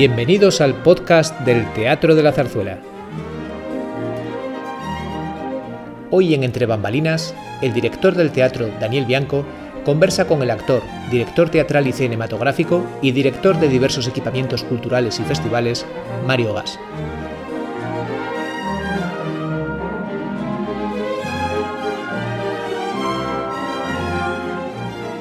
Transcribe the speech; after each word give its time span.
Bienvenidos 0.00 0.62
al 0.62 0.76
podcast 0.76 1.38
del 1.40 1.70
Teatro 1.74 2.14
de 2.14 2.22
la 2.22 2.32
Zarzuela. 2.32 2.78
Hoy 6.10 6.32
en 6.32 6.42
Entre 6.42 6.64
Bambalinas, 6.64 7.34
el 7.60 7.74
director 7.74 8.14
del 8.14 8.32
teatro, 8.32 8.70
Daniel 8.80 9.04
Bianco, 9.04 9.44
conversa 9.84 10.26
con 10.26 10.40
el 10.40 10.50
actor, 10.50 10.80
director 11.10 11.50
teatral 11.50 11.86
y 11.86 11.92
cinematográfico 11.92 12.82
y 13.02 13.12
director 13.12 13.60
de 13.60 13.68
diversos 13.68 14.08
equipamientos 14.08 14.64
culturales 14.64 15.20
y 15.20 15.22
festivales, 15.24 15.84
Mario 16.26 16.54
Gas. 16.54 16.78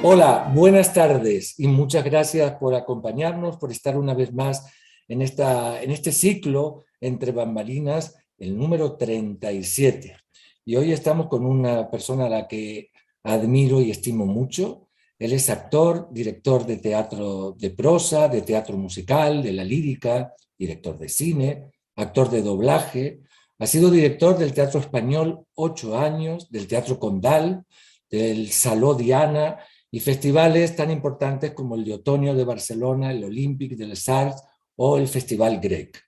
Hola, 0.01 0.49
buenas 0.55 0.93
tardes 0.93 1.59
y 1.59 1.67
muchas 1.67 2.05
gracias 2.05 2.53
por 2.53 2.73
acompañarnos, 2.73 3.57
por 3.57 3.69
estar 3.69 3.97
una 3.97 4.13
vez 4.13 4.33
más 4.33 4.65
en, 5.09 5.21
esta, 5.21 5.83
en 5.83 5.91
este 5.91 6.13
ciclo 6.13 6.85
entre 7.01 7.33
bambalinas, 7.33 8.15
el 8.37 8.57
número 8.57 8.95
37. 8.95 10.15
Y 10.63 10.77
hoy 10.77 10.93
estamos 10.93 11.27
con 11.27 11.45
una 11.45 11.91
persona 11.91 12.27
a 12.27 12.29
la 12.29 12.47
que 12.47 12.91
admiro 13.23 13.81
y 13.81 13.91
estimo 13.91 14.25
mucho. 14.25 14.87
Él 15.19 15.33
es 15.33 15.49
actor, 15.49 16.07
director 16.13 16.65
de 16.65 16.77
teatro 16.77 17.51
de 17.59 17.71
prosa, 17.71 18.29
de 18.29 18.41
teatro 18.41 18.77
musical, 18.77 19.43
de 19.43 19.51
la 19.51 19.65
lírica, 19.65 20.33
director 20.57 20.97
de 20.97 21.09
cine, 21.09 21.71
actor 21.97 22.29
de 22.29 22.41
doblaje. 22.41 23.19
Ha 23.59 23.67
sido 23.67 23.91
director 23.91 24.37
del 24.37 24.53
Teatro 24.53 24.79
Español 24.79 25.45
ocho 25.55 25.99
años, 25.99 26.49
del 26.49 26.67
Teatro 26.67 26.97
Condal, 26.97 27.65
del 28.09 28.49
Saló 28.49 28.93
Diana 28.93 29.59
y 29.91 29.99
festivales 29.99 30.75
tan 30.75 30.91
importantes 30.91 31.51
como 31.51 31.75
el 31.75 31.83
de 31.83 31.95
otoño 31.95 32.35
de 32.35 32.43
Barcelona, 32.43 33.11
el 33.11 33.23
Olympic 33.23 33.75
de 33.75 33.87
Les 33.87 34.07
Arts 34.07 34.43
o 34.75 34.97
el 34.97 35.07
Festival 35.07 35.59
Grec. 35.59 35.99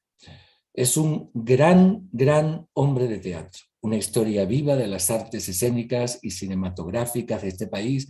Es 0.73 0.97
un 0.97 1.31
gran, 1.33 2.07
gran 2.11 2.67
hombre 2.73 3.07
de 3.07 3.17
teatro, 3.17 3.61
una 3.81 3.97
historia 3.97 4.45
viva 4.45 4.75
de 4.75 4.87
las 4.87 5.09
artes 5.09 5.49
escénicas 5.49 6.19
y 6.21 6.31
cinematográficas 6.31 7.41
de 7.41 7.49
este 7.49 7.67
país 7.67 8.09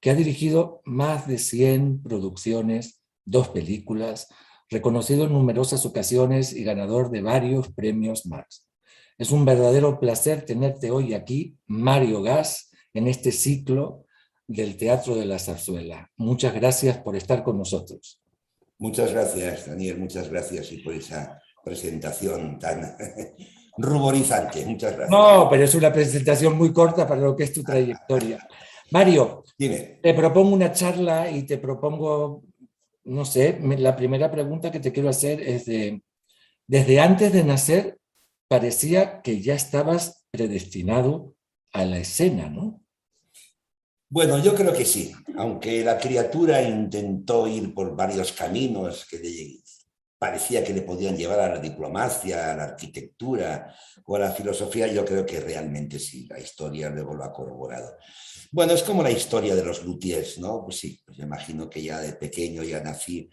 que 0.00 0.10
ha 0.10 0.14
dirigido 0.14 0.82
más 0.84 1.28
de 1.28 1.38
100 1.38 2.02
producciones, 2.02 3.00
dos 3.24 3.48
películas, 3.48 4.28
reconocido 4.68 5.26
en 5.26 5.32
numerosas 5.32 5.86
ocasiones 5.86 6.52
y 6.52 6.64
ganador 6.64 7.10
de 7.10 7.22
varios 7.22 7.72
premios 7.72 8.26
más. 8.26 8.68
Es 9.16 9.30
un 9.30 9.44
verdadero 9.44 10.00
placer 10.00 10.44
tenerte 10.44 10.90
hoy 10.90 11.14
aquí, 11.14 11.56
Mario 11.66 12.22
Gas, 12.22 12.70
en 12.92 13.06
este 13.06 13.30
ciclo 13.30 14.04
del 14.52 14.76
Teatro 14.76 15.14
de 15.14 15.24
la 15.24 15.38
Zarzuela. 15.38 16.10
Muchas 16.16 16.54
gracias 16.54 16.98
por 16.98 17.16
estar 17.16 17.42
con 17.42 17.58
nosotros. 17.58 18.20
Muchas 18.78 19.12
gracias, 19.12 19.66
Daniel, 19.66 19.98
muchas 19.98 20.28
gracias 20.28 20.72
y 20.72 20.78
por 20.78 20.94
esa 20.94 21.40
presentación 21.64 22.58
tan 22.58 22.96
ruborizante. 23.78 24.66
Muchas 24.66 24.96
gracias. 24.96 25.10
No, 25.10 25.48
pero 25.48 25.64
es 25.64 25.74
una 25.74 25.92
presentación 25.92 26.56
muy 26.58 26.72
corta 26.72 27.06
para 27.06 27.20
lo 27.20 27.34
que 27.34 27.44
es 27.44 27.52
tu 27.52 27.62
trayectoria. 27.62 28.46
Mario, 28.90 29.44
Dime. 29.56 30.00
te 30.02 30.12
propongo 30.12 30.54
una 30.54 30.72
charla 30.72 31.30
y 31.30 31.44
te 31.44 31.58
propongo, 31.58 32.42
no 33.04 33.24
sé, 33.24 33.58
la 33.78 33.96
primera 33.96 34.30
pregunta 34.30 34.70
que 34.70 34.80
te 34.80 34.92
quiero 34.92 35.08
hacer 35.08 35.40
es 35.40 35.64
de, 35.64 36.02
desde 36.66 37.00
antes 37.00 37.32
de 37.32 37.44
nacer 37.44 37.98
parecía 38.48 39.22
que 39.22 39.40
ya 39.40 39.54
estabas 39.54 40.26
predestinado 40.30 41.34
a 41.72 41.86
la 41.86 41.98
escena, 41.98 42.50
¿no? 42.50 42.81
Bueno, 44.12 44.38
yo 44.42 44.54
creo 44.54 44.74
que 44.74 44.84
sí, 44.84 45.10
aunque 45.38 45.82
la 45.82 45.96
criatura 45.96 46.60
intentó 46.60 47.46
ir 47.46 47.72
por 47.72 47.96
varios 47.96 48.30
caminos 48.32 49.06
que 49.06 49.18
le, 49.18 49.62
parecía 50.18 50.62
que 50.62 50.74
le 50.74 50.82
podían 50.82 51.16
llevar 51.16 51.40
a 51.40 51.54
la 51.54 51.58
diplomacia, 51.58 52.52
a 52.52 52.54
la 52.54 52.64
arquitectura 52.64 53.74
o 54.04 54.16
a 54.16 54.18
la 54.18 54.30
filosofía, 54.30 54.86
yo 54.88 55.02
creo 55.06 55.24
que 55.24 55.40
realmente 55.40 55.98
sí, 55.98 56.26
la 56.28 56.38
historia 56.38 56.90
luego 56.90 57.14
lo 57.14 57.24
ha 57.24 57.32
corroborado. 57.32 57.96
Bueno, 58.50 58.74
es 58.74 58.82
como 58.82 59.02
la 59.02 59.10
historia 59.10 59.54
de 59.54 59.64
los 59.64 59.82
luthiers, 59.82 60.38
¿no? 60.38 60.62
Pues 60.62 60.76
sí, 60.76 61.00
pues 61.06 61.18
imagino 61.18 61.70
que 61.70 61.82
ya 61.82 61.98
de 62.00 62.12
pequeño 62.12 62.62
ya 62.64 62.82
nací 62.82 63.30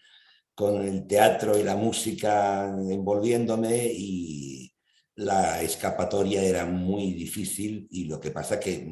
con 0.55 0.81
el 0.87 1.05
teatro 1.05 1.59
y 1.59 1.63
la 1.63 1.75
música 1.75 2.73
envolviéndome 2.89 3.91
y 3.93 4.73
la 5.15 5.61
escapatoria 5.61 6.41
era 6.41 6.65
muy 6.65 7.11
difícil 7.11 7.85
y 7.91 8.05
lo 8.05 8.17
que 8.17 8.31
pasa 8.31 8.57
que 8.57 8.87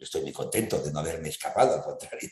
estoy 0.00 0.22
muy 0.22 0.32
contento 0.32 0.78
de 0.80 0.92
no 0.92 1.00
haberme 1.00 1.28
escapado, 1.28 1.74
al 1.74 1.82
contrario. 1.82 2.30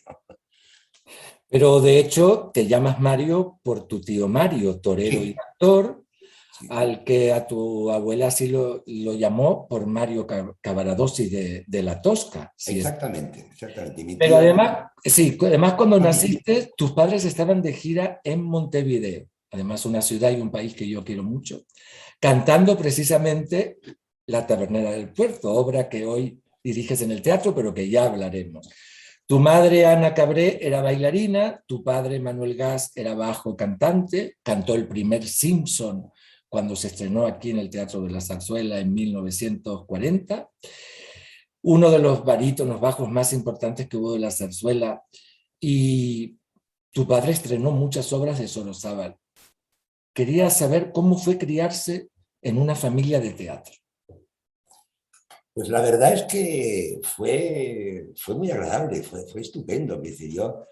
Pero 1.48 1.80
de 1.80 1.98
hecho 1.98 2.50
te 2.52 2.66
llamas 2.66 3.00
Mario 3.00 3.60
por 3.62 3.86
tu 3.86 4.00
tío 4.00 4.28
Mario, 4.28 4.80
torero 4.80 5.20
Sí. 5.20 5.28
y 5.30 5.36
actor, 5.38 6.02
Sí. 6.60 6.68
al 6.70 7.02
que 7.02 7.32
a 7.32 7.46
tu 7.48 7.90
abuela 7.90 8.30
sí 8.30 8.46
lo, 8.46 8.82
lo 8.86 9.12
llamó 9.14 9.66
por 9.68 9.86
Mario 9.86 10.24
Ca- 10.24 10.54
Cavaradossi 10.60 11.28
de, 11.28 11.64
de 11.66 11.82
la 11.82 12.00
Tosca. 12.00 12.52
sí. 12.56 12.76
Exactamente, 12.78 13.40
exactamente. 13.52 14.16
Pero 14.18 14.36
además, 14.36 14.86
sí, 15.04 15.36
además 15.40 15.74
cuando 15.74 15.98
naciste, 15.98 16.72
tus 16.76 16.92
padres 16.92 17.24
estaban 17.24 17.60
de 17.60 17.72
gira 17.72 18.20
en 18.22 18.40
Montevideo, 18.42 19.26
además 19.50 19.84
una 19.84 20.00
ciudad 20.00 20.30
y 20.30 20.40
un 20.40 20.52
país 20.52 20.74
que 20.74 20.88
yo 20.88 21.02
quiero 21.04 21.24
mucho, 21.24 21.62
cantando 22.20 22.78
precisamente 22.78 23.78
La 24.26 24.46
Tabernera 24.46 24.92
del 24.92 25.12
Puerto, 25.12 25.52
obra 25.52 25.88
que 25.88 26.06
hoy 26.06 26.40
diriges 26.64 27.02
en 27.02 27.12
el 27.12 27.22
teatro, 27.22 27.54
pero 27.54 27.72
que 27.72 27.88
ya 27.88 28.06
hablaremos. 28.06 28.68
Tu 29.26 29.38
madre, 29.38 29.86
Ana 29.86 30.14
Cabré, 30.14 30.58
era 30.60 30.82
bailarina, 30.82 31.62
tu 31.66 31.84
padre, 31.84 32.18
Manuel 32.18 32.56
Gas, 32.56 32.90
era 32.94 33.14
bajo 33.14 33.56
cantante, 33.56 34.38
cantó 34.42 34.74
el 34.74 34.88
primer 34.88 35.24
Simpson 35.24 36.10
cuando 36.48 36.74
se 36.74 36.88
estrenó 36.88 37.26
aquí 37.26 37.50
en 37.50 37.58
el 37.58 37.70
Teatro 37.70 38.00
de 38.00 38.10
la 38.10 38.20
Zarzuela 38.20 38.78
en 38.80 38.92
1940 38.92 40.50
uno 41.64 41.90
de 41.90 41.98
los 41.98 42.24
barítonos 42.24 42.78
bajos 42.78 43.08
más 43.10 43.32
importantes 43.32 43.88
que 43.88 43.96
hubo 43.96 44.12
de 44.12 44.18
la 44.18 44.30
zarzuela. 44.30 45.02
Y 45.58 46.36
tu 46.92 47.06
padre 47.08 47.32
estrenó 47.32 47.70
muchas 47.70 48.12
obras 48.12 48.38
de 48.38 48.48
Sorozábal. 48.48 49.16
Quería 50.14 50.50
saber 50.50 50.92
cómo 50.92 51.16
fue 51.16 51.38
criarse 51.38 52.10
en 52.42 52.58
una 52.58 52.74
familia 52.74 53.18
de 53.18 53.32
teatro. 53.32 53.74
Pues 55.54 55.68
la 55.68 55.80
verdad 55.80 56.12
es 56.12 56.24
que 56.24 56.98
fue, 57.02 58.10
fue 58.16 58.34
muy 58.34 58.50
agradable, 58.50 59.04
fue, 59.04 59.24
fue 59.28 59.40
estupendo. 59.40 59.94
Es 60.02 60.10
decir, 60.10 60.32
yo, 60.32 60.66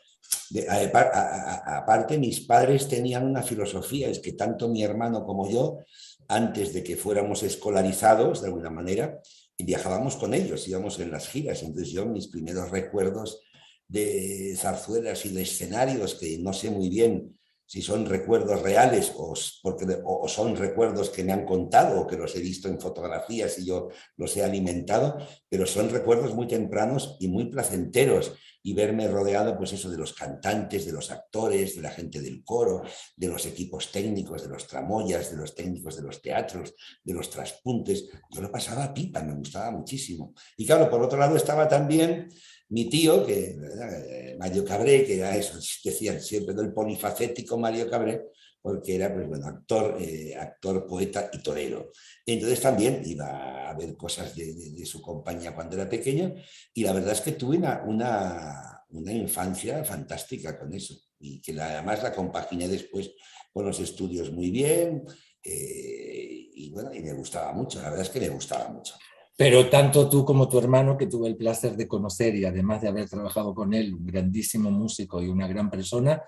aparte, 1.67 2.19
mis 2.19 2.41
padres 2.41 2.89
tenían 2.89 3.25
una 3.25 3.43
filosofía, 3.45 4.09
es 4.09 4.19
que 4.19 4.33
tanto 4.33 4.69
mi 4.69 4.83
hermano 4.83 5.25
como 5.25 5.49
yo, 5.49 5.79
antes 6.27 6.75
de 6.75 6.83
que 6.83 6.97
fuéramos 6.97 7.45
escolarizados, 7.45 8.43
de 8.43 8.49
alguna 8.49 8.71
manera, 8.71 9.21
viajábamos 9.57 10.17
con 10.17 10.35
ellos, 10.35 10.67
íbamos 10.67 10.99
en 10.99 11.13
las 11.13 11.29
giras. 11.29 11.63
Entonces 11.63 11.93
yo 11.93 12.05
mis 12.05 12.27
primeros 12.27 12.71
recuerdos 12.71 13.41
de 13.87 14.55
zarzuelas 14.57 15.25
y 15.27 15.29
de 15.29 15.43
escenarios, 15.43 16.17
que 16.17 16.39
no 16.39 16.53
sé 16.53 16.71
muy 16.71 16.89
bien 16.89 17.39
si 17.73 17.81
son 17.81 18.05
recuerdos 18.05 18.61
reales 18.61 19.15
o, 19.17 19.33
porque, 19.63 19.87
o 20.05 20.29
son 20.29 20.57
recuerdos 20.57 21.09
que 21.09 21.25
me 21.25 21.33
han 21.33 21.47
contado 21.47 22.03
o 22.03 22.07
que 22.07 22.19
los 22.19 22.37
he 22.37 22.41
visto 22.41 22.69
en 22.69 22.79
fotografías 22.79 23.59
y 23.59 23.65
yo 23.65 23.89
los 24.19 24.37
he 24.37 24.45
alimentado, 24.45 25.17
pero 25.49 25.65
son 25.65 25.89
recuerdos 25.89 26.35
muy 26.35 26.47
tempranos 26.47 27.17
y 27.19 27.29
muy 27.29 27.47
placenteros 27.47 28.35
y 28.63 28.75
verme 28.75 29.09
rodeado, 29.09 29.57
pues 29.57 29.73
eso, 29.73 29.91
de 29.91 29.99
los 29.99 30.13
cantantes, 30.13 30.87
de 30.87 30.93
los 30.93 31.11
actores, 31.11 31.75
de 31.77 31.83
la 31.83 31.91
gente 31.91 32.21
del 32.21 32.45
coro, 32.45 32.83
de 33.17 33.29
los 33.29 33.45
equipos 33.47 33.91
técnicos, 33.91 34.43
de 34.43 34.49
los 34.49 34.67
tramoyas, 34.67 35.31
de 35.31 35.37
los 35.37 35.55
técnicos 35.55 35.97
de 35.97 36.03
los 36.03 36.23
teatros, 36.23 36.75
de 37.03 37.15
los 37.15 37.29
traspuntes. 37.31 38.09
Yo 38.31 38.41
lo 38.41 38.51
pasaba 38.51 38.85
a 38.85 38.95
pipa, 38.95 39.23
me 39.23 39.35
gustaba 39.35 39.71
muchísimo. 39.71 40.35
Y 40.57 40.67
claro, 40.67 40.89
por 40.89 41.03
otro 41.03 41.19
lado 41.19 41.37
estaba 41.37 41.69
también 41.69 42.29
mi 42.73 42.89
tío, 42.89 43.27
que 43.27 43.55
eh, 43.55 44.37
Mario 44.39 44.65
Cabré, 44.65 45.05
que 45.05 45.19
era 45.19 45.37
eso, 45.37 45.59
decían 45.85 46.21
siempre 46.21 46.55
del 46.55 46.73
polifacético 46.73 47.59
Mario 47.59 47.91
Cabré, 47.91 48.23
porque 48.63 48.95
era 48.95 49.13
pues, 49.13 49.29
bueno, 49.29 49.47
actor, 49.49 49.97
eh, 50.01 50.35
actor, 50.37 50.87
poeta 50.87 51.29
y 51.33 51.43
torero. 51.43 51.91
Entonces 52.25 52.61
también 52.61 53.03
iba 53.05 53.69
a 53.69 53.75
ver 53.75 53.97
cosas 53.97 54.35
de, 54.37 54.55
de- 54.55 54.71
de 54.71 54.87
su 54.87 55.03
compañía 55.03 55.55
cuando 55.55 55.75
era 55.77 55.89
pequeño 55.89 56.35
y 56.73 56.85
la 56.85 56.93
verdad 56.93 57.13
es 57.13 57.21
que 57.21 57.33
tuve 57.33 57.57
una, 57.59 57.83
una, 57.87 58.85
una 58.91 59.13
infancia 59.13 59.85
fantástica 59.85 60.59
con 60.59 60.73
eso 60.73 60.95
y 61.19 61.41
que 61.43 61.53
la- 61.53 61.71
además 61.79 62.03
la 62.03 62.13
compaginé 62.15 62.69
después 62.69 63.11
con 63.53 63.67
los 63.67 63.81
estudios 63.81 64.31
muy 64.33 64.51
bien 64.51 65.05
eh, 65.45 66.51
y 66.55 66.71
bueno, 66.71 66.95
y 66.95 67.01
me 67.03 67.13
gustaba 67.13 67.53
mucho, 67.53 67.81
la 67.83 67.89
verdad 67.91 68.07
es 68.07 68.11
que 68.11 68.21
me 68.21 68.29
gustaba 68.29 68.69
mucho. 68.69 68.95
Pero 69.37 69.69
tanto 69.69 70.09
tú 70.09 70.25
como 70.25 70.49
tu 70.49 70.59
hermano, 70.59 70.97
que 70.97 71.07
tuve 71.07 71.27
el 71.29 71.37
placer 71.37 71.75
de 71.77 71.89
conocer 71.89 72.35
y 72.37 72.45
además 72.45 72.83
de 72.83 72.89
haber 72.89 73.09
trabajado 73.09 73.55
con 73.55 73.73
él, 73.75 73.95
un 73.95 74.07
grandísimo 74.07 74.71
músico 74.71 75.21
y 75.23 75.29
una 75.29 75.49
gran 75.49 75.71
persona, 75.71 76.23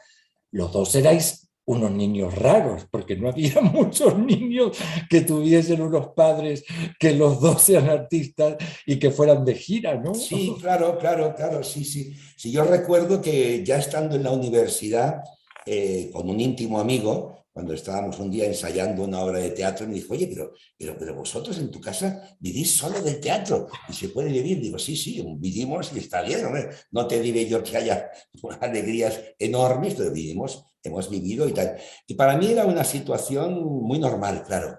los 0.50 0.72
dos 0.72 0.94
erais 0.94 1.48
unos 1.66 1.90
niños 1.90 2.34
raros, 2.34 2.86
porque 2.90 3.16
no 3.16 3.28
había 3.28 3.60
muchos 3.60 4.18
niños 4.18 4.76
que 5.08 5.22
tuviesen 5.22 5.80
unos 5.80 6.08
padres 6.08 6.64
que 6.98 7.14
los 7.14 7.40
dos 7.40 7.62
sean 7.62 7.88
artistas 7.88 8.56
y 8.86 8.98
que 8.98 9.10
fueran 9.10 9.44
de 9.44 9.54
gira, 9.54 9.94
¿no? 9.94 10.14
Sí, 10.14 10.54
claro, 10.60 10.98
claro, 10.98 11.34
claro, 11.34 11.62
sí, 11.62 11.84
sí. 11.84 12.14
Sí, 12.36 12.50
yo 12.50 12.64
recuerdo 12.64 13.20
que 13.20 13.64
ya 13.64 13.78
estando 13.78 14.16
en 14.16 14.24
la 14.24 14.30
universidad, 14.30 15.22
eh, 15.66 16.10
con 16.12 16.28
un 16.28 16.40
íntimo 16.40 16.78
amigo, 16.78 17.44
cuando 17.54 17.72
estábamos 17.72 18.18
un 18.18 18.32
día 18.32 18.46
ensayando 18.46 19.04
una 19.04 19.22
obra 19.22 19.38
de 19.38 19.50
teatro, 19.50 19.86
me 19.86 19.94
dijo, 19.94 20.12
oye, 20.14 20.26
pero, 20.26 20.52
pero, 20.76 20.98
pero 20.98 21.14
vosotros 21.14 21.56
en 21.58 21.70
tu 21.70 21.80
casa 21.80 22.36
vivís 22.40 22.74
solo 22.74 23.00
del 23.00 23.20
teatro 23.20 23.68
y 23.88 23.92
se 23.92 24.08
puede 24.08 24.30
vivir. 24.30 24.60
Digo, 24.60 24.76
sí, 24.76 24.96
sí, 24.96 25.24
vivimos 25.38 25.92
y 25.94 26.00
está 26.00 26.22
bien, 26.22 26.44
no 26.90 27.06
te 27.06 27.20
diré 27.20 27.46
yo 27.46 27.62
que 27.62 27.76
haya 27.76 28.10
alegrías 28.60 29.20
enormes, 29.38 29.94
pero 29.94 30.10
vivimos, 30.10 30.64
hemos 30.84 31.10
vivido 31.10 31.48
y 31.48 31.52
tal. 31.52 31.76
Y 32.06 32.14
para 32.14 32.36
mí 32.36 32.46
era 32.52 32.64
una 32.66 32.84
situación 32.84 33.64
muy 33.82 33.98
normal, 33.98 34.44
claro 34.46 34.78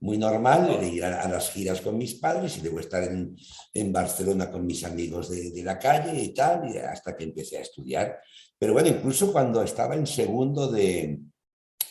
muy 0.00 0.18
normal 0.18 0.78
de 0.80 0.88
ir 0.88 1.04
a, 1.04 1.28
las 1.28 1.50
giras 1.50 1.80
con 1.80 1.96
mis 1.96 2.14
padres 2.14 2.58
y 2.58 2.60
luego 2.60 2.80
estar 2.80 3.02
en, 3.02 3.34
en 3.72 3.92
Barcelona 3.92 4.50
con 4.50 4.66
mis 4.66 4.84
amigos 4.84 5.30
de, 5.30 5.50
de, 5.50 5.62
la 5.62 5.78
calle 5.78 6.22
y 6.22 6.34
tal, 6.34 6.70
y 6.70 6.76
hasta 6.76 7.16
que 7.16 7.24
empecé 7.24 7.58
a 7.58 7.62
estudiar. 7.62 8.20
Pero 8.58 8.74
bueno, 8.74 8.88
incluso 8.88 9.32
cuando 9.32 9.62
estaba 9.62 9.94
en 9.94 10.06
segundo 10.06 10.70
de, 10.70 11.18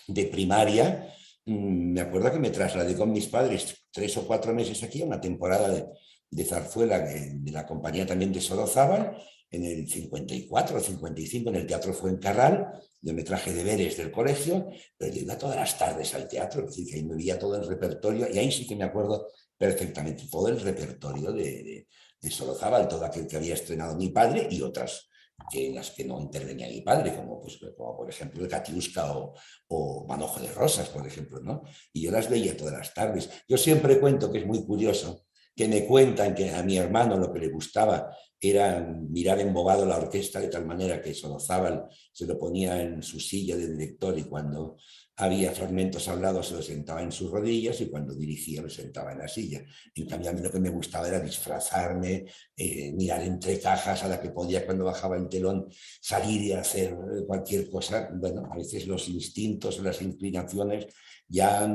de 0.08 0.26
primaria, 0.26 1.12
mm, 1.46 1.94
me 1.94 2.02
acuerdo 2.02 2.32
que 2.32 2.40
me 2.40 2.52
trasladé 2.52 2.96
con 2.96 3.12
mis 3.12 3.28
padres 3.28 3.76
tres 3.92 4.16
o 4.18 4.28
cuatro 4.28 4.54
meses 4.54 4.84
aquí, 4.84 5.02
una 5.02 5.20
temporada 5.20 5.70
de, 5.70 5.86
de 6.30 6.44
zarzuela 6.44 7.00
de, 7.00 7.52
la 7.52 7.66
compañía 7.66 8.06
también 8.06 8.32
de 8.32 8.42
Sorozábal, 8.42 9.18
en 9.50 9.64
el 9.64 9.88
54 9.88 10.78
o 10.78 10.80
55 10.80 11.50
en 11.50 11.56
el 11.56 11.68
Teatro 11.68 11.94
Fuencarral, 11.94 12.74
yo 13.06 13.14
me 13.14 13.24
traje 13.24 13.54
deberes 13.54 13.98
del 13.98 14.12
colegio, 14.12 14.68
pero 14.98 15.14
yo 15.14 15.22
iba 15.22 15.38
todas 15.38 15.58
las 15.58 15.78
tardes 15.78 16.16
al 16.16 16.28
teatro, 16.28 16.62
es 16.62 16.70
decir, 16.72 16.88
que 16.88 16.96
ahí 16.96 17.04
me 17.04 17.16
veía 17.16 17.38
todo 17.38 17.56
el 17.56 17.68
repertorio, 17.68 18.28
y 18.34 18.40
ahí 18.40 18.52
sí 18.52 18.66
que 18.66 18.76
me 18.76 18.84
acuerdo 18.84 19.28
perfectamente 19.56 20.24
todo 20.30 20.48
el 20.48 20.60
repertorio 20.60 21.32
de, 21.32 21.44
de, 21.44 21.88
de 22.20 22.32
Sorozábal, 22.32 22.88
todo 22.88 23.06
aquel 23.06 23.28
que 23.28 23.38
había 23.38 23.54
estrenado 23.54 23.96
mi 23.96 24.10
padre 24.10 24.48
y 24.50 24.60
otras 24.64 25.08
que 25.52 25.68
en 25.68 25.76
las 25.76 25.92
que 25.92 26.04
no 26.04 26.20
intervenía 26.20 26.68
mi 26.68 26.82
padre, 26.82 27.16
como, 27.16 27.40
pues, 27.40 27.60
como 27.78 27.96
por 27.96 28.10
ejemplo 28.10 28.42
el 28.42 28.50
Katiuska 28.50 29.16
o, 29.16 29.36
o, 29.68 30.08
Manojo 30.08 30.40
de 30.40 30.52
Rosas, 30.52 30.90
por 30.90 31.06
ejemplo, 31.06 31.40
¿no? 31.42 31.62
Y 31.94 32.02
yo 32.02 32.12
las 32.12 32.28
veía 32.28 32.58
todas 32.58 32.74
las 32.74 32.94
tardes. 32.94 33.30
Yo 33.48 33.58
siempre 33.58 34.00
cuento 34.00 34.32
que 34.32 34.40
es 34.40 34.48
muy 34.48 34.66
curioso 34.66 35.26
que 35.56 35.68
me 35.68 35.86
cuentan 35.86 36.34
que 36.34 36.50
a 36.52 36.64
mi 36.64 36.78
hermano 36.78 37.18
lo 37.18 37.32
que 37.32 37.40
le 37.40 37.50
gustaba 37.50 38.16
era 38.40 38.80
mirar 38.80 39.40
embobado 39.40 39.86
la 39.86 39.98
orquesta 39.98 40.40
de 40.40 40.50
tal 40.50 40.66
manera 40.66 41.02
que 41.02 41.14
Solozábal 41.14 41.88
se 42.12 42.26
lo 42.26 42.38
ponía 42.38 42.82
en 42.82 43.02
su 43.02 43.20
silla 43.20 43.56
de 43.56 43.72
director 43.72 44.18
y 44.18 44.24
cuando 44.24 44.78
había 45.18 45.52
fragmentos 45.52 46.08
hablados 46.10 46.50
se 46.50 46.56
lo 46.56 46.62
sentaba 46.62 47.02
en 47.02 47.12
sus 47.12 47.32
rodillas 47.32 47.80
y 47.80 47.90
cuando 47.90 48.14
dirigía 48.14 48.62
lo 48.62 48.70
sentaba 48.70 49.14
en 49.14 49.20
la 49.20 49.28
silla. 49.28 49.64
En 49.96 50.08
cambio 50.08 50.30
a 50.30 50.34
mí 50.34 50.42
lo 50.42 50.52
que 50.52 50.60
me 50.60 50.70
gustaba 50.70 51.08
era 51.08 51.22
disfrazarme, 51.22 52.26
eh, 52.56 52.92
mirar 52.92 53.24
entre 53.24 53.60
cajas 53.60 54.04
a 54.04 54.10
la 54.10 54.22
que 54.22 54.32
podía 54.32 54.66
cuando 54.66 54.84
bajaba 54.84 55.16
el 55.16 55.30
telón 55.30 55.68
salir 56.02 56.42
y 56.42 56.52
hacer 56.52 56.98
cualquier 57.26 57.70
cosa. 57.70 58.10
Bueno, 58.14 58.48
a 58.52 58.58
veces 58.58 58.88
los 58.88 59.08
instintos, 59.08 59.80
las 59.80 60.02
inclinaciones 60.02 60.88
ya 61.28 61.68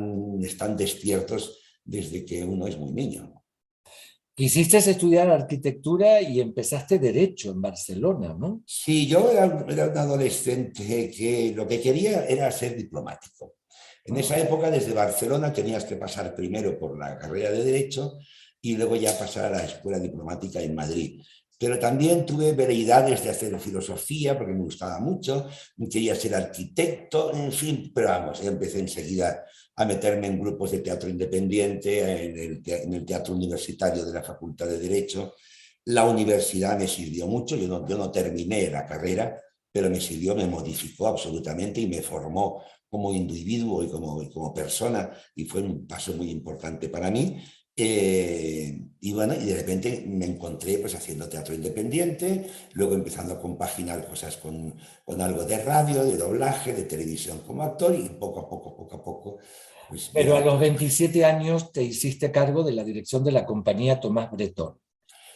están 0.43 0.77
despiertos 0.77 1.59
desde 1.83 2.25
que 2.25 2.45
uno 2.45 2.67
es 2.67 2.77
muy 2.79 2.93
niño. 2.93 3.40
Quisiste 4.41 4.79
estudiar 4.79 5.29
arquitectura 5.29 6.23
y 6.23 6.41
empezaste 6.41 6.99
derecho 6.99 7.51
en 7.51 7.61
Barcelona, 7.61 8.35
¿no? 8.39 8.63
Sí, 8.65 9.07
yo 9.07 9.31
era, 9.31 9.45
un 9.45 9.99
adolescente 9.99 11.11
que 11.11 11.53
lo 11.55 11.69
que 11.69 11.79
quería 11.79 12.25
era 12.25 12.51
ser 12.51 12.75
diplomático. 12.75 13.57
En 14.03 14.17
esa 14.17 14.39
época, 14.39 14.71
desde 14.71 14.95
Barcelona, 14.95 15.53
tenías 15.53 15.85
que 15.85 15.97
pasar 15.97 16.35
primero 16.35 16.79
por 16.79 16.99
la 16.99 17.19
carrera 17.19 17.51
de 17.51 17.65
Derecho 17.65 18.15
y 18.63 18.79
luego 18.79 18.97
ya 18.97 19.13
pasar 19.19 19.53
a 19.53 19.59
la 19.59 19.65
Escuela 19.65 19.99
Diplomática 19.99 20.63
en 20.63 20.75
Madrid. 20.75 21.23
Pero 21.59 21.79
también 21.79 22.25
tuve 22.25 22.55
veredades 22.55 23.23
de 23.23 23.29
hacer 23.29 23.61
filosofía, 23.61 24.39
porque 24.39 24.55
me 24.55 24.65
gustaba 24.65 25.01
mucho, 25.01 25.51
quería 25.91 26.15
ser 26.15 26.35
arquitecto, 26.35 27.35
en 27.35 27.53
fin, 27.53 27.93
pero 27.95 28.09
vamos, 28.09 28.43
empecé 28.43 28.79
enseguida 28.79 29.45
a 29.81 29.87
meterme 29.87 30.27
en 30.27 30.39
grupos 30.39 30.73
de 30.73 30.81
teatro 30.81 31.09
independiente, 31.09 32.27
en 32.27 32.37
el, 32.93 33.07
teatro 33.07 33.35
universitario 33.35 34.05
de 34.05 34.13
la 34.13 34.23
Facultad 34.23 34.67
de 34.67 34.79
Derecho. 34.79 35.37
La 35.87 36.05
universidad 36.05 36.79
me 36.79 36.87
sirvió 36.87 37.27
mucho, 37.27 37.57
yo 37.57 37.67
no, 37.67 37.89
yo 37.89 37.97
no 37.97 38.11
terminé 38.11 38.71
la 38.71 38.85
carrera, 38.85 39.41
pero 39.73 39.89
me 39.89 39.99
sirvió, 39.99 40.35
me 40.35 40.47
modificó 40.47 41.07
absolutamente 41.07 41.81
y 41.81 41.87
me 41.87 42.03
formó 42.03 42.63
como 42.91 43.15
individuo 43.15 43.83
y 43.83 43.89
como, 43.89 44.29
como 44.31 44.53
persona 44.53 45.11
y 45.35 45.47
fue 45.47 45.63
un 45.63 45.87
paso 45.87 46.13
muy 46.13 46.31
importante 46.31 46.91
para 46.91 47.11
mí. 47.11 47.43
Eh, 47.75 48.79
y 49.01 49.13
bueno, 49.15 49.33
y 49.33 49.47
de 49.47 49.55
repente 49.55 50.05
me 50.07 50.27
encontré 50.27 50.77
pues 50.77 50.95
haciendo 50.95 51.27
teatro 51.27 51.55
independiente, 51.55 52.51
luego 52.75 52.95
empezando 52.95 53.33
a 53.33 53.41
compaginar 53.41 54.07
cosas 54.07 54.37
con, 54.37 54.75
con 55.07 55.23
algo 55.23 55.47
de 55.47 55.65
radio, 55.65 56.05
de 56.05 56.19
doblaje, 56.19 56.75
de 56.75 56.83
televisión 56.83 57.39
como 57.47 57.63
actor 57.63 57.95
y 57.95 58.11
poco 58.11 58.41
a 58.41 58.49
poco, 58.51 58.77
poco 58.77 58.97
a 58.97 59.03
poco 59.03 59.39
pues 59.91 60.11
Pero 60.15 60.37
a 60.37 60.41
los 60.41 60.59
27 60.59 61.25
años 61.25 61.73
te 61.73 61.83
hiciste 61.83 62.31
cargo 62.31 62.63
de 62.63 62.73
la 62.73 62.85
dirección 62.85 63.23
de 63.25 63.33
la 63.33 63.45
compañía 63.45 64.01
Tomás 64.01 64.31
Bretón. 64.31 64.79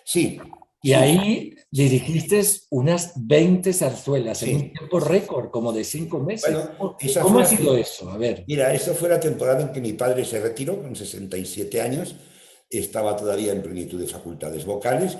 Sí. 0.05 0.41
Y 0.83 0.93
ahí 0.93 1.55
dirigiste 1.71 2.43
unas 2.71 3.12
20 3.17 3.73
zarzuelas 3.73 4.43
en 4.43 4.56
un 4.56 4.73
tiempo 4.73 5.01
récord, 5.01 5.51
como 5.51 5.73
de 5.73 5.83
cinco 5.83 6.21
meses. 6.21 6.55
¿Cómo 7.23 7.39
ha 7.39 7.47
sido 7.47 7.77
eso? 7.77 8.11
A 8.11 8.19
ver. 8.19 8.45
Mira, 8.47 8.73
eso 8.75 8.95
fue 8.95 9.09
la 9.09 9.19
temporada 9.19 9.62
en 9.62 9.73
que 9.73 9.81
mi 9.81 9.95
padre 9.95 10.25
se 10.27 10.41
retiró 10.41 10.83
con 10.83 10.95
67 10.95 11.81
años. 11.81 12.17
Estaba 12.69 13.17
todavía 13.17 13.53
en 13.53 13.62
plenitud 13.62 13.99
de 13.99 14.06
facultades 14.06 14.67
vocales. 14.67 15.17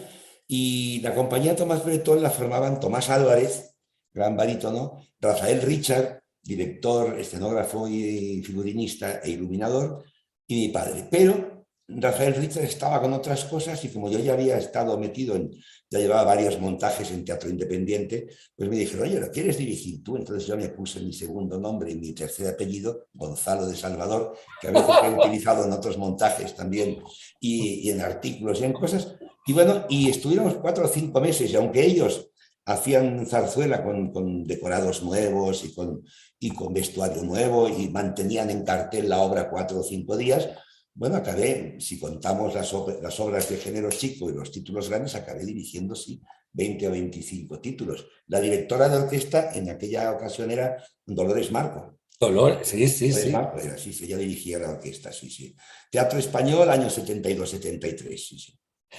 Y 0.47 1.01
la 1.01 1.15
compañía 1.15 1.57
Tomás 1.57 1.85
Bretón 1.85 2.23
la 2.23 2.31
formaban 2.31 2.79
Tomás 2.79 3.09
Álvarez, 3.09 3.75
gran 4.13 4.37
barítono, 4.37 5.01
Rafael 5.19 5.63
Richard, 5.63 6.24
director, 6.45 7.19
escenógrafo 7.19 7.89
y 7.89 8.43
figurinista 8.43 9.21
e 9.21 9.31
iluminador, 9.31 10.05
y 10.47 10.67
mi 10.67 10.69
padre. 10.69 11.09
Pero 11.11 11.55
Rafael 11.87 12.35
Richard 12.35 12.65
estaba 12.65 13.01
con 13.01 13.13
otras 13.13 13.45
cosas 13.45 13.83
y 13.85 13.89
como 13.89 14.11
yo 14.11 14.19
ya 14.19 14.33
había 14.33 14.57
estado 14.57 14.99
metido 14.99 15.37
en, 15.37 15.51
ya 15.91 15.99
llevaba 15.99 16.25
varios 16.25 16.59
montajes 16.59 17.11
en 17.11 17.25
teatro 17.25 17.51
independiente, 17.51 18.29
pues 18.57 18.71
me 18.71 18.77
dijeron, 18.77 19.07
oye, 19.07 19.21
¿lo 19.21 19.31
quieres 19.31 19.59
dirigir 19.59 20.03
tú? 20.03 20.17
Entonces 20.17 20.47
yo 20.47 20.57
me 20.57 20.69
puse 20.71 21.01
mi 21.01 21.13
segundo 21.13 21.59
nombre 21.59 21.91
y 21.91 21.97
mi 21.97 22.13
tercer 22.15 22.49
apellido, 22.49 23.09
Gonzalo 23.13 23.67
de 23.67 23.77
Salvador, 23.77 24.35
que 24.61 24.69
a 24.69 24.71
veces 24.71 24.95
he 25.05 25.11
utilizado 25.21 25.65
en 25.65 25.73
otros 25.73 25.99
montajes 25.99 26.55
también 26.55 27.03
y, 27.39 27.87
y 27.87 27.91
en 27.91 28.01
artículos 28.01 28.61
y 28.61 28.65
en 28.65 28.73
cosas. 28.73 29.17
Y 29.47 29.53
bueno, 29.53 29.85
y 29.91 30.09
estuvimos 30.09 30.55
cuatro 30.55 30.87
o 30.87 30.89
cinco 30.89 31.21
meses 31.21 31.51
y 31.51 31.57
aunque 31.57 31.85
ellos 31.85 32.31
hacían 32.67 33.27
zarzuela 33.27 33.83
con, 33.83 34.13
con, 34.13 34.45
decorados 34.45 35.03
nuevos 35.03 35.65
y 35.65 35.75
con, 35.75 36.03
y 36.39 36.51
con 36.51 36.73
vestuario 36.73 37.23
nuevo 37.23 37.69
y 37.69 37.89
mantenían 37.89 38.51
en 38.51 38.65
cartel 38.65 39.09
la 39.09 39.21
obra 39.21 39.51
cuatro 39.51 39.81
o 39.81 39.83
cinco 39.83 40.17
días. 40.17 40.49
Bueno, 40.95 41.17
acabé, 41.17 41.77
si 41.81 41.99
contamos 41.99 42.55
las, 42.55 42.73
las 43.03 43.21
obras 43.21 43.49
de 43.49 43.57
género 43.57 43.91
chico 43.91 44.31
y 44.31 44.35
los 44.35 44.51
títulos 44.53 44.89
grandes, 44.89 45.15
acabé 45.15 45.45
dirigiendo, 45.45 45.95
sí, 45.95 46.21
20 46.53 46.89
o 46.89 46.91
25 46.93 47.61
títulos. 47.61 48.07
La 48.29 48.41
directora 48.41 48.89
de 48.89 48.99
orquesta 48.99 49.53
en 49.55 49.69
aquella 49.71 50.13
ocasión 50.13 50.51
era 50.51 50.83
Dolores 51.05 51.51
Marco. 51.51 51.99
Dolores, 52.19 52.69
sí, 52.69 52.87
sí, 52.87 53.09
Dolores 53.09 53.25
sí. 53.25 53.31
Marco 53.31 53.59
era, 53.59 53.77
sí, 53.77 53.93
sí, 53.93 54.05
ella 54.05 54.19
dirigía 54.19 54.61
la 54.61 54.71
orquesta, 54.71 55.13
sí, 55.13 55.29
sí. 55.29 55.55
Teatro 55.91 56.19
Español, 56.19 56.71
año 56.71 56.89
72-73, 56.89 58.17
sí, 58.17 58.39
sí. 58.39 58.59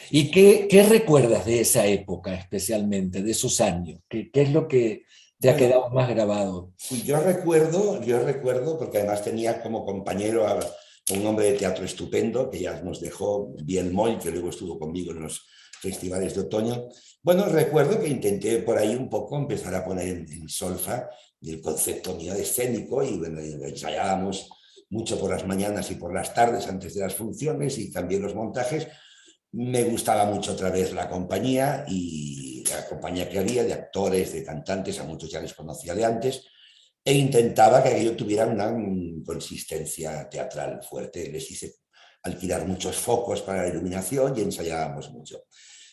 ¿Y 0.09 0.31
qué, 0.31 0.67
qué, 0.69 0.83
recuerdas 0.83 1.45
de 1.45 1.61
esa 1.61 1.85
época 1.87 2.33
especialmente, 2.33 3.21
de 3.21 3.31
esos 3.31 3.59
años? 3.61 4.01
¿Qué, 4.07 4.29
qué 4.31 4.43
es 4.43 4.51
lo 4.51 4.67
que 4.67 5.05
te 5.39 5.49
ha 5.49 5.55
quedado 5.55 5.89
más 5.89 6.09
grabado? 6.09 6.71
Yo 7.05 7.19
recuerdo, 7.19 8.01
yo 8.03 8.19
recuerdo, 8.19 8.77
porque 8.77 8.99
además 8.99 9.23
tenía 9.23 9.61
como 9.61 9.85
compañero 9.85 10.47
a 10.47 10.59
un 11.13 11.25
hombre 11.25 11.51
de 11.51 11.57
teatro 11.57 11.85
estupendo 11.85 12.49
que 12.49 12.59
ya 12.59 12.81
nos 12.81 12.99
dejó, 12.99 13.53
Bien 13.63 13.93
Moll, 13.93 14.19
que 14.19 14.31
luego 14.31 14.49
estuvo 14.49 14.79
conmigo 14.79 15.11
en 15.11 15.23
los 15.23 15.45
festivales 15.79 16.33
de 16.35 16.41
otoño. 16.41 16.87
Bueno, 17.21 17.45
recuerdo 17.45 17.99
que 17.99 18.07
intenté 18.07 18.57
por 18.59 18.77
ahí 18.77 18.95
un 18.95 19.09
poco 19.09 19.37
empezar 19.37 19.75
a 19.75 19.85
poner 19.85 20.07
en, 20.07 20.31
en 20.31 20.49
solfa 20.49 21.09
el 21.41 21.61
concepto 21.61 22.15
mío 22.15 22.33
de 22.33 22.41
escénico 22.41 23.03
y 23.03 23.17
bueno, 23.17 23.39
ensayábamos 23.39 24.49
mucho 24.89 25.19
por 25.19 25.31
las 25.31 25.45
mañanas 25.45 25.91
y 25.91 25.95
por 25.95 26.13
las 26.13 26.33
tardes 26.33 26.67
antes 26.67 26.93
de 26.93 27.01
las 27.01 27.15
funciones 27.15 27.77
y 27.77 27.91
también 27.91 28.21
los 28.21 28.35
montajes 28.35 28.87
me 29.55 29.83
gustaba 29.83 30.25
mucho 30.25 30.51
otra 30.51 30.69
vez 30.69 30.91
la 30.93 31.09
compañía 31.09 31.85
y 31.87 32.61
la 32.69 32.85
compañía 32.85 33.29
que 33.29 33.39
había 33.39 33.63
de 33.63 33.73
actores, 33.73 34.33
de 34.33 34.43
cantantes, 34.43 34.99
a 34.99 35.05
muchos 35.05 35.31
ya 35.31 35.39
les 35.39 35.53
conocía 35.53 35.95
de 35.95 36.03
antes, 36.03 36.43
e 37.03 37.13
intentaba 37.13 37.81
que 37.81 37.89
aquello 37.89 38.17
tuviera 38.17 38.45
una 38.47 38.73
consistencia 39.25 40.27
teatral 40.29 40.83
fuerte. 40.83 41.31
Les 41.31 41.49
hice 41.49 41.75
alquilar 42.23 42.67
muchos 42.67 42.97
focos 42.97 43.43
para 43.43 43.61
la 43.61 43.69
iluminación 43.69 44.37
y 44.37 44.41
ensayábamos 44.41 45.11
mucho. 45.11 45.43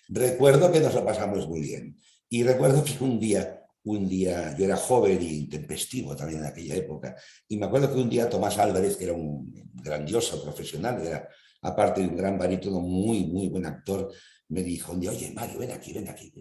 Recuerdo 0.09 0.73
que 0.73 0.81
nos 0.81 0.95
lo 0.95 1.05
pasamos 1.05 1.47
muy 1.47 1.61
bien. 1.61 2.01
Y 2.29 2.43
recuerdo 2.43 2.83
que 2.83 3.05
un 3.05 3.21
día, 3.21 3.63
un 3.85 4.09
día, 4.09 4.57
yo 4.59 4.65
era 4.65 4.77
joven 4.77 5.23
y 5.23 5.37
intempestivo 5.37 6.17
también 6.17 6.41
en 6.41 6.47
aquella 6.47 6.75
época, 6.75 7.15
y 7.47 7.57
me 7.59 7.67
acuerdo 7.67 7.93
que 7.93 8.01
un 8.01 8.11
día 8.11 8.29
Tomás 8.29 8.59
Álvarez, 8.59 8.97
que 8.97 9.05
era 9.05 9.13
un 9.13 9.53
grandioso 9.75 10.43
profesional, 10.43 11.07
era 11.07 11.29
aparte 11.63 12.01
de 12.03 12.09
un 12.09 12.17
gran 12.17 12.39
barítono, 12.39 12.81
muy, 12.81 13.25
muy 13.25 13.49
buen 13.49 13.67
actor, 13.67 14.13
me 14.49 14.63
dijo 14.63 14.93
oye, 14.93 15.33
Mario, 15.35 15.59
ven 15.59 15.73
aquí, 15.73 15.93
ven 15.93 16.09
aquí. 16.09 16.33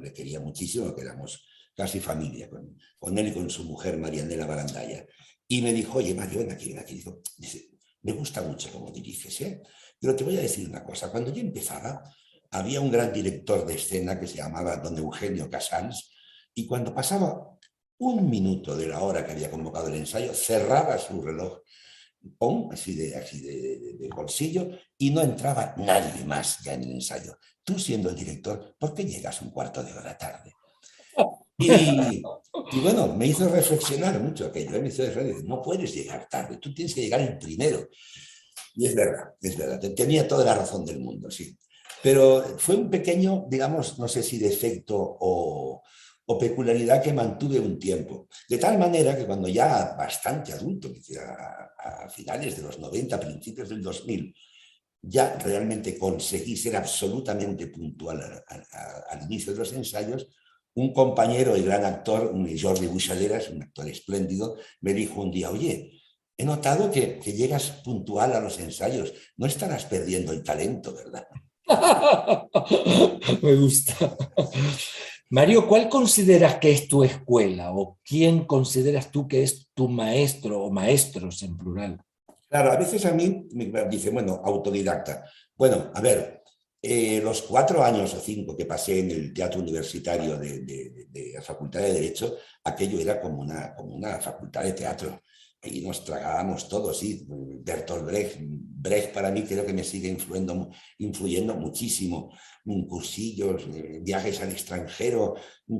le 0.00 0.12
quería 0.12 0.40
muchísimo, 0.40 0.94
que 0.94 1.02
éramos 1.02 1.46
casi 1.74 2.00
familia 2.00 2.48
con, 2.50 2.76
con, 2.98 3.16
él 3.16 3.28
y 3.28 3.32
con 3.32 3.48
su 3.48 3.64
mujer, 3.64 3.98
Marianela 3.98 4.46
Barandaya. 4.46 5.06
Y 5.46 5.62
me 5.62 5.72
dijo, 5.72 5.98
oye, 5.98 6.14
Mario, 6.14 6.40
ven 6.40 6.52
aquí, 6.52 6.70
ven 6.70 6.78
aquí. 6.78 7.02
Dice, 7.36 7.70
me 8.02 8.12
gusta 8.12 8.42
mucho 8.42 8.70
cómo 8.72 8.90
diriges, 8.90 9.40
¿eh? 9.40 9.62
Pero 10.00 10.16
te 10.16 10.24
voy 10.24 10.36
a 10.36 10.40
decir 10.40 10.68
una 10.68 10.82
cosa. 10.82 11.10
Cuando 11.10 11.32
yo 11.32 11.40
empezaba, 11.40 12.02
había 12.50 12.80
un 12.80 12.90
gran 12.90 13.12
director 13.12 13.66
de 13.66 13.74
escena 13.74 14.18
que 14.18 14.26
se 14.26 14.36
llamaba 14.36 14.76
don 14.76 14.96
Eugenio 14.96 15.48
Casals, 15.48 16.10
y 16.54 16.66
cuando 16.66 16.94
pasaba 16.94 17.58
un 17.98 18.28
minuto 18.28 18.76
de 18.76 18.88
la 18.88 19.00
hora 19.00 19.24
que 19.24 19.32
había 19.32 19.50
convocado 19.50 19.88
el 19.88 19.94
ensayo, 19.94 20.32
cerraba 20.34 20.98
su 20.98 21.20
reloj, 21.20 21.60
así, 22.72 22.94
de, 22.94 23.16
así 23.16 23.40
de, 23.40 24.08
bolsillo, 24.14 24.70
y 24.98 25.10
no 25.10 25.20
entraba 25.22 25.74
nadie 25.76 26.24
más 26.24 26.58
ya 26.64 26.74
en 26.74 26.84
el 26.84 26.92
ensayo. 26.92 27.36
Tú 27.64 27.78
siendo 27.78 28.10
el 28.10 28.16
director, 28.16 28.76
¿por 28.78 28.94
qué 28.94 29.04
llegas 29.04 29.42
un 29.42 29.50
cuarto 29.50 29.82
de 29.82 29.92
hora 29.92 30.16
tarde? 30.16 30.52
Y, 31.58 32.22
bueno, 32.80 33.08
me 33.14 33.26
hizo 33.26 33.48
reflexionar 33.48 34.18
mucho 34.20 34.46
aquello. 34.46 34.76
¿eh? 34.76 34.80
Me 34.80 34.88
hizo 34.88 35.04
reflexionar, 35.04 35.44
no 35.44 35.62
puedes 35.62 35.94
llegar 35.94 36.26
tarde, 36.28 36.56
tú 36.56 36.72
tienes 36.72 36.94
que 36.94 37.02
llegar 37.02 37.20
el 37.20 37.36
primero. 37.38 37.88
Y 38.74 38.86
es 38.86 38.94
verdad, 38.94 39.34
es 39.40 39.56
verdad, 39.56 39.80
tenía 39.94 40.26
toda 40.26 40.44
la 40.44 40.54
razón 40.54 40.84
del 40.84 41.00
mundo, 41.00 41.30
sí. 41.30 41.56
Pero 42.02 42.56
fue 42.58 42.76
un 42.76 42.88
pequeño, 42.88 43.46
digamos, 43.48 43.98
no 43.98 44.08
sé 44.08 44.22
si 44.22 44.38
defecto 44.38 44.96
o, 44.98 45.82
o 46.30 46.38
peculiaridad 46.38 47.02
que 47.02 47.12
mantuve 47.12 47.58
un 47.58 47.76
tiempo. 47.76 48.28
De 48.48 48.56
tal 48.56 48.78
manera 48.78 49.16
que 49.16 49.26
cuando 49.26 49.48
ya 49.48 49.96
bastante 49.98 50.52
adulto, 50.52 50.88
a, 51.18 52.04
a 52.04 52.08
finales 52.08 52.56
de 52.56 52.62
los 52.62 52.78
90, 52.78 53.18
principios 53.18 53.68
del 53.68 53.82
2000, 53.82 54.32
ya 55.02 55.36
realmente 55.38 55.98
conseguí 55.98 56.56
ser 56.56 56.76
absolutamente 56.76 57.66
puntual 57.66 58.20
al 59.10 59.22
inicio 59.24 59.52
de 59.52 59.58
los 59.58 59.72
ensayos, 59.72 60.28
un 60.74 60.92
compañero 60.92 61.56
y 61.56 61.62
gran 61.62 61.84
actor, 61.84 62.32
Jordi 62.32 62.86
Buixaderas, 62.86 63.48
un 63.48 63.64
actor 63.64 63.88
espléndido, 63.88 64.56
me 64.82 64.94
dijo 64.94 65.22
un 65.22 65.32
día, 65.32 65.50
oye, 65.50 66.00
he 66.36 66.44
notado 66.44 66.92
que, 66.92 67.18
que 67.18 67.32
llegas 67.32 67.70
puntual 67.82 68.34
a 68.34 68.40
los 68.40 68.60
ensayos, 68.60 69.12
no 69.36 69.46
estarás 69.46 69.84
perdiendo 69.86 70.32
el 70.32 70.44
talento, 70.44 70.94
¿verdad? 70.94 71.26
me 73.42 73.54
gusta. 73.56 74.16
Mario, 75.32 75.68
¿cuál 75.68 75.88
consideras 75.88 76.56
que 76.56 76.72
es 76.72 76.88
tu 76.88 77.04
escuela 77.04 77.72
o 77.72 78.00
quién 78.04 78.46
consideras 78.46 79.12
tú 79.12 79.28
que 79.28 79.44
es 79.44 79.70
tu 79.74 79.88
maestro 79.88 80.60
o 80.60 80.72
maestros 80.72 81.44
en 81.44 81.56
plural? 81.56 82.02
Claro, 82.48 82.72
a 82.72 82.76
veces 82.76 83.06
a 83.06 83.12
mí 83.12 83.46
me 83.52 83.70
dicen, 83.88 84.12
bueno, 84.12 84.42
autodidacta. 84.44 85.24
Bueno, 85.54 85.92
a 85.94 86.00
ver, 86.00 86.42
eh, 86.82 87.20
los 87.22 87.42
cuatro 87.42 87.84
años 87.84 88.12
o 88.12 88.18
cinco 88.18 88.56
que 88.56 88.66
pasé 88.66 88.98
en 88.98 89.12
el 89.12 89.32
teatro 89.32 89.60
universitario 89.60 90.36
de, 90.36 91.06
la 91.32 91.42
Facultad 91.42 91.78
de 91.78 91.92
Derecho, 91.92 92.36
aquello 92.64 92.98
era 92.98 93.20
como 93.20 93.40
una, 93.42 93.72
como 93.76 93.94
una 93.94 94.18
facultad 94.18 94.64
de 94.64 94.72
teatro. 94.72 95.22
Ahí 95.62 95.82
nos 95.82 96.04
tragábamos 96.04 96.68
todos, 96.68 96.98
sí. 96.98 97.26
Bertolt 97.28 98.04
Brecht, 98.04 98.38
Brecht 98.40 99.12
para 99.12 99.30
mí 99.30 99.42
creo 99.42 99.66
que 99.66 99.74
me 99.74 99.84
sigue 99.84 100.08
influyendo, 100.08 100.70
influyendo 100.98 101.54
muchísimo 101.54 102.32
cursillos, 102.88 103.64
eh, 103.74 104.00
viajes 104.02 104.40
al 104.40 104.50
extranjero, 104.50 105.34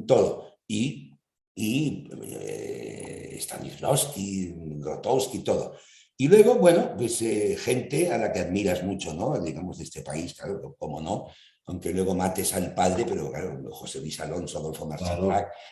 todo. 0.07 0.59
Y, 0.67 1.17
y 1.55 2.09
eh, 2.23 3.39
Stanislavski, 3.41 4.55
Grotowski, 4.79 5.39
todo. 5.41 5.77
Y 6.17 6.29
luego, 6.29 6.57
bueno, 6.57 6.95
pues 6.99 7.23
eh, 7.23 7.57
gente 7.59 8.11
a 8.13 8.19
la 8.19 8.31
que 8.31 8.41
admiras 8.41 8.85
mucho, 8.85 9.15
¿no? 9.15 9.41
Digamos, 9.41 9.79
de 9.79 9.85
este 9.85 10.03
país, 10.03 10.35
claro, 10.35 10.77
como 10.79 11.01
no, 11.01 11.29
aunque 11.67 11.91
luego 11.91 12.15
mates 12.15 12.53
al 12.55 12.75
padre, 12.75 13.05
pero 13.09 13.31
claro, 13.31 13.63
José 13.71 14.01
Luis 14.01 14.19
Alonso, 14.21 14.59
Adolfo 14.59 14.87
Marcel 14.87 15.19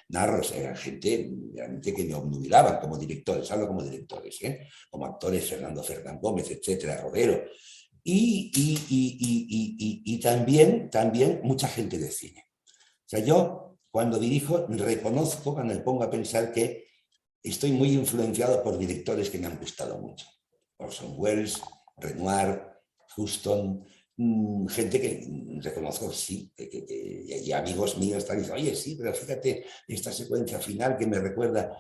Narros, 0.09 0.53
eran 0.53 0.77
gente 0.77 1.31
realmente 1.55 1.93
que 1.93 2.05
me 2.05 2.15
obnubilaban 2.15 2.79
como 2.79 2.97
directores, 2.97 3.51
hablo 3.51 3.67
como 3.67 3.83
directores, 3.83 4.41
¿eh? 4.43 4.69
como 4.91 5.07
actores, 5.07 5.49
Fernando 5.49 5.83
Fernán 5.83 6.21
Gómez, 6.21 6.51
etcétera, 6.51 7.01
Rodero, 7.01 7.43
y, 8.05 8.51
y, 10.05 10.21
también, 10.21 10.89
también 10.89 11.41
mucha 11.43 11.69
gente 11.69 11.99
de 11.99 12.11
cine. 12.11 12.47
O 12.61 13.09
sea, 13.09 13.21
yo 13.21 13.79
cuando 13.91 14.19
dirijo 14.19 14.67
reconozco, 14.69 15.55
cuando 15.55 15.75
me 15.75 15.81
pongo 15.81 16.05
a 16.05 16.11
pensar 16.11 16.53
que 16.53 16.87
estoy 17.43 17.73
muy 17.73 17.93
influenciado 17.93 18.63
por 18.63 18.79
directores 18.79 19.31
que 19.31 19.39
me 19.39 19.47
han 19.47 19.59
gustado 19.59 19.99
mucho. 19.99 20.27
Orson 20.79 21.15
Welles, 21.17 21.61
Renoir, 21.97 22.63
Houston, 23.17 23.85
gente 24.69 25.01
que 25.01 25.61
reconozco, 25.61 26.13
sí, 26.13 26.51
y 26.57 27.53
amigos 27.53 27.97
míos 27.99 28.19
están 28.19 28.39
diciendo, 28.39 28.61
oye, 28.61 28.75
sí, 28.75 28.97
pero 28.99 29.15
fíjate 29.15 29.65
esta 29.87 30.13
secuencia 30.13 30.59
final 30.59 30.97
que 30.97 31.07
me 31.07 31.21
recuerda 31.21 31.79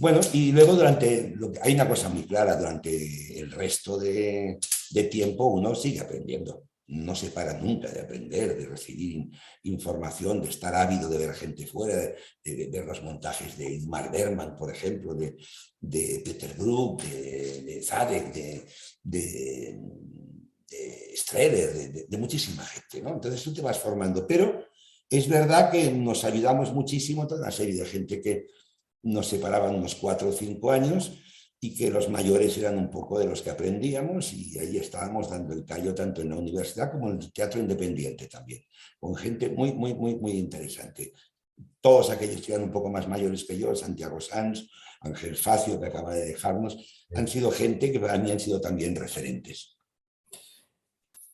bueno, 0.00 0.20
y 0.32 0.50
luego 0.50 0.72
durante, 0.76 1.34
hay 1.60 1.74
una 1.74 1.86
cosa 1.86 2.08
muy 2.08 2.22
clara, 2.22 2.56
durante 2.56 3.38
el 3.38 3.52
resto 3.52 3.98
de, 3.98 4.58
tiempo 5.10 5.48
uno 5.48 5.74
sigue 5.74 6.00
aprendiendo, 6.00 6.68
no 6.86 7.14
se 7.14 7.28
para 7.28 7.52
nunca 7.60 7.90
de 7.90 8.00
aprender, 8.00 8.56
de 8.56 8.64
recibir 8.64 9.28
información, 9.64 10.40
de 10.40 10.48
estar 10.48 10.74
ávido 10.74 11.06
de 11.10 11.18
ver 11.18 11.34
gente 11.34 11.66
fuera, 11.66 12.14
de, 12.42 12.70
ver 12.72 12.86
los 12.86 13.02
montajes 13.02 13.58
de 13.58 13.74
Ingmar 13.74 14.10
Bergman, 14.10 14.56
por 14.56 14.74
ejemplo, 14.74 15.14
de, 15.14 15.36
Peter 16.24 16.54
Brook, 16.56 17.02
de, 17.02 17.82
Zadek, 17.84 18.32
de, 18.32 19.80
de, 21.32 21.48
de 21.48 22.06
de, 22.08 22.18
muchísima 22.18 22.64
gente, 22.64 23.02
¿no? 23.02 23.14
Entonces 23.14 23.42
tú 23.42 23.52
te 23.54 23.62
vas 23.62 23.78
formando, 23.78 24.26
pero 24.26 24.64
es 25.08 25.28
verdad 25.28 25.70
que 25.70 25.90
nos 25.90 26.24
ayudamos 26.24 26.72
muchísimo 26.72 27.26
toda 27.26 27.42
una 27.42 27.50
serie 27.50 27.74
de 27.74 27.86
gente 27.86 28.20
que 28.20 28.46
nos 29.02 29.28
separaban 29.28 29.74
unos 29.74 29.94
cuatro 29.94 30.28
o 30.28 30.32
cinco 30.32 30.70
años 30.70 31.12
y 31.60 31.74
que 31.74 31.90
los 31.90 32.08
mayores 32.08 32.56
eran 32.56 32.78
un 32.78 32.90
poco 32.90 33.18
de 33.18 33.26
los 33.26 33.42
que 33.42 33.50
aprendíamos 33.50 34.32
y 34.32 34.58
ahí 34.58 34.78
estábamos 34.78 35.28
dando 35.28 35.52
el 35.52 35.64
callo 35.64 35.94
tanto 35.94 36.22
en 36.22 36.30
la 36.30 36.36
universidad 36.36 36.90
como 36.90 37.10
en 37.10 37.20
el 37.20 37.32
teatro 37.32 37.60
independiente 37.60 38.26
también, 38.28 38.62
con 38.98 39.14
gente 39.14 39.50
muy, 39.50 39.72
muy, 39.72 39.94
muy, 39.94 40.14
muy 40.14 40.32
interesante. 40.32 41.12
Todos 41.80 42.10
aquellos 42.10 42.40
que 42.40 42.52
eran 42.52 42.64
un 42.64 42.72
poco 42.72 42.88
más 42.88 43.06
mayores 43.06 43.44
que 43.44 43.58
yo, 43.58 43.74
Santiago 43.74 44.20
Sanz, 44.20 44.66
Ángel 45.02 45.36
Facio, 45.36 45.78
que 45.78 45.86
acaba 45.86 46.14
de 46.14 46.26
dejarnos, 46.26 47.06
han 47.14 47.28
sido 47.28 47.50
gente 47.50 47.92
que 47.92 48.00
para 48.00 48.16
mí 48.18 48.30
han 48.30 48.40
sido 48.40 48.60
también 48.60 48.94
referentes. 48.94 49.76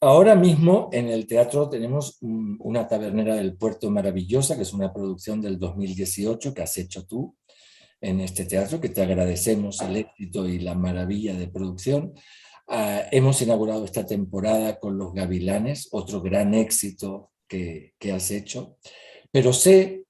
Ahora 0.00 0.34
mismo 0.34 0.90
en 0.92 1.08
el 1.08 1.26
teatro 1.26 1.70
tenemos 1.70 2.18
una 2.20 2.86
tabernera 2.86 3.34
del 3.36 3.56
puerto 3.56 3.90
maravillosa, 3.90 4.54
que 4.54 4.62
es 4.62 4.74
una 4.74 4.92
producción 4.92 5.40
del 5.40 5.58
2018 5.58 6.52
que 6.52 6.62
has 6.62 6.76
hecho 6.76 7.06
tú, 7.06 7.34
en 8.02 8.20
este 8.20 8.44
teatro, 8.44 8.78
que 8.78 8.90
te 8.90 9.02
agradecemos 9.02 9.80
el 9.80 9.96
éxito 9.96 10.46
y 10.46 10.58
la 10.58 10.74
maravilla 10.74 11.34
de 11.34 11.48
producción. 11.48 12.12
Ah, 12.68 13.04
hemos 13.10 13.40
inaugurado 13.40 13.86
esta 13.86 14.04
temporada 14.04 14.78
con 14.78 14.98
Los 14.98 15.14
Gavilanes, 15.14 15.88
otro 15.92 16.20
gran 16.20 16.52
éxito 16.52 17.32
que, 17.48 17.94
que 17.98 18.12
has 18.12 18.30
hecho, 18.30 18.76
pero 19.32 19.54
sé 19.54 20.04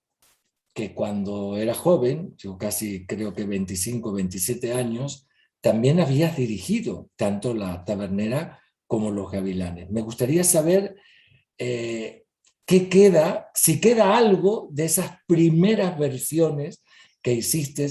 que 0.74 0.94
cuando 0.94 1.56
era 1.56 1.74
joven, 1.74 2.34
yo 2.36 2.58
casi 2.58 3.06
creo 3.06 3.32
que 3.32 3.44
25, 3.44 4.12
27 4.12 4.72
años, 4.72 5.28
también 5.60 6.00
habías 6.00 6.36
dirigido 6.36 7.08
tanto 7.16 7.54
la 7.54 7.84
tabernera 7.84 8.60
como 8.86 9.10
los 9.10 9.30
gavilanes. 9.30 9.90
Me 9.90 10.02
gustaría 10.02 10.44
saber 10.44 10.96
eh, 11.58 12.24
qué 12.64 12.88
queda, 12.88 13.50
si 13.54 13.80
queda 13.80 14.16
algo 14.16 14.68
de 14.72 14.84
esas 14.84 15.18
primeras 15.26 15.98
versiones 15.98 16.82
que 17.22 17.32
hiciste 17.32 17.88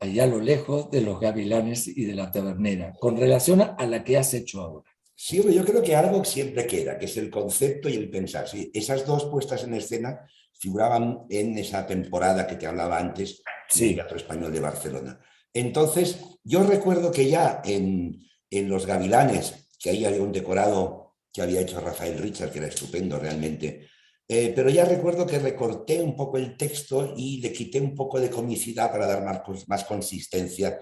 allá 0.00 0.24
a 0.24 0.26
lo 0.26 0.40
lejos 0.40 0.90
de 0.90 1.00
los 1.00 1.20
gavilanes 1.20 1.86
y 1.86 2.04
de 2.04 2.14
la 2.14 2.32
tabernera, 2.32 2.92
con 2.98 3.16
relación 3.16 3.62
a 3.62 3.86
la 3.86 4.02
que 4.02 4.18
has 4.18 4.34
hecho 4.34 4.60
ahora. 4.60 4.92
Sí, 5.14 5.40
yo 5.40 5.64
creo 5.64 5.82
que 5.82 5.94
algo 5.94 6.24
siempre 6.24 6.66
queda, 6.66 6.98
que 6.98 7.04
es 7.04 7.16
el 7.16 7.30
concepto 7.30 7.88
y 7.88 7.94
el 7.94 8.10
pensar. 8.10 8.48
Sí, 8.48 8.70
esas 8.74 9.06
dos 9.06 9.26
puestas 9.26 9.62
en 9.62 9.74
escena 9.74 10.26
figuraban 10.52 11.26
en 11.28 11.56
esa 11.58 11.86
temporada 11.86 12.46
que 12.46 12.56
te 12.56 12.66
hablaba 12.66 12.98
antes 12.98 13.42
sí. 13.68 13.86
del 13.86 13.94
Teatro 13.96 14.16
Español 14.16 14.52
de 14.52 14.60
Barcelona. 14.60 15.20
Entonces, 15.54 16.18
yo 16.42 16.64
recuerdo 16.64 17.12
que 17.12 17.28
ya 17.28 17.62
en, 17.64 18.20
en 18.50 18.68
Los 18.68 18.86
Gavilanes, 18.86 19.61
que 19.82 19.90
ahí 19.90 20.04
había 20.04 20.22
un 20.22 20.32
decorado 20.32 21.16
que 21.32 21.42
había 21.42 21.60
hecho 21.60 21.80
Rafael 21.80 22.18
Richard, 22.18 22.52
que 22.52 22.58
era 22.58 22.68
estupendo 22.68 23.18
realmente, 23.18 23.88
eh, 24.28 24.52
pero 24.54 24.70
ya 24.70 24.84
recuerdo 24.84 25.26
que 25.26 25.38
recorté 25.38 26.00
un 26.00 26.14
poco 26.14 26.38
el 26.38 26.56
texto 26.56 27.14
y 27.16 27.40
le 27.40 27.52
quité 27.52 27.80
un 27.80 27.94
poco 27.94 28.20
de 28.20 28.30
comicidad 28.30 28.90
para 28.92 29.06
dar 29.06 29.24
más, 29.24 29.42
más 29.66 29.84
consistencia 29.84 30.78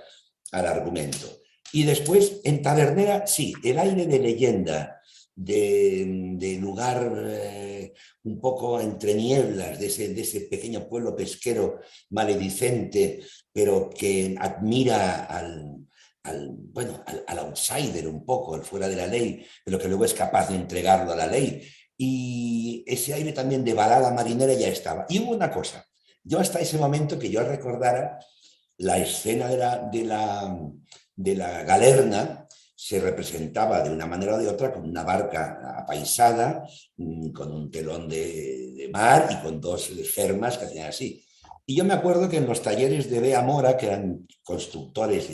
al 0.53 0.67
argumento. 0.67 1.27
Y 1.73 1.85
después, 1.85 2.41
en 2.45 2.63
Tabernera, 2.63 3.27
sí, 3.27 3.55
el 3.65 3.79
aire 3.79 4.07
de 4.07 4.19
leyenda, 4.19 5.01
de, 5.35 6.59
lugar 6.61 7.13
eh, 7.27 7.95
un 8.25 8.41
poco 8.41 8.81
entre 8.81 9.15
nieblas, 9.15 9.79
de 9.79 9.87
ese, 9.87 10.13
de 10.13 10.21
ese, 10.21 10.43
pequeño 10.43 10.89
pueblo 10.89 11.17
pesquero 11.17 11.81
maledicente, 12.11 13.21
pero 13.53 13.89
que 13.89 14.37
admira 14.39 15.25
al, 15.25 15.80
al 16.23 16.51
bueno, 16.51 17.03
al, 17.07 17.25
al, 17.27 17.39
outsider 17.39 18.07
un 18.07 18.25
poco, 18.25 18.55
al 18.55 18.63
fuera 18.63 18.89
de 18.89 18.97
la 18.97 19.07
ley, 19.07 19.45
pero 19.65 19.79
que 19.79 19.89
luego 19.89 20.05
es 20.05 20.15
capaz 20.15 20.49
de 20.49 20.57
entregarlo 20.57 21.13
a 21.13 21.17
la 21.17 21.27
ley 21.27 21.67
y 22.03 22.83
ese 22.87 23.13
aire 23.13 23.33
también 23.33 23.63
de 23.63 23.75
balada 23.75 24.11
marinera 24.11 24.55
ya 24.55 24.69
estaba. 24.69 25.05
Y 25.11 25.19
hubo 25.19 25.33
una 25.33 25.51
cosa, 25.51 25.85
yo 26.25 26.39
hasta 26.39 26.59
ese 26.59 26.79
momento 26.79 27.19
que 27.19 27.31
yo 27.31 27.43
recordara, 27.43 28.19
la 28.79 28.97
escena 28.97 29.49
de 29.49 29.59
la, 29.59 29.89
de 29.93 30.05
la, 30.05 30.57
de 31.15 31.35
la 31.35 31.63
galerna 31.65 32.49
se 32.75 32.99
representaba 32.99 33.83
de 33.83 33.91
una 33.91 34.07
manera 34.07 34.37
o 34.37 34.39
de 34.39 34.49
otra 34.49 34.73
con 34.73 34.89
una 34.89 35.03
barca 35.03 35.77
apaisada, 35.77 36.67
mm, 36.97 37.33
con 37.33 37.53
un 37.53 37.71
telón 37.71 38.09
de, 38.09 38.89
mar 38.91 39.29
y 39.31 39.37
con 39.43 39.61
dos 39.61 39.91
fermas 40.11 40.57
que 40.57 40.65
hacían 40.65 40.89
así. 40.89 41.23
Y 41.67 41.77
yo 41.77 41.85
me 41.85 41.93
acuerdo 41.93 42.31
que 42.31 42.39
en 42.39 42.47
los 42.47 42.63
talleres 42.63 43.11
de 43.11 43.21
Bea 43.21 43.43
Mora, 43.43 43.77
que 43.77 43.87
eran 43.87 44.27
constructores 44.43 45.29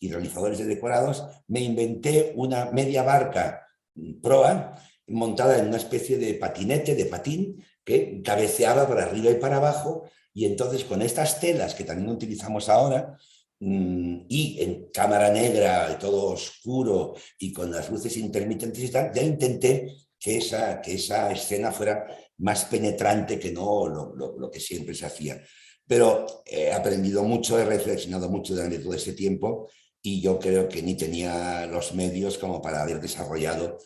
y, 0.00 0.10
realizadores 0.10 0.58
de 0.58 0.66
decorados, 0.66 1.24
me 1.48 1.60
inventé 1.60 2.32
una 2.36 2.66
media 2.66 3.02
barca 3.02 3.66
mm, 3.94 4.20
proa 4.20 4.78
montada 5.06 5.58
en 5.58 5.68
una 5.68 5.76
especie 5.76 6.16
de 6.16 6.34
patinete, 6.34 6.94
de 6.94 7.06
patín, 7.06 7.64
que 7.84 8.22
cabeceaba 8.22 8.88
para 8.88 9.04
arriba 9.04 9.30
y 9.30 9.34
para 9.34 9.56
abajo. 9.56 10.04
Y 10.32 10.46
entonces 10.46 10.84
con 10.84 11.02
estas 11.02 11.40
telas 11.40 11.74
que 11.74 11.84
también 11.84 12.08
utilizamos 12.08 12.68
ahora, 12.68 13.18
Mm, 13.60 14.26
y 14.28 14.62
en 14.62 14.90
cámara 14.90 15.30
negra, 15.30 15.98
todo 15.98 16.32
oscuro 16.32 17.14
y 17.38 17.52
con 17.52 17.70
las 17.70 17.90
luces 17.90 18.16
intermitentes 18.18 18.82
y 18.82 18.90
tal, 18.90 19.10
ya 19.14 19.22
intenté 19.22 19.96
que 20.18 20.36
esa, 20.38 20.80
que 20.82 20.94
esa 20.94 21.30
escena 21.32 21.72
fuera 21.72 22.06
más 22.38 22.66
penetrante 22.66 23.38
que 23.38 23.52
no 23.52 23.86
lo, 23.88 24.14
lo, 24.14 24.50
que 24.50 24.60
siempre 24.60 24.94
se 24.94 25.06
hacía. 25.06 25.40
Pero 25.86 26.26
he 26.44 26.72
aprendido 26.72 27.22
mucho, 27.24 27.58
he 27.58 27.64
reflexionado 27.64 28.28
mucho 28.28 28.54
durante 28.54 28.80
todo 28.80 28.94
ese 28.94 29.12
tiempo 29.14 29.70
y 30.06 30.20
yo 30.20 30.38
creo 30.38 30.68
que 30.68 30.82
ni 30.82 30.96
tenía 30.96 31.66
los 31.66 31.94
medios 31.94 32.36
como 32.36 32.60
para 32.60 32.82
haber 32.82 33.00
desarrollado 33.00 33.78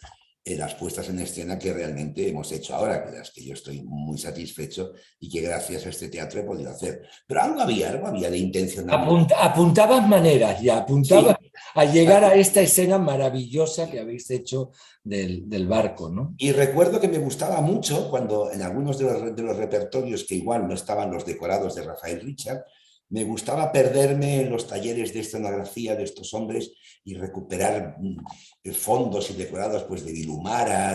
las 0.57 0.75
puestas 0.75 1.09
en 1.11 1.19
escena 1.19 1.59
que 1.59 1.73
realmente 1.73 2.29
hemos 2.29 2.51
hecho 2.53 2.75
ahora, 2.75 3.05
que 3.05 3.17
las 3.17 3.31
que 3.31 3.45
yo 3.45 3.53
estoy 3.53 3.83
muy 3.83 4.17
satisfecho 4.19 4.93
y 5.21 5.29
que 5.29 5.43
gracias 5.43 5.87
a 5.87 5.91
este 5.91 6.09
teatro 6.09 6.41
he 6.41 6.45
podido 6.45 6.71
hacer. 6.71 7.03
Pero 7.27 7.43
algo 7.43 7.61
había, 7.61 7.91
algo 7.91 8.07
había 8.07 8.31
de 8.31 8.39
intención. 8.39 8.89
apuntabas 8.91 10.09
maneras 10.09 10.61
ya, 10.61 10.79
apuntabas 10.79 11.37
a 11.75 11.85
llegar 11.85 12.25
a 12.25 12.35
esta 12.35 12.63
escena 12.63 12.99
maravillosa 12.99 13.91
que 13.91 14.01
habéis 14.01 14.31
hecho 14.31 14.71
del, 15.05 15.49
del, 15.49 15.67
barco, 15.67 16.09
¿no? 16.09 16.35
Y 16.39 16.53
recuerdo 16.53 17.01
que 17.01 17.09
me 17.09 17.19
gustaba 17.19 17.61
mucho 17.61 18.11
cuando 18.11 18.51
en 18.51 18.63
algunos 18.63 18.99
de 18.99 19.05
los, 19.05 19.37
de 19.37 19.43
los 19.43 19.57
repertorios 19.57 20.25
que 20.25 20.37
igual 20.37 20.67
no 20.67 20.75
estaban 20.75 21.11
los 21.11 21.27
decorados 21.27 21.75
de 21.75 21.83
Rafael 21.83 22.21
Richard, 22.21 22.65
me 23.11 23.25
gustaba 23.25 23.73
perderme 23.73 24.43
en 24.43 24.51
los 24.51 24.67
talleres 24.67 25.15
de 25.15 25.21
escenografía 25.21 25.97
de 25.97 26.05
estos 26.05 26.35
hombres 26.35 26.73
y 27.05 27.15
recuperar 27.15 27.97
mm, 27.99 28.73
fondos 28.73 29.31
y 29.31 29.35
decorados 29.35 29.85
pues, 29.85 30.05
de 30.05 30.13
Vilumara, 30.13 30.95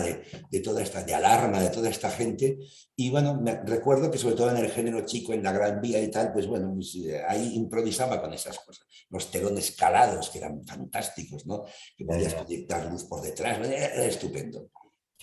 de, 0.50 0.60
toda 0.60 0.82
esta, 0.82 1.02
de 1.02 1.14
Alarma, 1.14 1.60
de 1.60 1.70
toda 1.70 1.90
esta 1.90 2.10
gente. 2.10 2.58
Y 2.94 3.10
bueno, 3.10 3.40
me 3.40 3.60
recuerdo 3.64 4.10
que 4.10 4.18
sobre 4.18 4.36
todo 4.36 4.50
en 4.50 4.58
el 4.58 4.70
género 4.70 5.04
chico, 5.04 5.32
en 5.32 5.42
la 5.42 5.52
Gran 5.52 5.80
Vía 5.80 6.00
y 6.00 6.10
tal, 6.10 6.32
pues 6.32 6.46
bueno, 6.46 6.72
pues, 6.74 6.94
eh, 6.96 7.20
ahí 7.26 7.54
improvisaba 7.56 8.20
con 8.20 8.32
esas 8.32 8.60
cosas. 8.60 8.86
Los 9.10 9.30
telones 9.30 9.72
calados, 9.72 10.30
que 10.30 10.38
eran 10.38 10.64
fantásticos, 10.64 11.46
¿no? 11.46 11.64
Que 11.96 12.04
podías 12.04 12.34
proyectar 12.34 12.90
luz 12.90 13.04
por 13.04 13.22
detrás, 13.22 13.58
era 13.66 14.04
estupendo. 14.04 14.70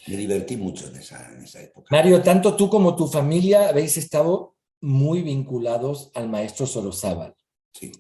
Me 0.08 0.18
divertí 0.18 0.58
mucho 0.58 0.88
en 0.88 0.96
esa, 0.98 1.32
en 1.32 1.44
esa 1.44 1.62
época. 1.62 1.88
Mario, 1.92 2.22
tanto 2.22 2.56
tú 2.56 2.70
como 2.70 2.96
tu 2.96 3.08
familia 3.08 3.70
habéis 3.70 3.98
estado 3.98 4.56
muy 4.82 5.22
vinculados 5.22 6.12
al 6.14 6.30
maestro 6.30 6.66
Solozábal. 6.66 7.36
Sí. 7.72 7.92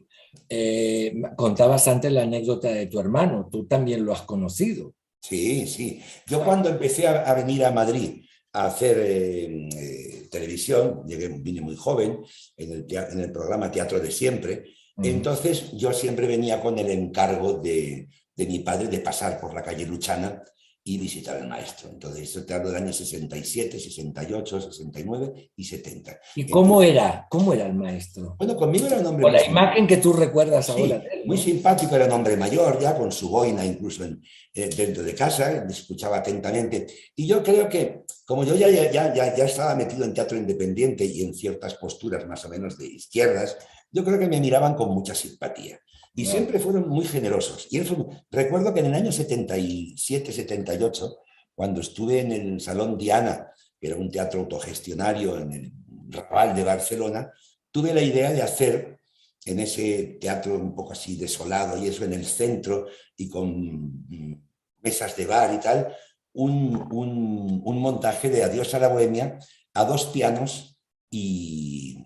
Eh, 0.50 1.14
contabas 1.36 1.88
antes 1.88 2.12
la 2.12 2.24
anécdota 2.24 2.70
de 2.70 2.88
tu 2.88 3.00
hermano, 3.00 3.48
tú 3.52 3.66
también 3.68 4.06
lo 4.06 4.14
has 4.14 4.24
conocido. 4.24 4.94
Sí, 5.22 5.68
sí. 5.68 6.02
Yo 6.28 6.44
cuando 6.44 6.70
empecé 6.70 7.08
a, 7.08 7.34
venir 7.34 7.64
a 7.64 7.72
Madrid 7.72 8.24
a 8.54 8.66
hacer 8.66 8.98
eh, 9.00 9.70
eh, 9.70 10.28
televisión, 10.30 11.04
llegué, 11.08 11.30
vine 11.30 11.62
muy 11.62 11.76
joven 11.76 12.20
en 12.58 12.72
el, 12.72 12.86
en 12.90 13.20
el 13.20 13.32
programa 13.32 13.72
Teatro 13.72 14.00
de 14.00 14.12
Siempre, 14.12 14.66
entonces 14.98 15.72
yo 15.74 15.94
siempre 15.94 16.28
venía 16.28 16.62
con 16.62 16.78
el 16.78 16.90
encargo 16.92 17.54
de, 17.54 18.08
de 18.36 18.46
mi 18.46 18.60
padre 18.60 18.88
de 18.88 19.00
pasar 19.00 19.40
por 19.40 19.54
la 19.54 19.64
calle 19.64 19.86
Luchana 19.86 20.44
y 20.84 20.98
visitar 20.98 21.38
al 21.38 21.48
maestro. 21.48 21.90
Entonces, 21.90 22.24
esto 22.24 22.44
te 22.44 22.54
hablo 22.54 22.72
del 22.72 22.84
año 22.84 22.94
67, 22.94 23.80
68, 23.80 24.62
69 24.62 25.52
y 25.56 25.64
70. 25.64 26.20
¿Y 26.36 26.48
cómo 26.48 26.82
era? 26.82 27.28
¿Cómo 27.30 27.54
era 27.54 27.68
el 27.68 27.76
maestro? 27.76 28.36
Bueno, 28.38 28.56
conmigo 28.56 28.88
era 28.88 28.98
un 28.98 29.06
hombre... 29.06 29.24
Con 29.24 29.34
la 29.34 29.46
imagen 29.46 29.86
que 29.86 29.98
tú 29.98 30.12
recuerdas 30.12 30.70
ahora. 30.70 31.04
Muy 31.26 31.38
simpático, 31.38 31.96
era 31.96 32.06
un 32.06 32.12
hombre 32.12 32.36
mayor 32.36 32.80
ya, 32.80 32.98
con 32.98 33.12
su 33.12 33.30
boina 33.30 33.64
incluso 33.64 34.04
en, 34.04 34.22
eh, 34.56 34.70
dentro 34.76 35.04
de 35.04 35.14
casa, 35.14 35.64
me 35.66 35.72
escuchaba 35.72 36.18
atentamente. 36.18 36.88
Y 37.16 37.28
yo 37.28 37.44
creo 37.44 37.70
que, 37.70 38.02
como 38.26 38.44
yo 38.44 38.56
ya, 38.56 38.70
ya, 38.70 38.92
ya, 38.92 39.36
ya 39.36 39.46
estaba 39.46 39.76
metido 39.76 40.04
en 40.04 40.16
teatro 40.16 40.36
independiente 40.36 41.06
y 41.06 41.22
en 41.22 41.36
ciertas 41.36 41.76
posturas 41.76 42.26
más 42.28 42.44
o 42.46 42.50
menos 42.50 42.78
de 42.80 42.88
izquierdas, 42.88 43.56
yo 43.92 44.04
creo 44.04 44.18
que 44.18 44.28
me 44.28 44.40
miraban 44.40 44.74
con 44.74 44.90
mucha 44.90 45.14
simpatía. 45.14 45.80
Y 46.14 46.26
siempre 46.26 46.60
fueron 46.60 46.90
muy 46.90 47.06
generosos. 47.06 47.68
Y 47.72 47.82
recuerdo 48.30 48.74
que 48.74 48.82
en 48.82 48.88
el 48.88 48.94
año 48.94 49.12
77, 49.12 50.32
78, 50.32 51.18
cuando 51.56 51.82
estuve 51.82 52.20
en 52.20 52.32
el 52.32 52.60
Salón 52.60 52.98
Diana, 52.98 53.52
que 53.80 53.88
era 53.88 53.96
un 53.96 54.12
teatro 54.12 54.42
autogestionario 54.42 55.38
en 55.38 55.52
el 55.54 55.72
Raval 56.10 56.56
de 56.56 56.64
Barcelona, 56.64 57.32
tuve 57.72 57.94
la 57.94 58.02
idea 58.02 58.32
de 58.32 58.42
hacer 58.42 59.00
en 59.46 59.60
ese 59.60 60.18
teatro 60.20 60.56
un 60.56 60.76
poco 60.76 60.92
así 60.92 61.16
desolado 61.16 61.82
y 61.82 61.88
eso 61.88 62.04
en 62.06 62.14
el 62.14 62.26
centro 62.26 62.88
y 63.16 63.30
con 63.30 64.38
mesas 64.82 65.16
de 65.16 65.26
bar 65.26 65.54
y 65.54 65.60
tal, 65.60 65.96
un, 66.34 67.62
montaje 67.64 68.30
de 68.30 68.44
Adiós 68.44 68.74
a 68.74 68.80
la 68.80 68.88
Bohemia 68.88 69.40
a 69.74 69.86
dos 69.86 70.06
pianos 70.08 70.78
y, 71.10 71.98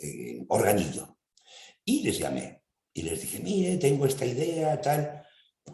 eh, 0.00 0.44
organillo. 0.48 1.11
Y 1.84 2.02
les 2.02 2.18
llamé 2.18 2.62
y 2.94 3.02
les 3.02 3.20
dije, 3.20 3.40
mire, 3.40 3.76
tengo 3.78 4.06
esta 4.06 4.26
idea, 4.26 4.80
tal. 4.80 5.22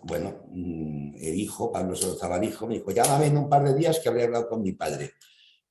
Bueno, 0.03 0.45
mm, 0.51 1.15
el 1.17 1.35
hijo, 1.35 1.73
Pablo 1.73 1.97
Zabalijo, 1.97 2.67
me 2.67 2.75
dijo, 2.75 2.91
llámame 2.91 3.27
en 3.27 3.39
un 3.39 3.49
par 3.49 3.65
de 3.65 3.75
días 3.75 3.99
que 3.99 4.09
habré 4.09 4.25
hablado 4.25 4.49
con 4.49 4.63
mi 4.63 4.73
padre. 4.73 5.13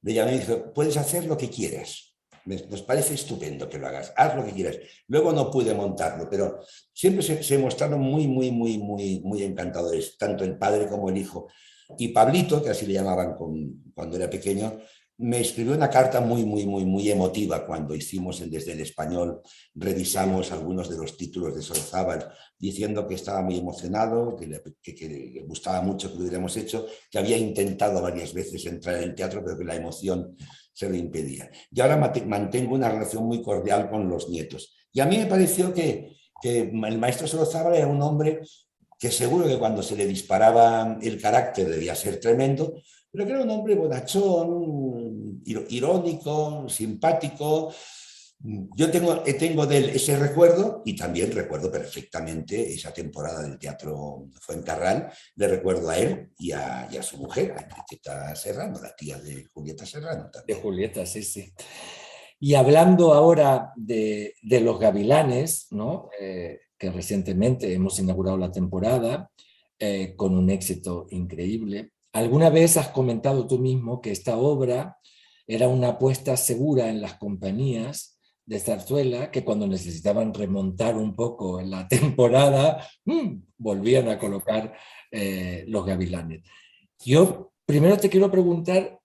Le 0.01 0.13
llamé 0.13 0.35
y 0.35 0.39
dijo, 0.39 0.73
puedes 0.73 0.97
hacer 0.97 1.25
lo 1.25 1.37
que 1.37 1.49
quieras. 1.49 2.15
Nos 2.45 2.81
parece 2.81 3.13
estupendo 3.13 3.67
que 3.67 3.77
lo 3.77 3.87
hagas, 3.87 4.13
haz 4.15 4.35
lo 4.35 4.45
que 4.45 4.53
quieras. 4.53 4.77
Luego 5.07 5.33
no 5.33 5.51
pude 5.51 5.73
montarlo, 5.73 6.29
pero 6.29 6.59
siempre 6.93 7.43
se, 7.43 7.57
mostraron 7.57 7.99
muy, 7.99 8.25
muy, 8.25 8.51
muy, 8.51 8.77
muy, 8.77 9.19
muy 9.19 9.43
encantadores, 9.43 10.17
tanto 10.17 10.45
el 10.45 10.57
padre 10.57 10.87
como 10.87 11.09
el 11.09 11.17
hijo. 11.17 11.49
Y 11.97 12.09
Pablito, 12.09 12.63
que 12.63 12.69
así 12.69 12.85
le 12.85 12.93
llamaban 12.93 13.35
cuando 13.93 14.15
era 14.15 14.29
pequeño, 14.29 14.79
me 15.19 15.41
escribió 15.41 15.73
una 15.73 15.89
carta 15.89 16.21
muy, 16.21 16.45
muy, 16.45 16.65
muy, 16.67 16.85
muy 16.85 17.09
emotiva 17.09 17.65
cuando 17.65 17.95
hicimos 17.95 18.39
el 18.41 18.51
Desde 18.51 18.73
el 18.73 18.81
Español, 18.81 19.41
revisamos 19.73 20.51
algunos 20.51 20.89
de 20.89 20.97
los 20.97 21.17
títulos 21.17 21.55
de 21.55 21.61
Solozábal, 21.63 22.31
diciendo 22.57 23.07
que 23.07 23.15
estaba 23.15 23.41
muy 23.41 23.57
emocionado, 23.57 24.35
que 24.35 24.45
le, 24.45 25.43
gustaba 25.45 25.81
mucho 25.81 26.09
que 26.09 26.15
lo 26.15 26.21
hubiéramos 26.21 26.55
hecho, 26.57 26.85
que 27.09 27.17
había 27.17 27.37
intentado 27.37 28.01
varias 28.01 28.33
veces 28.33 28.63
entrar 28.67 28.97
en 28.97 29.03
el 29.03 29.15
teatro, 29.15 29.43
pero 29.43 29.57
que 29.57 29.65
la 29.65 29.75
emoción 29.75 30.35
se 30.71 30.87
lo 30.87 30.95
impedía. 30.95 31.49
Y 31.71 31.81
ahora 31.81 31.97
mantengo 31.97 32.75
una 32.75 32.89
relación 32.89 33.25
muy 33.25 33.41
cordial 33.41 33.89
con 33.89 34.07
los 34.07 34.29
nietos. 34.29 34.75
Y 34.93 34.99
a 34.99 35.05
mí 35.05 35.17
me 35.17 35.25
pareció 35.25 35.73
que, 35.73 36.15
el 36.43 36.99
maestro 36.99 37.25
Solozábal 37.25 37.73
era 37.73 37.87
un 37.87 37.99
hombre 38.03 38.41
que 38.99 39.09
seguro 39.09 39.47
que 39.47 39.57
cuando 39.57 39.81
se 39.81 39.95
le 39.95 40.05
disparaba 40.05 40.99
el 41.01 41.19
carácter 41.19 41.67
debía 41.67 41.95
ser 41.95 42.19
tremendo, 42.19 42.75
pero 43.17 43.25
que 43.25 43.33
era 43.33 43.43
un 43.43 43.49
hombre 43.49 43.73
bonachón, 43.73 45.41
irónico, 45.43 46.69
simpático. 46.69 47.73
Yo 48.75 48.91
tengo, 48.91 49.23
eh, 49.25 49.33
tengo 49.33 49.65
de 49.65 49.77
él 49.77 49.89
ese 49.89 50.15
recuerdo 50.19 50.83
y 50.85 50.95
también 50.95 51.31
recuerdo 51.31 51.71
perfectamente 51.71 52.71
esa 52.71 52.93
temporada 52.93 53.41
del 53.41 53.57
Teatro 53.57 54.29
Fuencarral. 54.39 55.11
Le 55.35 55.47
recuerdo 55.47 55.89
a 55.89 55.97
él 55.97 56.29
y 56.37 56.51
a, 56.51 56.87
su 57.01 57.17
mujer, 57.17 57.53
a 57.53 57.63
Enriqueta 57.63 58.35
Serrano, 58.35 58.79
la 58.79 58.95
tía 58.95 59.17
de 59.17 59.45
Julieta 59.45 59.87
Serrano. 59.87 60.29
También. 60.29 60.55
De 60.55 60.61
Julieta, 60.61 61.03
sí, 61.07 61.23
sí. 61.23 61.51
Y 62.39 62.53
hablando 62.53 63.15
ahora 63.15 63.71
de, 63.75 64.35
los 64.43 64.79
gavilanes. 64.79 65.69
Eh, 66.21 66.59
que 66.77 66.91
recientemente 66.91 67.73
hemos 67.73 67.97
inaugurado 67.97 68.37
la 68.37 68.51
temporada 68.51 69.31
eh, 69.79 70.13
con 70.15 70.37
un 70.37 70.51
éxito 70.51 71.07
increíble. 71.09 71.93
Alguna 72.17 72.49
vez 72.49 72.77
has 72.77 72.87
comentado 72.87 73.45
tú 73.45 73.59
mismo 73.59 74.01
que 74.01 74.11
esta 74.11 74.37
obra 74.37 74.97
era 75.45 75.67
una 75.67 75.89
apuesta 75.89 76.35
segura 76.35 76.89
en 76.89 76.99
las 76.99 77.13
compañías 77.13 78.19
de 78.43 78.59
zarzuela 78.59 79.29
que 79.29 79.45
cuando 79.45 79.67
necesitaban 79.67 80.33
remontar 80.33 80.97
un 80.97 81.15
poco 81.15 81.59
en 81.59 81.69
la 81.69 81.87
temporada, 81.87 82.83
mm, 83.05 83.35
volvían 83.59 84.09
a 84.09 84.17
colocar 84.17 84.73
eh, 85.11 85.63
los 85.67 85.85
gavilanes. 85.85 86.41
Yo 87.05 87.51
primero 87.67 87.97
te 87.97 88.09
quiero 88.09 88.31
preguntar, 88.31 88.99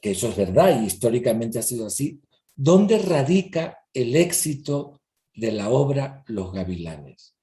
que 0.00 0.12
eso 0.12 0.28
es 0.28 0.36
verdad 0.36 0.80
y 0.80 0.86
históricamente 0.86 1.58
ha 1.58 1.62
sido 1.62 1.88
así, 1.88 2.22
¿dónde 2.54 2.98
radica 2.98 3.80
el 3.92 4.14
éxito 4.14 5.00
de 5.34 5.50
la 5.50 5.70
obra 5.70 6.22
Los 6.28 6.52
Gavilanes? 6.52 7.34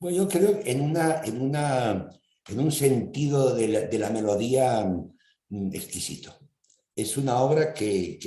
Bueno, 0.00 0.16
yo 0.16 0.28
creo 0.28 0.60
en 0.64 0.96
en 0.96 1.42
una 1.42 2.10
en 2.48 2.60
un 2.60 2.72
sentido 2.72 3.54
de 3.54 3.98
la, 3.98 4.10
melodía 4.10 4.84
mm, 5.48 5.74
exquisito. 5.74 6.38
Es 6.94 7.16
una 7.16 7.40
obra 7.40 7.72
que, 7.72 8.18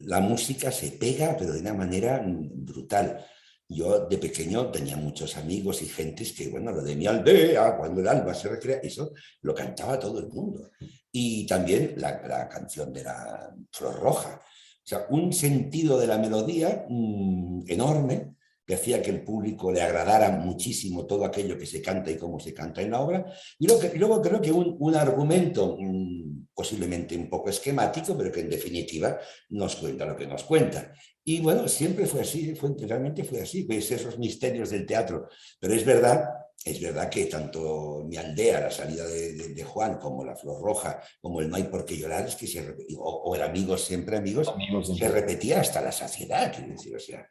la 0.00 0.20
música 0.20 0.70
se 0.70 0.92
pega, 0.92 1.36
pero 1.36 1.52
de 1.52 1.60
una 1.60 1.74
manera 1.74 2.22
brutal. 2.24 3.24
Yo 3.68 4.06
de 4.06 4.16
pequeño 4.16 4.70
tenía 4.70 4.96
muchos 4.96 5.36
amigos 5.36 5.82
y 5.82 5.86
gentes 5.86 6.32
que, 6.32 6.48
bueno, 6.48 6.70
lo 6.70 6.82
de 6.82 6.94
mi 6.94 7.06
aldea, 7.06 7.76
cuando 7.76 8.00
el 8.00 8.08
alba 8.08 8.32
se 8.32 8.48
recrea, 8.48 8.78
eso 8.78 9.12
lo 9.42 9.54
cantaba 9.54 9.98
todo 9.98 10.20
el 10.20 10.28
mundo. 10.28 10.70
Y 11.10 11.46
también 11.46 11.94
la, 11.96 12.48
canción 12.48 12.92
de 12.92 13.02
la 13.04 13.52
Flor 13.72 13.98
Roja. 14.00 14.40
O 14.40 14.88
sea, 14.88 15.06
un 15.10 15.32
sentido 15.32 15.98
de 15.98 16.06
la 16.06 16.16
melodía 16.16 16.86
mm, 16.88 17.64
enorme 17.66 18.37
que 18.68 18.74
hacía 18.74 19.00
que 19.00 19.08
el 19.08 19.24
público 19.24 19.72
le 19.72 19.80
agradara 19.80 20.30
muchísimo 20.30 21.06
todo 21.06 21.24
aquello 21.24 21.56
que 21.56 21.64
se 21.64 21.80
canta 21.80 22.10
y 22.10 22.18
cómo 22.18 22.38
se 22.38 22.52
canta 22.52 22.82
en 22.82 22.90
la 22.90 23.00
obra. 23.00 23.24
Y 23.58 23.66
luego, 23.66 24.20
creo 24.20 24.42
que 24.42 24.52
un, 24.52 24.94
argumento 24.94 25.78
mm, 25.80 26.48
posiblemente 26.52 27.16
un 27.16 27.30
poco 27.30 27.48
esquemático, 27.48 28.14
pero 28.14 28.30
que 28.30 28.40
en 28.40 28.50
definitiva 28.50 29.18
nos 29.48 29.76
cuenta 29.76 30.04
lo 30.04 30.14
que 30.14 30.26
nos 30.26 30.44
cuenta. 30.44 30.92
Y 31.24 31.40
bueno, 31.40 31.66
siempre 31.66 32.04
fue 32.04 32.20
así, 32.20 32.54
fue, 32.54 32.74
realmente 32.78 33.24
fue 33.24 33.40
así, 33.40 33.62
pues 33.62 33.90
esos 33.90 34.18
misterios 34.18 34.68
del 34.68 34.84
teatro. 34.84 35.28
Pero 35.58 35.72
es 35.72 35.86
verdad, 35.86 36.28
es 36.62 36.78
verdad 36.78 37.08
que 37.08 37.24
tanto 37.24 38.04
mi 38.06 38.18
aldea, 38.18 38.60
la 38.60 38.70
salida 38.70 39.06
de, 39.06 39.64
Juan, 39.64 39.96
como 39.96 40.26
la 40.26 40.36
Flor 40.36 40.60
Roja, 40.62 41.02
como 41.22 41.40
el 41.40 41.48
May 41.48 41.70
porque 41.70 41.96
llorar, 41.96 42.28
es 42.28 42.36
que 42.36 42.46
se 42.46 42.60
o, 42.98 43.02
o 43.02 43.34
el 43.34 43.40
Amigos 43.40 43.82
siempre 43.82 44.18
amigos, 44.18 44.52
se 44.94 45.08
repetía 45.08 45.62
hasta 45.62 45.80
la 45.80 45.90
saciedad, 45.90 46.52
quiero 46.54 46.72
decir, 46.72 46.94
o 46.94 47.00
sea, 47.00 47.26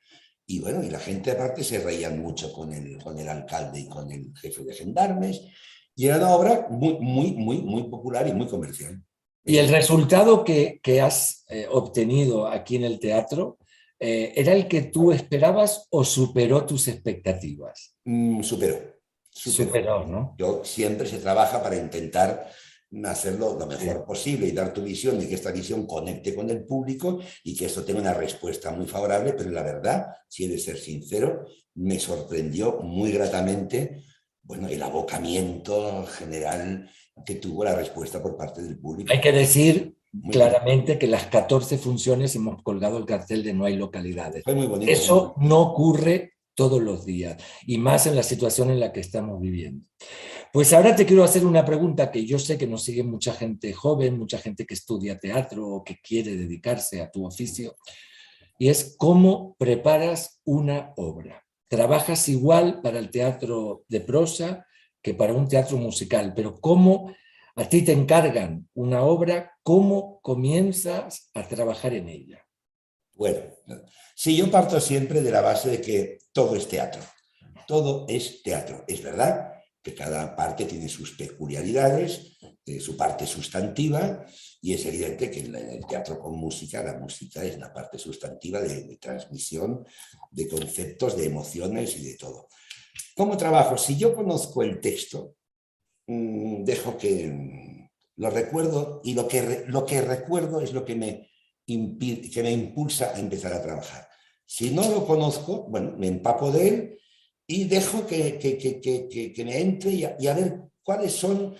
y 0.49 0.59
bueno, 0.59 0.81
y 0.81 0.89
la 0.89 0.99
gente 0.99 1.31
aparte 1.31 1.61
se 1.61 1.79
reían 1.79 2.21
mucho 2.21 2.53
con 2.53 2.71
el, 2.71 2.97
con 3.03 3.19
el 3.19 3.27
alcalde 3.27 3.81
y 3.81 3.87
con 3.89 4.09
el 4.09 4.31
jefe 4.41 4.63
de 4.63 4.73
gendarmes. 4.73 5.41
Y 5.93 6.07
era 6.07 6.17
una 6.17 6.35
obra 6.35 6.67
muy, 6.69 6.97
muy, 6.99 7.33
muy, 7.33 7.57
muy 7.57 7.83
popular 7.83 8.25
y 8.27 8.33
muy 8.33 8.47
comercial. 8.47 9.03
¿Y 9.43 9.57
el 9.57 9.67
resultado 9.67 10.45
que, 10.45 10.79
que 10.81 11.01
has 11.01 11.43
eh, 11.49 11.67
obtenido 11.69 12.47
aquí 12.47 12.77
en 12.77 12.85
el 12.85 12.99
teatro 12.99 13.57
eh, 13.99 14.33
era 14.37 14.53
el 14.53 14.69
que 14.69 14.83
tú 14.83 15.11
esperabas 15.11 15.87
o 15.89 16.05
superó 16.05 16.65
tus 16.65 16.87
expectativas? 16.87 17.95
Mm, 18.05 18.41
superó, 18.41 18.77
superó. 19.29 19.67
Superó, 19.67 20.05
¿no? 20.05 20.35
Yo 20.37 20.63
siempre 20.63 21.07
se 21.07 21.17
trabaja 21.17 21.61
para 21.61 21.75
intentar 21.75 22.49
hacerlo 23.05 23.57
lo 23.59 23.65
mejor 23.65 24.05
posible 24.05 24.47
y 24.47 24.51
dar 24.51 24.73
tu 24.73 24.81
visión 24.81 25.21
y 25.21 25.27
que 25.27 25.35
esta 25.35 25.51
visión 25.51 25.85
conecte 25.85 26.33
con 26.33 26.49
el 26.49 26.65
público 26.65 27.19
y 27.43 27.55
que 27.55 27.65
esto 27.65 27.83
tenga 27.83 28.01
una 28.01 28.13
respuesta 28.13 28.71
muy 28.71 28.85
favorable, 28.85 29.33
pero 29.33 29.49
la 29.51 29.63
verdad, 29.63 30.07
si 30.27 30.45
he 30.45 30.49
de 30.49 30.57
ser 30.57 30.77
sincero, 30.77 31.45
me 31.75 31.99
sorprendió 31.99 32.79
muy 32.81 33.11
gratamente 33.11 34.03
bueno, 34.47 34.69
el 34.69 34.81
abocamiento 34.81 36.05
general 36.05 36.89
que 37.25 37.35
tuvo 37.35 37.65
la 37.65 37.75
respuesta 37.75 38.21
por 38.21 38.37
parte 38.37 38.61
del 38.61 38.79
público. 38.79 39.11
Hay 39.11 39.19
que 39.19 39.33
decir 39.33 39.97
claramente 40.31 40.97
que 40.97 41.07
las 41.07 41.25
14 41.25 41.77
funciones 41.77 42.33
hemos 42.35 42.63
colgado 42.63 42.97
el 42.97 43.05
cartel 43.05 43.43
de 43.43 43.53
no 43.53 43.65
hay 43.65 43.75
localidades. 43.75 44.43
Eso 44.87 45.35
no 45.37 45.59
ocurre 45.59 46.36
todos 46.57 46.81
los 46.81 47.05
días 47.05 47.37
y 47.67 47.77
más 47.77 48.07
en 48.07 48.15
la 48.15 48.23
situación 48.23 48.71
en 48.71 48.79
la 48.79 48.91
que 48.91 48.99
estamos 48.99 49.39
viviendo. 49.39 49.85
Pues 50.51 50.73
ahora 50.73 50.95
te 50.95 51.05
quiero 51.05 51.23
hacer 51.23 51.45
una 51.45 51.63
pregunta 51.63 52.11
que 52.11 52.25
yo 52.25 52.39
sé 52.39 52.57
que 52.57 52.65
nos 52.65 52.83
sigue 52.83 53.03
mucha 53.03 53.31
gente 53.33 53.71
joven, 53.73 54.17
mucha 54.17 54.39
gente 54.39 54.65
que 54.65 54.73
estudia 54.73 55.19
teatro 55.19 55.67
o 55.67 55.83
que 55.83 55.97
quiere 55.97 56.35
dedicarse 56.35 56.99
a 56.99 57.11
tu 57.11 57.27
oficio, 57.27 57.75
y 58.57 58.69
es 58.69 58.95
cómo 58.97 59.55
preparas 59.59 60.41
una 60.45 60.93
obra. 60.97 61.45
Trabajas 61.67 62.27
igual 62.27 62.81
para 62.81 62.97
el 62.97 63.11
teatro 63.11 63.83
de 63.87 64.01
prosa 64.01 64.65
que 65.03 65.13
para 65.13 65.33
un 65.33 65.47
teatro 65.47 65.77
musical, 65.77 66.33
pero 66.35 66.59
cómo 66.59 67.13
a 67.55 67.69
ti 67.69 67.83
te 67.83 67.91
encargan 67.91 68.67
una 68.73 69.03
obra, 69.03 69.51
cómo 69.61 70.19
comienzas 70.21 71.29
a 71.35 71.47
trabajar 71.47 71.93
en 71.93 72.09
ella. 72.09 72.46
Bueno, 73.17 73.39
si 74.15 74.37
yo 74.37 74.49
parto 74.51 74.79
siempre 74.79 75.21
de 75.21 75.31
la 75.31 75.41
base 75.41 75.69
de 75.69 75.81
que 75.81 76.19
todo 76.31 76.55
es 76.55 76.67
teatro. 76.67 77.01
Todo 77.67 78.05
es 78.07 78.43
teatro. 78.43 78.85
Es 78.87 79.01
verdad 79.01 79.53
que 79.81 79.95
cada 79.95 80.35
parte 80.35 80.65
tiene 80.65 80.87
sus 80.87 81.17
peculiaridades, 81.17 82.37
eh, 82.65 82.79
su 82.79 82.95
parte 82.95 83.25
sustantiva, 83.25 84.25
y 84.61 84.73
es 84.73 84.85
evidente 84.85 85.31
que 85.31 85.39
en 85.39 85.55
el 85.55 85.85
teatro 85.87 86.19
con 86.19 86.35
música, 86.35 86.83
la 86.83 86.99
música 86.99 87.43
es 87.43 87.57
la 87.57 87.73
parte 87.73 87.97
sustantiva 87.97 88.61
de, 88.61 88.97
transmisión 88.97 89.85
de 90.29 90.47
conceptos, 90.47 91.17
de 91.17 91.25
emociones 91.25 91.97
y 91.97 92.03
de 92.03 92.17
todo. 92.17 92.47
¿Cómo 93.15 93.35
trabajo? 93.35 93.77
Si 93.77 93.97
yo 93.97 94.13
conozco 94.13 94.61
el 94.61 94.79
texto, 94.79 95.35
mm, 96.05 96.63
dejo 96.63 96.97
que 96.97 97.89
lo 98.17 98.29
recuerdo 98.29 99.01
y 99.03 99.13
lo 99.13 99.27
que, 99.27 99.63
lo 99.67 99.85
que 99.85 100.01
recuerdo 100.01 100.61
es 100.61 100.73
lo 100.73 100.85
que 100.85 100.95
me, 100.95 101.29
que 101.67 102.43
me 102.43 102.51
impulsa 102.51 103.13
a 103.13 103.19
empezar 103.19 103.53
a 103.53 103.61
trabajar. 103.61 104.07
Si 104.45 104.71
no 104.71 104.89
lo 104.89 105.05
conozco, 105.05 105.63
bueno, 105.63 105.93
me 105.97 106.07
empapo 106.07 106.51
de 106.51 106.67
él 106.67 106.99
y 107.45 107.65
dejo 107.65 108.07
que, 108.07 108.39
que, 108.39 109.45
me 109.45 109.59
entre 109.59 109.91
y 109.91 110.05
a, 110.05 110.33
ver 110.33 110.61
cuáles 110.81 111.11
son 111.11 111.55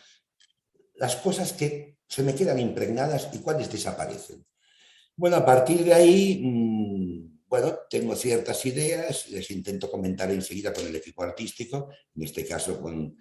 las 0.95 1.17
cosas 1.17 1.51
que 1.51 1.97
se 2.07 2.23
me 2.23 2.33
quedan 2.33 2.59
impregnadas 2.59 3.29
y 3.33 3.39
cuáles 3.39 3.69
desaparecen. 3.69 4.45
Bueno, 5.17 5.35
a 5.35 5.45
partir 5.45 5.83
de 5.83 5.93
ahí, 5.93 6.41
mm, 6.41 7.43
bueno, 7.47 7.79
tengo 7.89 8.15
ciertas 8.15 8.65
ideas, 8.65 9.29
les 9.29 9.51
intento 9.51 9.91
comentar 9.91 10.31
enseguida 10.31 10.71
con 10.71 10.87
el 10.87 10.95
equipo 10.95 11.23
artístico, 11.23 11.89
en 12.15 12.23
este 12.23 12.45
caso 12.45 12.81
con, 12.81 13.17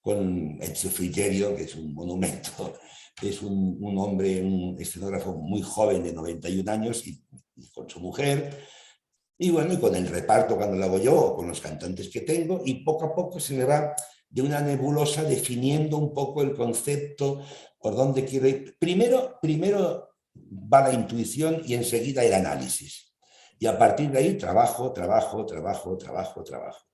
con 0.00 0.58
Ezio 0.60 0.90
Frigerio, 0.90 1.54
que 1.54 1.64
es 1.64 1.74
un 1.76 1.94
monumento, 1.94 2.74
es 3.22 3.42
un, 3.42 3.78
un 3.80 3.98
hombre, 3.98 4.42
un 4.42 4.76
escenógrafo 4.78 5.34
muy 5.34 5.62
joven 5.62 6.02
de 6.02 6.12
91 6.12 6.70
años 6.70 7.06
y, 7.06 7.22
con 7.72 7.88
su 7.88 8.00
mujer, 8.00 8.66
y 9.38 9.50
bueno, 9.50 9.72
y 9.72 9.78
con 9.78 9.94
el 9.94 10.08
reparto 10.08 10.56
cuando 10.56 10.76
lo 10.76 10.84
hago 10.84 10.98
yo, 10.98 11.34
con 11.36 11.48
los 11.48 11.60
cantantes 11.60 12.08
que 12.08 12.20
tengo, 12.20 12.62
y 12.64 12.84
poco 12.84 13.06
a 13.06 13.14
poco 13.14 13.40
se 13.40 13.54
me 13.54 13.64
va 13.64 13.94
de 14.28 14.42
una 14.42 14.60
nebulosa 14.60 15.22
definiendo 15.22 15.96
un 15.98 16.12
poco 16.12 16.42
el 16.42 16.54
concepto, 16.54 17.42
por 17.78 17.94
dónde 17.94 18.24
quiero 18.24 18.48
ir. 18.48 18.76
Primero, 18.78 19.38
primero 19.40 20.10
va 20.34 20.88
la 20.88 20.94
intuición 20.94 21.62
y 21.64 21.74
enseguida 21.74 22.24
el 22.24 22.34
análisis. 22.34 23.14
Y 23.58 23.66
a 23.66 23.78
partir 23.78 24.10
de 24.10 24.18
ahí 24.18 24.38
trabajo, 24.38 24.92
trabajo, 24.92 25.46
trabajo, 25.46 25.96
trabajo, 25.96 26.42
trabajo 26.42 26.84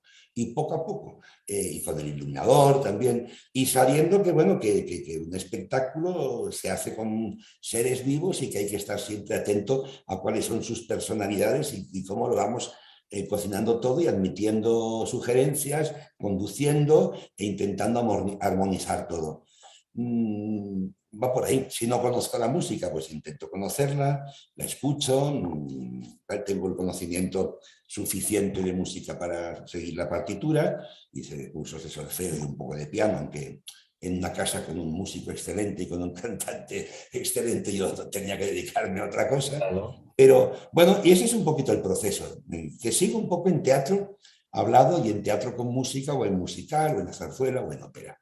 y 0.41 0.55
poco 0.55 0.75
a 0.75 0.85
poco, 0.87 1.21
eh, 1.47 1.71
y 1.75 1.83
con 1.83 2.01
el 2.01 2.09
iluminador 2.09 2.83
también, 2.83 3.29
y 3.53 3.67
sabiendo 3.67 4.23
que, 4.23 4.33
bueno, 4.33 4.59
que, 4.59 4.87
que, 4.87 5.19
un 5.19 5.35
espectáculo 5.35 6.51
se 6.51 6.71
hace 6.71 6.97
con 6.97 7.39
seres 7.61 8.05
vivos 8.05 8.41
y 8.43 8.49
que 8.49 8.59
hay 8.59 8.67
que 8.67 8.77
estar 8.77 8.99
siempre 8.99 9.37
atento 9.37 9.85
a 10.07 10.19
cuáles 10.19 10.47
son 10.47 10.63
sus 10.63 10.87
personalidades 10.87 11.75
y, 11.75 12.05
cómo 12.05 12.27
lo 12.29 12.37
vamos 12.37 12.73
eh, 13.11 13.29
cocinando 13.29 13.81
todo 13.81 14.01
y 14.01 14.07
admitiendo 14.07 15.05
sugerencias, 15.07 15.95
conduciendo 16.19 17.15
e 17.37 17.45
intentando 17.45 18.01
armonizar 18.41 19.07
todo. 19.07 19.45
Mm, 19.93 20.89
va 21.13 21.33
por 21.33 21.45
ahí. 21.45 21.67
Si 21.71 21.87
no 21.87 22.01
conozco 22.01 22.39
la 22.39 22.49
música, 22.49 22.91
pues 22.91 23.11
intento 23.13 23.51
conocerla, 23.51 24.25
la 24.57 24.65
escucho, 24.65 25.33
mm, 25.33 26.01
tengo 26.47 26.69
el 26.69 26.77
conocimiento 26.77 27.59
suficiente 27.87 28.63
de 28.63 28.73
música 28.73 29.19
para 29.19 29.67
seguir 29.67 29.97
la 29.97 30.09
partitura, 30.09 30.87
hice 31.13 31.51
cursos 31.51 31.83
de 31.83 31.91
solfeo 31.91 32.37
y 32.37 32.41
un 32.41 32.57
poco 32.57 32.77
de 32.77 32.87
piano, 32.87 33.19
aunque 33.19 33.63
en 34.01 34.19
una 34.19 34.33
casa 34.33 34.65
con 34.65 34.79
un 34.79 34.93
músico 34.93 35.31
excelente 35.31 35.83
y 35.83 35.89
con 35.89 36.03
un 36.03 36.15
cantante 36.15 36.89
excelente 37.13 37.73
yo 37.73 37.93
tenía 38.09 38.39
que 38.39 38.47
dedicarme 38.47 39.01
a 39.01 39.07
otra 39.07 39.29
cosa. 39.29 39.61
Pero 40.17 40.53
bueno, 40.73 41.01
y 41.03 41.13
ese 41.13 41.25
es 41.25 41.35
un 41.35 41.45
poquito 41.45 41.73
el 41.73 41.83
proceso, 41.83 42.43
que 42.81 42.93
sigo 42.93 43.19
un 43.19 43.29
poco 43.29 43.49
en 43.49 43.63
teatro 43.63 44.19
hablado 44.53 45.05
y 45.05 45.11
en 45.11 45.23
teatro 45.23 45.57
con 45.57 45.69
música 45.69 46.13
o 46.15 46.25
en 46.25 46.39
musical 46.39 46.97
o 46.97 47.01
en 47.01 47.07
la 47.07 47.13
zarzuela 47.13 47.63
o 47.63 47.73
en 47.73 47.83
ópera. 47.83 48.21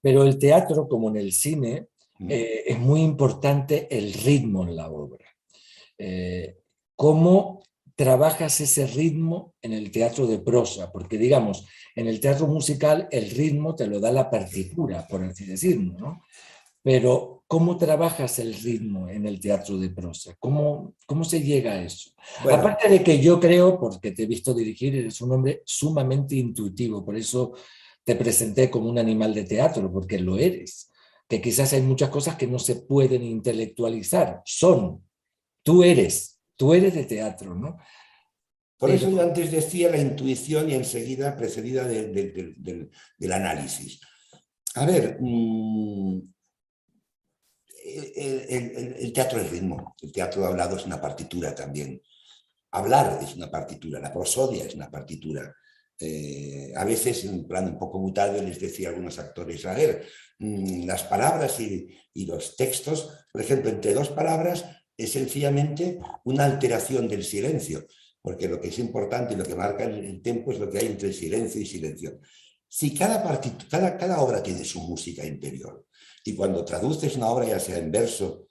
Pero 0.00 0.22
el 0.22 0.38
teatro, 0.38 0.88
como 0.88 1.08
en 1.08 1.16
el 1.16 1.32
cine, 1.32 1.88
mm. 2.18 2.30
eh, 2.30 2.62
es 2.66 2.78
muy 2.78 3.02
importante 3.02 3.88
el 3.90 4.12
ritmo 4.12 4.66
en 4.66 4.76
la 4.76 4.90
obra. 4.90 5.26
Eh, 5.98 6.56
¿Cómo 6.94 7.62
trabajas 7.94 8.60
ese 8.60 8.86
ritmo 8.86 9.54
en 9.60 9.72
el 9.72 9.90
teatro 9.90 10.26
de 10.26 10.38
prosa? 10.38 10.90
Porque, 10.92 11.18
digamos, 11.18 11.66
en 11.94 12.06
el 12.06 12.20
teatro 12.20 12.46
musical 12.46 13.08
el 13.10 13.30
ritmo 13.30 13.74
te 13.74 13.86
lo 13.86 13.98
da 13.98 14.12
la 14.12 14.30
partitura, 14.30 15.06
por 15.08 15.24
así 15.24 15.44
decirlo, 15.44 15.94
¿no? 15.98 16.22
Pero, 16.82 17.42
¿cómo 17.48 17.76
trabajas 17.76 18.38
el 18.38 18.54
ritmo 18.54 19.08
en 19.08 19.26
el 19.26 19.40
teatro 19.40 19.78
de 19.78 19.90
prosa? 19.90 20.34
¿Cómo, 20.38 20.94
cómo 21.06 21.24
se 21.24 21.42
llega 21.42 21.72
a 21.72 21.82
eso? 21.82 22.10
Aparte 22.50 22.88
de 22.88 23.02
que 23.02 23.20
yo 23.20 23.40
creo, 23.40 23.78
porque 23.78 24.12
te 24.12 24.22
he 24.22 24.26
visto 24.26 24.54
dirigir, 24.54 24.94
eres 24.94 25.20
un 25.20 25.32
hombre 25.32 25.62
sumamente 25.66 26.36
intuitivo, 26.36 27.04
por 27.04 27.16
eso 27.16 27.52
te 28.08 28.16
presenté 28.16 28.70
como 28.70 28.88
un 28.88 28.98
animal 28.98 29.34
de 29.34 29.44
teatro, 29.44 29.92
porque 29.92 30.18
lo 30.18 30.38
eres, 30.38 30.90
que 31.28 31.42
quizás 31.42 31.74
hay 31.74 31.82
muchas 31.82 32.08
cosas 32.08 32.36
que 32.36 32.46
no 32.46 32.58
se 32.58 32.76
pueden 32.76 33.22
intelectualizar, 33.22 34.40
son, 34.46 35.06
tú 35.62 35.84
eres, 35.84 36.40
tú 36.56 36.72
eres 36.72 36.94
de 36.94 37.04
teatro, 37.04 37.54
¿no? 37.54 37.76
Por 38.78 38.92
eso 38.92 39.10
yo 39.10 39.20
antes 39.20 39.50
decía 39.50 39.90
la 39.90 39.98
intuición 39.98 40.70
y 40.70 40.74
enseguida 40.74 41.36
precedida 41.36 41.86
del 41.86 43.32
análisis. 43.32 44.00
A 44.76 44.86
ver, 44.86 45.18
mm, 45.20 46.20
el, 47.84 49.12
teatro 49.12 49.38
es 49.38 49.50
ritmo, 49.50 49.96
el 50.00 50.12
teatro 50.12 50.46
hablado 50.46 50.78
es 50.78 50.86
una 50.86 50.98
partitura 50.98 51.54
también. 51.54 52.00
Hablar 52.70 53.18
es 53.22 53.36
una 53.36 53.50
partitura, 53.50 54.00
la 54.00 54.10
prosodia 54.10 54.64
es 54.64 54.74
una 54.74 54.90
partitura. 54.90 55.54
Eh, 56.00 56.72
a 56.76 56.84
veces, 56.84 57.24
en 57.24 57.46
plan 57.46 57.66
un 57.66 57.78
poco 57.78 57.98
mutado, 57.98 58.40
les 58.42 58.60
decía 58.60 58.88
a 58.88 58.90
algunos 58.90 59.18
actores, 59.18 59.64
a 59.66 59.74
ver, 59.74 60.06
mm, 60.38 60.86
las 60.86 61.02
palabras 61.04 61.58
y, 61.60 61.88
y, 62.14 62.26
los 62.26 62.56
textos, 62.56 63.10
por 63.32 63.42
ejemplo, 63.42 63.70
entre 63.70 63.94
dos 63.94 64.10
palabras 64.10 64.64
es 64.96 65.12
sencillamente 65.12 66.00
una 66.24 66.44
alteración 66.44 67.08
del 67.08 67.24
silencio, 67.24 67.86
porque 68.20 68.48
lo 68.48 68.60
que 68.60 68.68
es 68.68 68.78
importante 68.78 69.34
y 69.34 69.36
lo 69.36 69.44
que 69.44 69.54
marca 69.54 69.84
el, 69.84 70.20
tiempo 70.20 70.52
es 70.52 70.58
lo 70.58 70.68
que 70.70 70.78
hay 70.78 70.86
entre 70.86 71.12
silencio 71.12 71.60
y 71.60 71.66
silencio. 71.66 72.18
Si 72.68 72.94
cada, 72.94 73.22
cada, 73.70 73.96
cada 73.96 74.20
obra 74.20 74.42
tiene 74.42 74.64
su 74.64 74.80
música 74.80 75.24
interior, 75.24 75.86
y 76.24 76.34
cuando 76.34 76.64
traduces 76.64 77.16
una 77.16 77.28
obra, 77.28 77.46
ya 77.46 77.60
sea 77.60 77.78
en 77.78 77.90
verso 77.90 78.48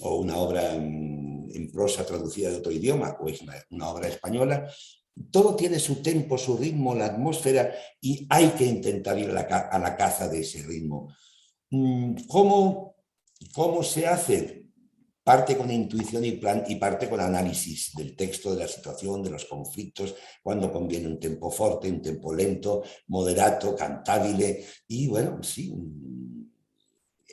o 0.00 0.16
una 0.16 0.36
obra 0.38 0.74
en, 0.74 1.70
prosa 1.72 2.04
traducida 2.04 2.50
de 2.50 2.56
otro 2.56 2.72
idioma, 2.72 3.16
o 3.20 3.28
es 3.28 3.40
una, 3.42 3.88
obra 3.88 4.08
española, 4.08 4.68
todo 5.30 5.56
tiene 5.56 5.78
su 5.78 6.02
tempo, 6.02 6.38
su 6.38 6.56
ritmo, 6.56 6.94
la 6.94 7.06
atmósfera, 7.06 7.74
y 8.00 8.26
hay 8.30 8.48
que 8.50 8.64
intentar 8.64 9.18
ir 9.18 9.30
a 9.30 9.78
la, 9.78 9.96
caza 9.96 10.28
de 10.28 10.40
ese 10.40 10.62
ritmo. 10.62 11.12
Mm, 11.70 12.14
¿Cómo, 12.28 12.96
¿Cómo 13.52 13.82
se 13.82 14.06
hace? 14.06 14.60
parte 15.22 15.56
con 15.56 15.70
intuición 15.70 16.24
y, 16.24 16.32
plan, 16.32 16.64
y 16.66 16.74
parte 16.76 17.08
con 17.08 17.20
análisis 17.20 17.92
del 17.94 18.16
texto, 18.16 18.52
de 18.52 18.64
la 18.64 18.66
situación, 18.66 19.22
de 19.22 19.30
los 19.30 19.44
conflictos, 19.44 20.16
cuando 20.42 20.72
conviene 20.72 21.06
un 21.06 21.20
tempo 21.20 21.50
fuerte, 21.52 21.88
un 21.88 22.02
tempo 22.02 22.34
lento, 22.34 22.82
moderato, 23.08 23.76
cantabile, 23.76 24.64
y 24.88 25.06
bueno, 25.06 25.40
sí, 25.42 25.72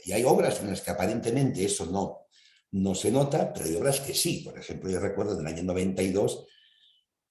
y 0.07 0.11
hay 0.13 0.23
obras 0.23 0.61
en 0.61 0.69
las 0.69 0.81
que 0.81 0.91
aparentemente 0.91 1.65
eso 1.65 1.85
no, 1.87 2.27
no 2.71 2.95
se 2.95 3.11
nota, 3.11 3.51
pero 3.51 3.65
hay 3.65 3.75
obras 3.75 3.99
que 3.99 4.13
sí. 4.13 4.41
Por 4.45 4.57
ejemplo, 4.57 4.89
yo 4.89 5.01
recuerdo 5.01 5.33
en 5.33 5.45
el 5.45 5.53
año 5.53 5.63
92 5.63 6.45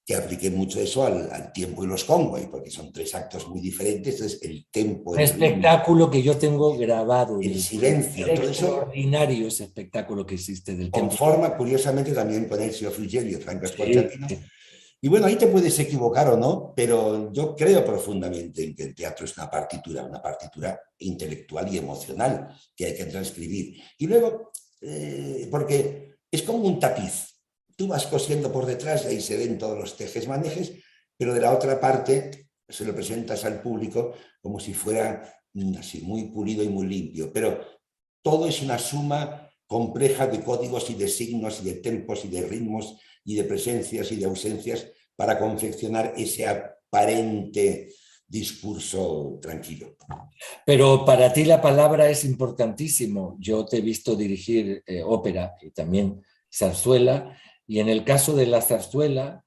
que 0.07 0.15
apliqué 0.15 0.51
mucho 0.51 0.81
eso 0.81 1.05
al, 1.05 1.53
tiempo 1.53 1.83
y 1.83 1.89
los 1.89 2.05
Conway, 2.05 2.47
porque 2.47 2.71
son 2.71 2.93
tres 2.93 3.13
actos 3.17 3.49
muy 3.49 3.61
diferentes, 3.61 4.15
entonces 4.15 4.41
el 4.43 4.69
tempo... 4.71 5.11
Un 5.11 5.19
espectáculo 5.21 6.09
que 6.09 6.23
yo 6.23 6.37
tengo 6.37 6.79
grabado. 6.79 7.41
El 7.41 7.61
silencio, 7.61 8.25
todo 8.27 8.49
eso... 8.49 8.67
Extraordinario 8.67 9.49
ese 9.49 9.65
espectáculo 9.65 10.25
que 10.25 10.37
existe 10.37 10.77
del 10.77 10.93
Conforma, 10.93 11.57
curiosamente, 11.57 12.13
también 12.13 12.49
con 12.49 12.63
Ezio 12.63 12.93
Frigerio, 12.93 13.41
Franco 13.41 13.67
sí, 13.67 14.39
Y 15.01 15.09
bueno, 15.09 15.27
ahí 15.27 15.35
te 15.35 15.49
puedes 15.49 15.77
equivocar 15.81 16.29
o 16.29 16.37
no, 16.37 16.73
pero 16.77 17.33
yo 17.33 17.57
creo 17.57 17.85
profundamente 17.85 18.63
en 18.63 18.77
que 18.77 18.85
el 18.85 18.95
teatro 18.95 19.25
es 19.25 19.37
una 19.37 19.51
partitura, 19.51 20.05
una 20.05 20.23
partitura 20.23 20.81
intelectual 20.99 21.75
y 21.75 21.79
emocional 21.79 22.57
que 22.77 22.87
hay 22.87 22.97
que 22.97 23.07
transcribir. 23.07 23.83
Y 23.99 24.07
luego, 24.07 24.53
eh, 24.83 25.49
porque 25.51 26.15
es 26.31 26.43
como 26.43 26.61
un 26.61 26.79
tapiz, 26.79 27.36
tú 27.77 27.87
vas 27.87 28.07
cosiendo 28.07 28.51
por 28.51 28.67
detrás 28.67 29.05
y 29.05 29.09
ahí 29.09 29.21
se 29.21 29.37
ven 29.37 29.59
todos 29.59 29.79
los 29.79 29.97
tejes 29.97 30.27
manejes, 30.27 30.73
pero 31.17 31.35
de 31.35 31.41
la 31.41 31.53
otra 31.53 31.79
parte 31.79 32.49
se 32.69 32.85
lo 32.85 32.95
presentas 32.95 33.45
al 33.45 33.61
público 33.61 34.15
como 34.41 34.59
si 34.59 34.75
fuera 34.75 35.23
mm, 35.53 35.77
así 35.77 36.01
muy 36.01 36.25
pulido 36.25 36.65
y 36.65 36.69
muy 36.69 36.87
limpio, 36.87 37.33
pero 37.33 37.61
todo 38.23 38.49
es 38.49 38.63
una 38.63 38.79
suma 38.79 39.51
compleja 39.67 40.27
de 40.27 40.43
códigos 40.43 40.91
y 40.91 40.95
de 40.95 41.09
signos 41.09 41.61
y 41.61 41.65
de 41.65 41.75
tempos 41.75 42.25
y 42.25 42.29
de 42.29 42.43
ritmos 42.43 42.99
y 43.25 43.35
de 43.35 43.45
presencias 43.45 44.11
y 44.13 44.17
de 44.17 44.25
ausencias 44.25 44.87
para 45.15 45.39
confeccionar 45.39 46.15
ese 46.17 46.47
aparente 46.47 47.89
discurso 48.29 49.39
tranquilo. 49.41 49.97
Pero 50.65 51.05
para 51.05 51.33
ti 51.33 51.45
la 51.45 51.61
palabra 51.61 52.09
es 52.09 52.25
importantísimo. 52.25 53.37
Yo 53.39 53.65
te 53.65 53.79
he 53.79 53.81
visto 53.81 54.17
dirigir 54.17 54.83
eh, 54.87 55.03
ópera 55.03 55.55
y 55.61 55.71
también 55.71 56.21
zarzuela 56.53 57.37
y 57.67 57.81
en 57.81 57.89
el 57.89 58.05
caso 58.05 58.35
de 58.35 58.47
la 58.47 58.63
zarzuela, 58.63 59.45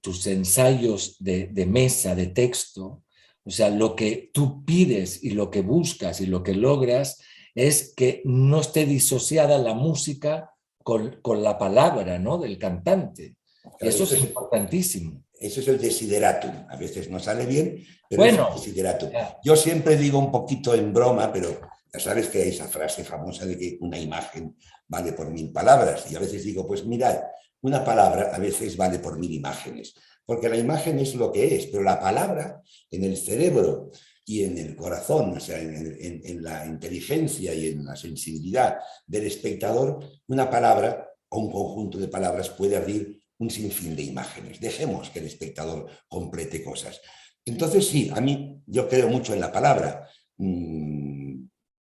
tus 0.00 0.26
ensayos 0.26 1.16
de, 1.18 1.66
mesa, 1.66 2.14
de 2.14 2.26
texto, 2.26 3.02
o 3.44 3.50
sea, 3.50 3.70
lo 3.70 3.96
que 3.96 4.30
tú 4.32 4.64
pides 4.64 5.22
y 5.22 5.30
lo 5.30 5.50
que 5.50 5.62
buscas 5.62 6.20
y 6.20 6.26
lo 6.26 6.42
que 6.42 6.54
logras 6.54 7.18
es 7.54 7.94
que 7.94 8.22
no 8.24 8.60
esté 8.60 8.86
disociada 8.86 9.58
la 9.58 9.74
música 9.74 10.50
con, 10.82 11.20
la 11.42 11.58
palabra 11.58 12.18
¿no? 12.18 12.38
del 12.38 12.58
cantante. 12.58 13.36
eso, 13.80 14.04
es, 14.04 14.20
importantísimo. 14.20 15.22
Eso 15.34 15.60
es 15.60 15.68
el 15.68 15.80
desideratum. 15.80 16.66
A 16.68 16.76
veces 16.76 17.08
no 17.08 17.18
sale 17.18 17.46
bien, 17.46 17.84
pero 18.08 18.24
es 18.24 18.38
el 18.38 18.54
desideratum. 18.54 19.10
Yo 19.44 19.56
siempre 19.56 19.96
digo 19.96 20.18
un 20.18 20.30
poquito 20.30 20.74
en 20.74 20.92
broma, 20.92 21.32
pero 21.32 21.60
ya 21.92 22.00
sabes 22.00 22.28
que 22.28 22.42
hay 22.42 22.48
esa 22.50 22.68
frase 22.68 23.04
famosa 23.04 23.46
de 23.46 23.58
que 23.58 23.78
una 23.80 23.98
imagen 23.98 24.56
vale 24.86 25.12
por 25.12 25.30
mil 25.30 25.52
palabras. 25.52 26.10
Y 26.10 26.16
a 26.16 26.20
veces 26.20 26.44
digo, 26.44 26.66
pues 26.66 26.84
mirad, 26.84 27.20
una 27.62 27.84
palabra 27.84 28.34
a 28.34 28.38
veces 28.38 28.76
vale 28.76 28.98
por 28.98 29.18
mil 29.18 29.32
imágenes, 29.32 29.94
porque 30.24 30.48
la 30.48 30.56
imagen 30.56 30.98
es 30.98 31.14
lo 31.14 31.32
que 31.32 31.56
es, 31.56 31.66
pero 31.66 31.82
la 31.82 32.00
palabra 32.00 32.62
en 32.90 33.04
el 33.04 33.16
cerebro 33.16 33.90
y 34.24 34.44
en 34.44 34.58
el 34.58 34.76
corazón, 34.76 35.36
o 35.36 35.40
sea, 35.40 35.60
en, 35.60 36.42
la 36.42 36.64
inteligencia 36.64 37.52
y 37.52 37.68
en 37.68 37.84
la 37.84 37.96
sensibilidad 37.96 38.78
del 39.06 39.26
espectador, 39.26 39.98
una 40.28 40.48
palabra 40.48 41.10
o 41.28 41.40
un 41.40 41.50
conjunto 41.50 41.98
de 41.98 42.08
palabras 42.08 42.48
puede 42.50 42.76
abrir 42.76 43.20
un 43.38 43.50
sinfín 43.50 43.96
de 43.96 44.04
imágenes. 44.04 44.60
Dejemos 44.60 45.10
que 45.10 45.18
el 45.18 45.26
espectador 45.26 45.88
complete 46.06 46.62
cosas. 46.62 47.00
Entonces, 47.44 47.88
sí, 47.88 48.10
a 48.14 48.20
mí 48.20 48.62
yo 48.66 48.88
creo 48.88 49.08
mucho 49.08 49.34
en 49.34 49.40
la 49.40 49.50
palabra. 49.50 50.08
Mm, 50.36 51.09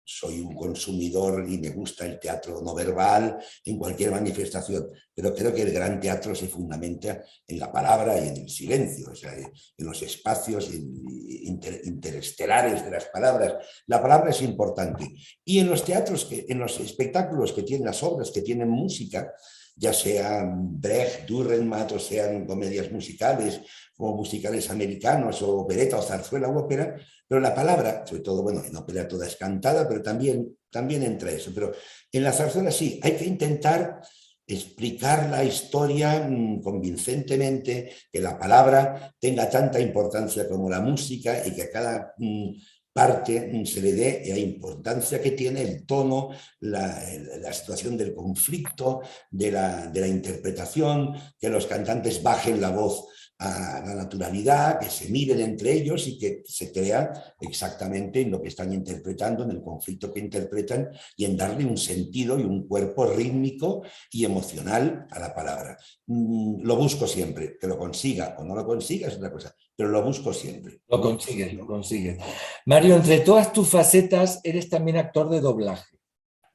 soy 0.05 0.41
un 0.41 0.55
consumidor 0.55 1.45
y 1.49 1.57
me 1.57 1.69
gusta 1.69 2.05
el 2.05 2.19
teatro 2.19 2.61
no 2.61 2.75
verbal 2.75 3.37
en 3.63 3.77
cualquier 3.77 4.11
manifestación, 4.11 4.89
pero 5.13 5.33
creo 5.33 5.53
que 5.53 5.61
el 5.61 5.71
gran 5.71 5.97
teatro 5.99 6.35
se 6.35 6.47
fundamenta 6.47 7.23
en 7.47 7.59
la 7.59 7.71
palabra 7.71 8.19
y 8.19 8.27
en 8.27 8.37
el 8.37 8.49
silencio, 8.49 9.11
o 9.11 9.15
sea, 9.15 9.33
en 9.33 9.51
los 9.77 10.01
espacios 10.01 10.69
interestelares 10.73 12.83
de 12.83 12.91
las 12.91 13.05
palabras. 13.05 13.65
La 13.87 14.01
palabra 14.01 14.31
es 14.31 14.41
importante. 14.41 15.09
Y 15.45 15.59
en 15.59 15.69
los 15.69 15.85
teatros, 15.85 16.25
que, 16.25 16.45
en 16.49 16.59
los 16.59 16.79
espectáculos 16.79 17.53
que 17.53 17.63
tienen 17.63 17.85
las 17.85 18.03
obras, 18.03 18.31
que 18.31 18.41
tienen 18.41 18.69
música, 18.69 19.33
ya 19.75 19.93
sean 19.93 20.79
Brecht, 20.79 21.27
Dürrenmatt 21.27 21.91
o 21.93 21.99
sean 21.99 22.45
comedias 22.45 22.91
musicales 22.91 23.61
o 23.97 24.15
musicales 24.15 24.69
americanos 24.69 25.41
o 25.41 25.59
opereta 25.63 25.97
o 25.97 26.01
zarzuela 26.01 26.49
o 26.49 26.57
ópera, 26.57 26.95
pero 27.27 27.41
la 27.41 27.55
palabra, 27.55 28.05
sobre 28.05 28.21
todo, 28.21 28.43
bueno, 28.43 28.63
en 28.63 28.75
ópera 28.75 29.07
toda 29.07 29.25
es 29.25 29.35
cantada, 29.35 29.87
pero 29.87 30.01
también, 30.01 30.55
también 30.69 31.03
entra 31.03 31.31
eso. 31.31 31.51
Pero 31.53 31.71
en 32.11 32.23
la 32.23 32.31
zarzuela 32.31 32.71
sí, 32.71 32.99
hay 33.01 33.13
que 33.13 33.25
intentar 33.25 34.01
explicar 34.45 35.29
la 35.29 35.43
historia 35.43 36.27
mm, 36.27 36.61
convincentemente, 36.61 37.91
que 38.11 38.21
la 38.21 38.37
palabra 38.37 39.15
tenga 39.19 39.49
tanta 39.49 39.79
importancia 39.79 40.47
como 40.47 40.69
la 40.69 40.81
música 40.81 41.45
y 41.45 41.55
que 41.55 41.69
cada 41.69 42.13
mm, 42.17 42.51
parte 42.93 43.65
se 43.65 43.81
le 43.81 43.93
dé 43.93 44.23
la 44.27 44.37
importancia 44.37 45.21
que 45.21 45.31
tiene 45.31 45.61
el 45.63 45.85
tono, 45.85 46.29
la, 46.59 47.01
la 47.41 47.51
situación 47.51 47.97
del 47.97 48.13
conflicto, 48.13 49.01
de 49.31 49.51
la, 49.51 49.87
de 49.87 50.01
la 50.01 50.07
interpretación, 50.07 51.13
que 51.39 51.49
los 51.49 51.65
cantantes 51.65 52.21
bajen 52.21 52.61
la 52.61 52.69
voz 52.69 53.07
a 53.39 53.81
la 53.85 53.95
naturalidad, 53.95 54.79
que 54.79 54.89
se 54.89 55.09
miren 55.09 55.41
entre 55.41 55.73
ellos 55.73 56.07
y 56.07 56.17
que 56.17 56.43
se 56.45 56.71
crea 56.71 57.11
exactamente 57.41 58.21
en 58.21 58.31
lo 58.31 58.41
que 58.41 58.47
están 58.47 58.71
interpretando, 58.71 59.43
en 59.43 59.51
el 59.51 59.61
conflicto 59.61 60.13
que 60.13 60.19
interpretan 60.19 60.89
y 61.17 61.25
en 61.25 61.35
darle 61.35 61.65
un 61.65 61.77
sentido 61.77 62.39
y 62.39 62.43
un 62.43 62.67
cuerpo 62.67 63.05
rítmico 63.07 63.83
y 64.11 64.23
emocional 64.23 65.07
a 65.09 65.19
la 65.19 65.33
palabra. 65.33 65.77
Mm, 66.05 66.63
lo 66.63 66.75
busco 66.77 67.07
siempre, 67.07 67.57
que 67.59 67.67
lo 67.67 67.77
consiga 67.77 68.35
o 68.37 68.43
no 68.43 68.55
lo 68.55 68.65
consiga 68.65 69.07
es 69.07 69.15
otra 69.15 69.31
cosa, 69.31 69.53
pero 69.75 69.89
lo 69.89 70.03
busco 70.03 70.33
siempre. 70.33 70.81
Lo 70.87 71.01
consigues, 71.01 71.53
lo 71.53 71.65
consigues. 71.65 72.17
Mario, 72.65 72.95
entre 72.95 73.19
todas 73.19 73.51
tus 73.51 73.69
facetas, 73.69 74.39
eres 74.43 74.69
también 74.69 74.97
actor 74.97 75.29
de 75.29 75.41
doblaje. 75.41 75.97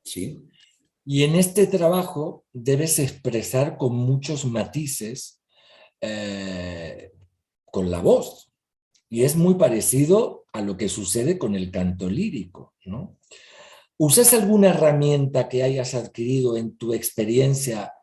Sí. 0.04 0.40
Y 1.04 1.24
en 1.24 1.35
este 1.35 1.66
trabajo 1.66 2.44
debes 2.52 2.98
expresar 2.98 3.76
con 3.76 3.96
muchos 3.96 4.44
matices 4.44 5.42
eh, 6.00 7.12
con 7.64 7.90
la 7.90 8.00
voz. 8.00 8.52
Y 9.11 9.24
es 9.24 9.37
muy 9.37 9.54
parecido 9.54 10.44
a 10.52 10.61
lo 10.61 10.76
que 10.76 10.88
sucede 10.88 11.38
con 11.38 11.54
el 11.54 11.70
canto 11.70 12.09
lírico. 12.09 12.74
¿no? 12.85 13.16
¿Usas 13.96 14.33
alguna 14.35 14.68
herramienta 14.68 15.48
que 15.48 15.62
hayas 15.62 15.94
adquirido 15.94 16.57
en 16.57 16.76
tu 16.76 16.92
experiencia 16.92 17.94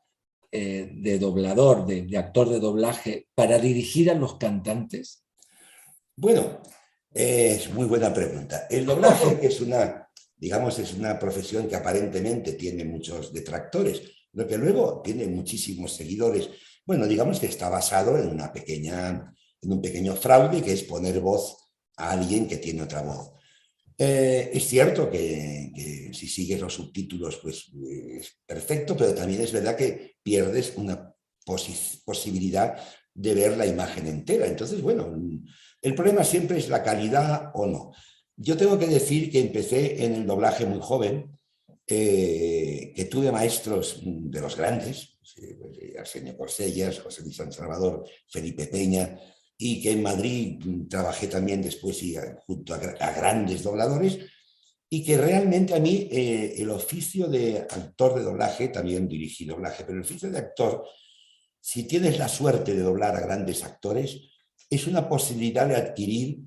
eh, 0.55 0.91
de 0.93 1.19
doblador, 1.19 1.85
de, 1.85 2.17
actor 2.17 2.49
de 2.49 2.59
doblaje, 2.59 3.27
para 3.35 3.59
dirigir 3.59 4.09
a 4.09 4.15
los 4.15 4.37
cantantes? 4.37 5.23
Bueno, 6.15 6.61
es 7.13 7.71
muy 7.73 7.85
buena 7.85 8.13
pregunta. 8.13 8.67
El 8.69 8.85
doblaje 8.85 9.39
es 9.45 9.61
una, 9.61 10.09
digamos, 10.35 10.79
es 10.79 10.93
una 10.93 11.19
profesión 11.19 11.67
que 11.67 11.75
aparentemente 11.75 12.53
tiene 12.53 12.85
muchos 12.85 13.33
detractores, 13.33 14.01
pero 14.31 14.47
que 14.47 14.57
luego 14.57 15.01
tiene 15.01 15.27
muchísimos 15.27 15.93
seguidores 15.93 16.49
bueno, 16.85 17.07
digamos 17.07 17.39
que 17.39 17.47
está 17.47 17.67
basado 17.67 18.17
en, 18.17 18.27
una 18.27 18.53
pequeña, 18.53 19.33
en 19.61 19.71
un 19.71 19.81
pequeño 19.81 20.15
fraude 20.15 20.61
que 20.61 20.73
es 20.73 20.83
poner 20.83 21.19
voz 21.19 21.57
a 21.97 22.11
alguien 22.11 22.47
que 22.47 22.57
tiene 22.57 22.83
otra 22.83 23.01
voz. 23.01 23.31
Eh, 23.97 24.51
es 24.53 24.67
cierto 24.67 25.09
que, 25.09 25.71
si 26.13 26.27
sigues 26.27 26.59
los 26.59 26.73
subtítulos, 26.73 27.37
pues 27.37 27.71
es 28.19 28.37
perfecto, 28.45 28.95
pero 28.97 29.13
también 29.13 29.41
es 29.41 29.51
verdad 29.51 29.75
que 29.75 30.17
pierdes 30.21 30.73
una 30.75 31.13
posibilidad 31.45 32.75
de 33.13 33.33
ver 33.33 33.57
la 33.57 33.65
imagen 33.65 34.07
entera. 34.07 34.47
Entonces, 34.47 34.81
bueno, 34.81 35.13
el 35.81 35.95
problema 35.95 36.23
siempre 36.23 36.57
es 36.57 36.69
la 36.69 36.83
calidad 36.83 37.51
o 37.53 37.65
no. 37.65 37.91
Yo 38.35 38.57
tengo 38.57 38.77
que 38.77 38.87
decir 38.87 39.31
que 39.31 39.39
empecé 39.39 40.03
en 40.03 40.15
el 40.15 40.25
doblaje 40.25 40.65
muy 40.65 40.79
joven, 40.81 41.31
eh, 41.87 42.91
que 42.95 43.05
tuve 43.05 43.31
maestros 43.31 44.01
de 44.03 44.41
los 44.41 44.57
grandes, 44.57 45.17
pues, 45.19 45.35
Arsenio 45.97 46.35
Corsellas, 46.35 46.99
José 46.99 47.21
Luis 47.21 47.37
San 47.37 47.51
Salvador, 47.51 48.03
Felipe 48.27 48.67
Peña, 48.67 49.17
y 49.57 49.81
que 49.81 49.91
en 49.91 50.03
Madrid 50.03 50.59
trabajé 50.89 51.27
también 51.27 51.61
después 51.61 52.01
y 52.03 52.15
junto 52.45 52.73
a, 52.73 52.77
grandes 52.77 53.63
dobladores, 53.63 54.19
y 54.89 55.03
que 55.03 55.17
realmente 55.17 55.73
a 55.73 55.79
mí 55.79 56.07
eh, 56.11 56.55
el 56.57 56.69
oficio 56.69 57.27
de 57.27 57.59
actor 57.59 58.15
de 58.15 58.23
doblaje, 58.23 58.67
también 58.67 59.07
dirigí 59.07 59.45
doblaje, 59.45 59.83
pero 59.83 59.97
el 59.97 60.03
oficio 60.03 60.29
de 60.29 60.37
actor, 60.37 60.85
si 61.59 61.83
tienes 61.83 62.19
la 62.19 62.27
suerte 62.27 62.73
de 62.73 62.81
doblar 62.81 63.15
a 63.15 63.21
grandes 63.21 63.63
actores, 63.63 64.19
es 64.69 64.87
una 64.87 65.07
posibilidad 65.07 65.67
de 65.67 65.75
adquirir 65.75 66.39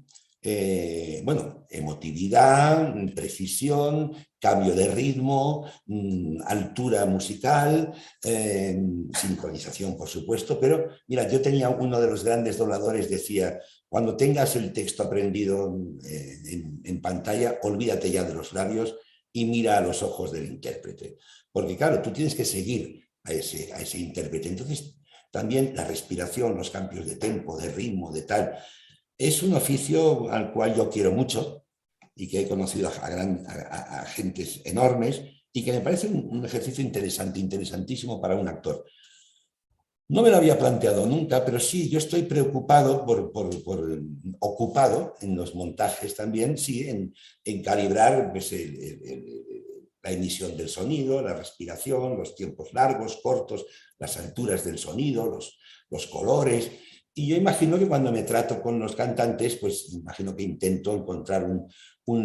eh, 0.51 1.21
bueno, 1.25 1.67
emotividad, 1.69 2.95
precisión, 3.15 4.15
cambio 4.41 4.75
de 4.75 4.89
ritmo, 4.89 5.69
mm, 5.85 6.41
altura 6.47 7.05
musical, 7.05 7.93
eh, 8.25 8.81
sincronización, 9.13 9.95
por 9.95 10.09
supuesto, 10.09 10.59
pero 10.59 10.89
mira, 11.07 11.29
yo 11.29 11.43
tenía 11.43 11.69
uno 11.69 12.01
de 12.01 12.07
los 12.07 12.25
grandes 12.25 12.57
dobladores, 12.57 13.11
decía, 13.11 13.61
cuando 13.91 14.17
tengas 14.17 14.57
el 14.57 14.73
texto 14.73 15.03
aprendido 15.03 15.77
eh, 16.09 16.39
en, 16.83 17.03
pantalla, 17.03 17.59
olvídate 17.63 18.11
ya 18.11 18.25
de 18.25 18.33
los 18.33 18.55
labios 18.55 18.97
y 19.31 19.45
mira 19.45 19.77
a 19.77 19.83
los 19.83 20.03
ojos 20.03 20.33
del 20.33 20.47
intérprete, 20.47 21.19
porque 21.53 21.77
claro, 21.77 22.01
tú 22.01 22.11
tienes 22.11 22.35
que 22.35 22.47
seguir 22.47 23.05
a 23.25 23.33
ese, 23.33 23.71
a 23.75 23.83
ese 23.83 23.99
intérprete. 23.99 24.49
Entonces, 24.49 24.95
también 25.31 25.75
la 25.77 25.85
respiración, 25.85 26.57
los 26.57 26.71
cambios 26.71 27.07
de 27.07 27.17
tempo, 27.17 27.59
de 27.59 27.69
ritmo, 27.71 28.11
de 28.13 28.23
tal, 28.23 28.59
es 29.19 29.43
un 29.43 29.55
oficio 29.55 30.31
al 30.31 30.53
cual 30.53 30.77
yo 30.77 30.89
quiero 30.89 31.11
mucho 31.11 31.65
y 32.15 32.29
que 32.29 32.43
he 32.43 32.49
conocido 32.49 32.89
a, 32.89 33.11
gran, 33.11 33.45
a, 33.47 34.07
enormes 34.65 35.23
y 35.53 35.65
que 35.65 35.73
me 35.73 35.81
parece 35.81 36.07
un, 36.07 36.45
ejercicio 36.45 36.85
interesante, 36.85 37.41
interesantísimo 37.41 38.21
para 38.21 38.37
un 38.37 38.49
actor. 38.49 38.85
No 40.11 40.23
me 40.23 40.31
lo 40.31 40.37
había 40.37 40.59
planteado 40.59 41.05
nunca, 41.05 41.45
pero 41.45 41.59
sí, 41.59 41.91
yo 41.91 41.99
estoy 41.99 42.23
preocupado 42.23 43.05
por, 43.05 43.31
ocupado 44.39 45.15
en 45.21 45.37
los 45.37 45.55
montajes 45.55 46.15
también, 46.15 46.57
sí, 46.57 46.89
en, 46.89 47.63
calibrar 47.63 48.31
pues, 48.33 48.53
la 50.03 50.13
emisión 50.13 50.57
del 50.57 50.69
sonido, 50.69 51.21
la 51.21 51.35
respiración, 51.35 52.17
los 52.17 52.35
tiempos 52.35 52.73
largos, 52.73 53.19
cortos, 53.23 53.67
las 53.99 54.17
alturas 54.17 54.65
del 54.65 54.79
sonido, 54.79 55.39
los 55.91 56.07
colores, 56.07 56.71
y 57.19 57.27
yo 57.27 57.37
imagino 57.37 57.77
que 57.77 57.89
cuando 57.89 58.13
me 58.13 58.23
trato 58.23 58.63
con 58.63 58.79
los 58.79 58.95
cantantes, 58.95 59.57
pues 59.57 59.93
imagino 59.93 60.37
que 60.37 60.45
intento 60.45 60.95
encontrar 60.95 61.45
un, 61.45 61.69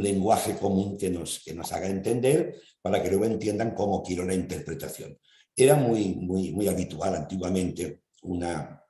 lenguaje 0.01 0.55
común 0.55 0.97
que 0.97 1.09
nos, 1.09 1.43
que 1.43 1.53
nos 1.53 1.73
haga 1.73 1.87
entender 1.87 2.55
para 2.79 3.01
que 3.01 3.09
luego 3.09 3.25
entiendan 3.25 3.73
cómo 3.73 4.03
quiero 4.03 4.23
la 4.23 4.35
interpretación. 4.35 5.17
Era 5.55 5.75
muy, 5.75 6.15
muy, 6.15 6.51
muy 6.51 6.67
habitual 6.67 7.15
antiguamente 7.15 8.03
una, 8.21 8.81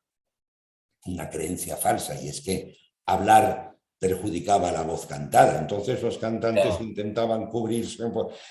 una 1.06 1.30
creencia 1.30 1.78
falsa 1.78 2.22
y 2.22 2.28
es 2.28 2.42
que 2.42 2.78
hablar 3.06 3.76
perjudicaba 3.98 4.74
la 4.74 4.84
voz 4.84 5.06
cantada. 5.06 5.58
Entonces 5.58 6.04
los 6.04 6.18
cantantes 6.18 6.82
intentaban 6.82 7.48
cubrirse. 7.48 8.04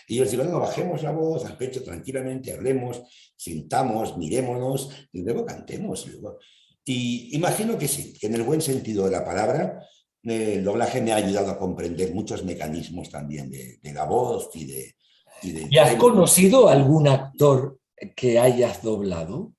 Y 0.09 0.17
yo 0.17 0.23
les 0.23 0.31
digo, 0.31 0.45
no, 0.45 0.59
bajemos 0.59 1.03
la 1.03 1.11
voz 1.13 1.45
al 1.45 1.59
pecho 1.59 1.85
tranquilamente, 1.85 2.53
hablemos, 2.53 3.03
sintamos, 3.37 4.17
mirémonos 4.17 4.89
y 5.13 5.23
luego 5.23 5.45
cantemos. 5.45 6.07
Y 6.07 6.13
luego... 6.13 6.39
Y 6.85 7.37
imagino 7.37 7.79
que 7.79 7.89
sí, 7.89 8.15
que 8.19 8.27
en 8.27 8.35
el 8.35 8.43
buen 8.43 8.61
sentido 8.61 9.05
de 9.05 9.13
la 9.13 9.25
palabra, 9.25 9.81
eh, 10.25 10.55
el 10.57 10.65
doblaje 10.65 11.01
me 11.01 11.13
ha 11.13 11.17
ayudado 11.17 11.51
a 11.51 11.59
comprender 11.59 12.13
muchos 12.13 12.45
mecanismos 12.45 13.11
también 13.11 13.51
de, 13.51 13.93
la 13.93 14.05
voz 14.05 14.51
y 14.55 14.65
de... 14.67 14.95
¿Y, 15.43 15.79
has 15.79 15.97
conocido 15.97 16.69
algún 16.69 17.09
actor 17.09 17.79
que 18.17 18.39
hayas 18.39 18.83
doblado? 18.83 19.53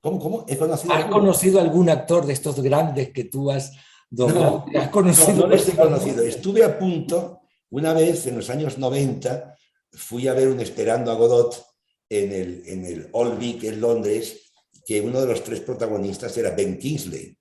¿Cómo, 0.00 0.18
cómo? 0.18 0.44
¿He 0.48 0.56
conocido 0.56 0.92
¿Has 0.92 1.06
conocido 1.06 1.60
algún 1.60 1.88
actor 1.88 2.26
de 2.26 2.32
estos 2.32 2.60
grandes 2.60 3.10
que 3.10 3.24
tú 3.24 3.50
has 3.50 3.72
doblado? 4.10 4.64
No, 4.70 4.80
¿Has 4.80 4.88
conocido 4.88 5.46
no, 5.46 5.54
he 5.54 5.76
conocido. 5.76 6.22
Estuve 6.22 6.64
a 6.64 6.78
punto, 6.78 7.40
una 7.70 7.92
vez 7.94 8.26
en 8.26 8.36
los 8.36 8.50
años 8.50 8.78
90, 8.78 9.56
fui 9.92 10.26
a 10.26 10.34
ver 10.34 10.48
un 10.48 10.60
Esperando 10.60 11.10
a 11.10 11.14
Godot 11.14 11.64
en 12.08 12.32
el, 12.32 12.62
en 12.66 12.84
el 12.84 13.08
Old 13.12 13.38
Vic 13.38 13.64
en 13.64 13.80
Londres 13.80 14.41
que 14.84 15.00
uno 15.00 15.20
de 15.20 15.26
los 15.26 15.44
tres 15.44 15.60
protagonistas 15.60 16.36
era 16.36 16.50
Ben 16.50 16.78
Kingsley. 16.78 17.36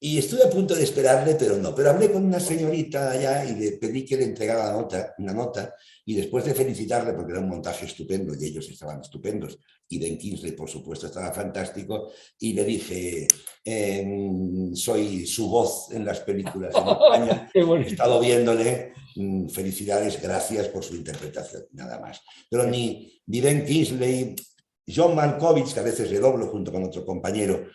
Y 0.00 0.18
estuve 0.18 0.44
a 0.44 0.50
punto 0.50 0.74
de 0.74 0.82
esperarle, 0.82 1.34
pero 1.34 1.56
no. 1.56 1.74
Pero 1.74 1.88
hablé 1.88 2.12
con 2.12 2.22
una 2.24 2.38
señorita 2.38 3.12
allá 3.12 3.42
y 3.46 3.54
le 3.54 3.72
pedí 3.78 4.04
que 4.04 4.18
le 4.18 4.24
entregara 4.24 4.70
nota, 4.70 5.14
una 5.16 5.32
nota. 5.32 5.74
Y 6.04 6.14
después 6.14 6.44
de 6.44 6.54
felicitarle, 6.54 7.14
porque 7.14 7.32
era 7.32 7.40
un 7.40 7.48
montaje 7.48 7.86
estupendo 7.86 8.34
y 8.34 8.44
ellos 8.44 8.68
estaban 8.68 9.00
estupendos, 9.00 9.58
y 9.88 9.98
Ben 9.98 10.18
Kingsley, 10.18 10.52
por 10.52 10.68
supuesto, 10.68 11.06
estaba 11.06 11.32
fantástico, 11.32 12.12
y 12.38 12.52
le 12.52 12.64
dije, 12.64 13.26
em, 13.64 14.74
soy 14.74 15.26
su 15.26 15.48
voz 15.48 15.90
en 15.92 16.04
las 16.04 16.20
películas 16.20 16.74
en 16.74 16.88
España, 16.88 17.50
he 17.54 17.86
estado 17.86 18.20
viéndole, 18.20 18.92
mm, 19.16 19.48
felicidades, 19.48 20.20
gracias 20.20 20.68
por 20.68 20.84
su 20.84 20.96
interpretación, 20.96 21.64
nada 21.72 21.98
más. 21.98 22.20
Pero 22.50 22.66
ni, 22.66 23.10
ni 23.26 23.40
Ben 23.40 23.64
Kingsley, 23.64 24.34
John 24.86 25.14
Malkovich, 25.14 25.72
que 25.72 25.80
a 25.80 25.84
veces 25.84 26.10
le 26.10 26.18
doblo 26.18 26.46
junto 26.48 26.72
con 26.72 26.84
otro 26.84 27.04
compañero, 27.04 27.66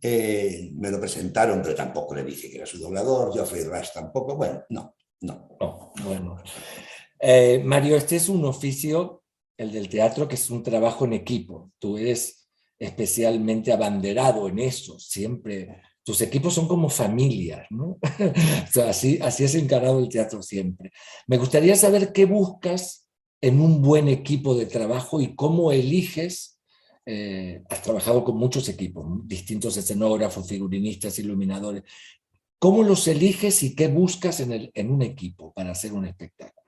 eh, 0.00 0.70
me 0.74 0.90
lo 0.90 1.00
presentaron, 1.00 1.60
pero 1.62 1.74
tampoco 1.74 2.14
le 2.14 2.24
dije 2.24 2.50
que 2.50 2.58
era 2.58 2.66
su 2.66 2.78
doblador, 2.78 3.32
Geoffrey 3.32 3.64
Rush 3.64 3.88
tampoco, 3.94 4.36
bueno, 4.36 4.62
no, 4.70 4.94
no. 5.22 5.48
bueno. 6.04 6.36
Eh, 7.18 7.60
Mario, 7.64 7.96
este 7.96 8.16
es 8.16 8.28
un 8.28 8.44
oficio, 8.44 9.24
el 9.56 9.72
del 9.72 9.88
teatro, 9.88 10.28
que 10.28 10.36
es 10.36 10.50
un 10.50 10.62
trabajo 10.62 11.04
en 11.04 11.14
equipo. 11.14 11.72
Tú 11.78 11.98
eres 11.98 12.48
especialmente 12.78 13.72
abanderado 13.72 14.48
en 14.48 14.60
eso, 14.60 15.00
siempre. 15.00 15.82
Tus 16.04 16.20
equipos 16.20 16.54
son 16.54 16.68
como 16.68 16.88
familias, 16.88 17.66
¿no? 17.70 17.98
así, 18.88 19.18
así 19.20 19.44
es 19.44 19.54
encarado 19.56 19.98
el 19.98 20.08
teatro 20.08 20.42
siempre. 20.42 20.92
Me 21.26 21.38
gustaría 21.38 21.74
saber 21.74 22.12
qué 22.12 22.24
buscas 22.24 23.08
en 23.40 23.60
un 23.60 23.82
buen 23.82 24.08
equipo 24.08 24.54
de 24.54 24.66
trabajo 24.66 25.20
y 25.20 25.34
cómo 25.34 25.72
eliges 25.72 26.57
eh, 27.10 27.62
has 27.70 27.80
trabajado 27.80 28.22
con 28.22 28.36
muchos 28.36 28.68
equipos, 28.68 29.26
distintos 29.26 29.74
escenógrafos, 29.78 30.46
figurinistas, 30.46 31.18
iluminadores. 31.18 31.82
¿Cómo 32.58 32.82
los 32.82 33.08
eliges 33.08 33.62
y 33.62 33.74
qué 33.74 33.88
buscas 33.88 34.40
en, 34.40 34.90
un 34.90 35.00
equipo 35.00 35.50
para 35.54 35.70
hacer 35.70 35.94
un 35.94 36.04
espectáculo? 36.04 36.66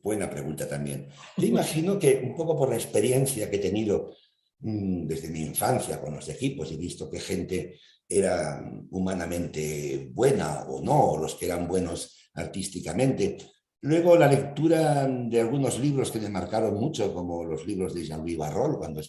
buena 0.00 0.30
pregunta 0.30 0.68
también. 0.68 1.08
Yo 1.36 1.46
imagino 1.46 1.98
que 1.98 2.20
un 2.22 2.36
poco 2.36 2.56
por 2.56 2.68
la 2.68 2.76
experiencia 2.76 3.50
que 3.50 3.56
he 3.56 3.58
tenido 3.58 4.14
mm, 4.60 5.06
desde 5.06 5.28
mi 5.28 5.40
infancia 5.40 6.00
con 6.00 6.14
los 6.14 6.28
equipos, 6.28 6.70
he 6.70 6.76
visto 6.76 7.10
que 7.10 7.18
gente 7.18 7.80
era 8.08 8.62
humanamente 8.90 10.08
buena 10.12 10.66
o 10.68 10.80
no, 10.80 11.16
los 11.16 11.34
que 11.34 11.46
eran 11.46 11.66
buenos 11.66 12.30
artísticamente, 12.34 13.38
Luego 13.84 14.16
la 14.16 14.28
lectura 14.28 15.06
de 15.06 15.40
algunos 15.42 15.78
libros 15.78 16.10
que 16.10 16.18
me 16.18 16.30
marcaron 16.30 16.72
mucho, 16.72 17.12
como 17.12 17.44
los 17.44 17.66
libros 17.66 17.92
de 17.92 18.06
Jean-Louis 18.06 18.38
Barrol, 18.38 18.78
cuando 18.78 19.02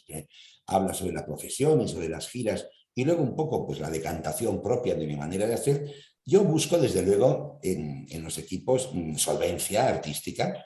habla 0.68 0.94
sobre 0.94 1.14
la 1.14 1.26
profesión 1.26 1.80
y 1.80 1.88
sobre 1.88 2.10
las 2.10 2.28
giras, 2.28 2.68
y 2.94 3.06
luego 3.06 3.24
un 3.24 3.38
poco 3.38 3.66
pues, 3.66 3.80
la 3.80 3.90
decantación 3.90 4.62
propia 4.62 4.96
de 4.96 5.08
mi 5.08 5.16
manera 5.16 5.48
de 5.48 5.54
hacer, 5.54 5.90
yo 6.26 6.44
busco 6.44 6.78
desde 6.78 7.04
luego 7.04 7.58
en, 7.64 8.22
los 8.22 8.38
equipos 8.38 8.90
mm, 8.92 9.16
solvencia 9.16 9.88
artística, 9.88 10.62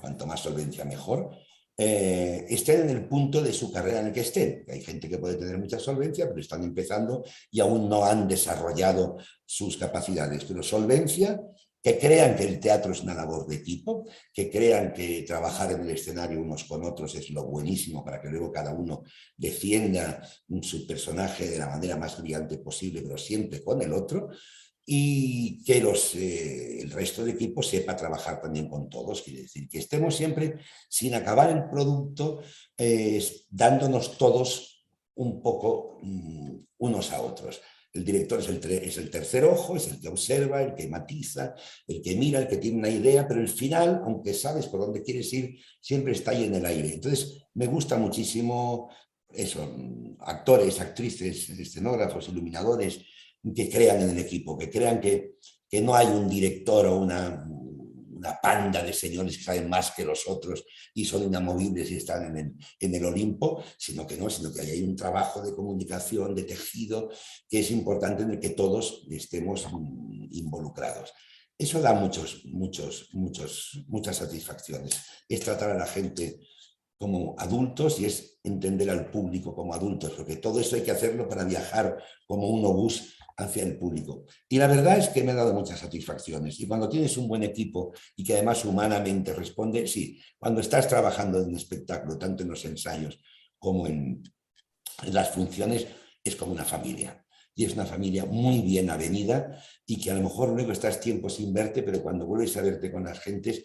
cuanto 0.00 0.26
más 0.26 0.40
solvencia 0.40 0.86
mejor, 0.86 1.36
eh, 1.76 2.46
estén 2.48 2.88
en 2.88 2.96
el 2.96 3.04
punto 3.06 3.42
de 3.42 3.52
su 3.52 3.70
carrera 3.70 4.00
en 4.00 4.06
el 4.06 4.12
que 4.14 4.20
estén. 4.20 4.64
Hay 4.70 4.80
gente 4.80 5.06
que 5.06 5.18
puede 5.18 5.36
tener 5.36 5.58
mucha 5.58 5.78
solvencia, 5.78 6.26
pero 6.28 6.40
están 6.40 6.64
empezando 6.64 7.22
y 7.50 7.60
aún 7.60 7.90
no 7.90 8.06
han 8.06 8.26
desarrollado 8.26 9.18
sus 9.44 9.76
capacidades. 9.76 10.46
Pero 10.46 10.62
solvencia 10.62 11.38
que 11.84 11.98
crean 11.98 12.34
que 12.34 12.44
el 12.44 12.58
teatro 12.58 12.92
es 12.92 13.02
una 13.02 13.12
labor 13.12 13.46
de 13.46 13.56
equipo, 13.56 14.06
que 14.32 14.50
crean 14.50 14.94
que 14.94 15.22
trabajar 15.22 15.70
en 15.70 15.82
el 15.82 15.90
escenario 15.90 16.40
unos 16.40 16.64
con 16.64 16.82
otros 16.82 17.14
es 17.14 17.28
lo 17.28 17.44
buenísimo 17.44 18.02
para 18.02 18.22
que 18.22 18.30
luego 18.30 18.50
cada 18.50 18.72
uno 18.72 19.02
defienda 19.36 20.26
su 20.62 20.86
personaje 20.86 21.46
de 21.46 21.58
la 21.58 21.68
manera 21.68 21.98
más 21.98 22.18
brillante 22.18 22.56
posible, 22.56 23.02
pero 23.02 23.18
siempre 23.18 23.62
con 23.62 23.82
el 23.82 23.92
otro, 23.92 24.30
y 24.86 25.62
que 25.62 25.78
los, 25.82 26.14
eh, 26.14 26.80
el 26.80 26.90
resto 26.90 27.22
del 27.22 27.34
equipo 27.34 27.62
sepa 27.62 27.94
trabajar 27.94 28.40
también 28.40 28.66
con 28.66 28.88
todos, 28.88 29.20
quiere 29.20 29.42
decir 29.42 29.68
que 29.68 29.78
estemos 29.78 30.16
siempre 30.16 30.56
sin 30.88 31.14
acabar 31.14 31.50
el 31.50 31.68
producto, 31.68 32.40
eh, 32.78 33.22
dándonos 33.50 34.16
todos 34.16 34.86
un 35.16 35.42
poco 35.42 35.98
mm, 36.00 36.56
unos 36.78 37.12
a 37.12 37.20
otros. 37.20 37.60
El 37.94 38.04
director 38.04 38.40
es 38.40 38.48
el, 38.48 38.72
es 38.72 38.98
el 38.98 39.08
tercer 39.08 39.44
ojo, 39.44 39.76
es 39.76 39.88
el 39.88 40.00
que 40.00 40.08
observa, 40.08 40.62
el 40.62 40.74
que 40.74 40.88
matiza, 40.88 41.54
el 41.86 42.02
que 42.02 42.16
mira, 42.16 42.40
el 42.40 42.48
que 42.48 42.56
tiene 42.56 42.78
una 42.78 42.90
idea, 42.90 43.26
pero 43.26 43.40
el 43.40 43.48
final, 43.48 44.02
aunque 44.04 44.34
sabes 44.34 44.66
por 44.66 44.80
dónde 44.80 45.02
quieres 45.02 45.32
ir, 45.32 45.56
siempre 45.80 46.12
está 46.12 46.32
ahí 46.32 46.44
en 46.44 46.56
el 46.56 46.66
aire. 46.66 46.94
Entonces, 46.94 47.46
me 47.54 47.68
gusta 47.68 47.96
muchísimo 47.96 48.90
eso, 49.28 49.72
actores, 50.20 50.80
actrices, 50.80 51.48
escenógrafos, 51.50 52.28
iluminadores, 52.28 53.00
que 53.54 53.68
crean 53.68 54.02
en 54.02 54.10
el 54.10 54.18
equipo, 54.18 54.58
que 54.58 54.70
crean 54.70 55.00
que, 55.00 55.36
que 55.68 55.80
no 55.80 55.94
hay 55.94 56.08
un 56.08 56.28
director 56.28 56.86
o 56.86 56.98
una, 56.98 57.46
una 58.24 58.40
panda 58.40 58.82
de 58.82 58.92
señores 58.92 59.36
que 59.36 59.44
saben 59.44 59.68
más 59.68 59.90
que 59.90 60.04
los 60.04 60.26
otros 60.26 60.64
y 60.94 61.04
son 61.04 61.24
inamovibles 61.24 61.90
y 61.90 61.96
están 61.96 62.36
en 62.36 62.94
el, 62.94 63.04
Olimpo, 63.04 63.62
sino 63.76 64.06
que 64.06 64.16
no, 64.16 64.30
sino 64.30 64.52
que 64.52 64.62
hay 64.62 64.82
un 64.82 64.96
trabajo 64.96 65.42
de 65.42 65.54
comunicación, 65.54 66.34
de 66.34 66.44
tejido, 66.44 67.10
que 67.48 67.60
es 67.60 67.70
importante 67.70 68.22
en 68.22 68.30
el 68.30 68.40
que 68.40 68.50
todos 68.50 69.06
estemos 69.10 69.66
mm, 69.70 70.28
involucrados. 70.30 71.12
Eso 71.58 71.80
da 71.80 71.92
muchos, 71.92 72.46
muchos, 72.46 73.10
muchos, 73.12 73.84
muchas 73.88 74.16
satisfacciones. 74.16 74.96
Es 75.28 75.40
tratar 75.40 75.70
a 75.70 75.78
la 75.78 75.86
gente 75.86 76.40
como 76.98 77.34
adultos 77.38 78.00
y 78.00 78.06
es 78.06 78.38
entender 78.42 78.88
al 78.88 79.10
público 79.10 79.54
como 79.54 79.74
adultos, 79.74 80.12
porque 80.16 80.36
todo 80.36 80.60
eso 80.60 80.76
hay 80.76 80.82
que 80.82 80.90
hacerlo 80.90 81.28
para 81.28 81.44
viajar 81.44 82.02
como 82.26 82.48
un 82.48 82.64
obús 82.64 83.14
hacia 83.36 83.64
el 83.64 83.76
público. 83.76 84.24
Y 84.48 84.58
la 84.58 84.66
verdad 84.66 84.98
es 84.98 85.08
que 85.08 85.22
me 85.22 85.32
ha 85.32 85.34
dado 85.34 85.54
muchas 85.54 85.80
satisfacciones. 85.80 86.60
Y 86.60 86.66
cuando 86.66 86.88
tienes 86.88 87.16
un 87.16 87.28
buen 87.28 87.42
equipo 87.42 87.92
y 88.16 88.24
que 88.24 88.34
además 88.34 88.64
humanamente 88.64 89.32
responde, 89.32 89.86
sí, 89.86 90.20
cuando 90.38 90.60
estás 90.60 90.88
trabajando 90.88 91.40
en 91.40 91.48
un 91.48 91.56
espectáculo, 91.56 92.18
tanto 92.18 92.42
en 92.42 92.50
los 92.50 92.64
ensayos 92.64 93.20
como 93.58 93.86
en, 93.86 94.22
las 95.10 95.30
funciones, 95.30 95.86
es 96.22 96.36
como 96.36 96.52
una 96.52 96.64
familia. 96.64 97.24
Y 97.56 97.64
es 97.64 97.74
una 97.74 97.86
familia 97.86 98.24
muy 98.24 98.60
bien 98.62 98.90
avenida 98.90 99.62
y 99.86 100.00
que 100.00 100.10
a 100.10 100.14
lo 100.14 100.22
mejor 100.22 100.50
luego 100.50 100.72
estás 100.72 101.00
tiempo 101.00 101.28
sin 101.28 101.52
verte, 101.52 101.82
pero 101.82 102.02
cuando 102.02 102.26
vuelves 102.26 102.56
a 102.56 102.62
verte 102.62 102.90
con 102.90 103.04
las 103.04 103.20
gentes, 103.20 103.64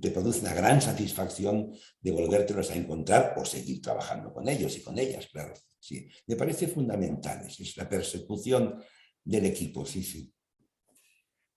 te 0.00 0.10
produce 0.10 0.40
una 0.40 0.54
gran 0.54 0.80
satisfacción 0.80 1.72
de 2.00 2.10
volvértelos 2.12 2.70
a 2.70 2.76
encontrar 2.76 3.34
o 3.36 3.44
seguir 3.44 3.80
trabajando 3.80 4.32
con 4.32 4.48
ellos 4.48 4.76
y 4.76 4.82
con 4.82 4.98
ellas, 4.98 5.26
claro. 5.26 5.54
Sí, 5.78 6.08
me 6.28 6.36
parece 6.36 6.68
fundamental, 6.68 7.44
es 7.44 7.76
la 7.76 7.88
persecución 7.88 8.80
del 9.24 9.46
equipo, 9.46 9.84
sí, 9.86 10.02
sí. 10.02 10.32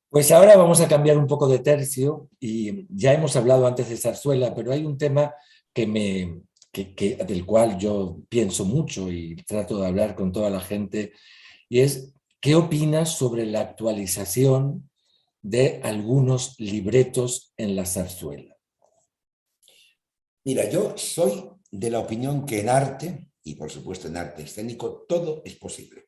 Pues 0.09 0.31
ahora 0.31 0.55
vamos 0.55 0.79
a 0.81 0.87
cambiar 0.87 1.17
un 1.17 1.27
poco 1.27 1.47
de 1.47 1.59
tercio 1.59 2.29
y 2.39 2.87
ya 2.89 3.13
hemos 3.13 3.35
hablado 3.35 3.67
antes 3.67 3.89
de 3.89 3.97
Zarzuela, 3.97 4.53
pero 4.55 4.71
hay 4.71 4.85
un 4.85 4.97
tema 4.97 5.33
que 5.73 5.87
me, 5.87 6.41
que, 6.71 7.17
del 7.27 7.45
cual 7.45 7.77
yo 7.77 8.19
pienso 8.29 8.65
mucho 8.65 9.11
y 9.11 9.35
trato 9.43 9.79
de 9.79 9.87
hablar 9.87 10.15
con 10.15 10.31
toda 10.31 10.49
la 10.49 10.61
gente, 10.61 11.13
y 11.69 11.79
es, 11.79 12.13
¿qué 12.39 12.55
opinas 12.55 13.17
sobre 13.17 13.45
la 13.45 13.61
actualización 13.61 14.89
de 15.41 15.79
algunos 15.83 16.59
libretos 16.59 17.53
en 17.57 17.75
la 17.75 17.85
zarzuela? 17.85 18.55
Mira, 20.43 20.69
yo 20.69 20.97
soy 20.97 21.49
de 21.71 21.89
la 21.89 21.99
opinión 21.99 22.45
que 22.45 22.59
en 22.59 22.69
arte, 22.69 23.31
y 23.43 23.55
por 23.55 23.71
supuesto 23.71 24.07
en 24.07 24.17
arte 24.17 24.43
escénico, 24.43 25.05
todo 25.07 25.41
es 25.43 25.55
posible. 25.55 26.05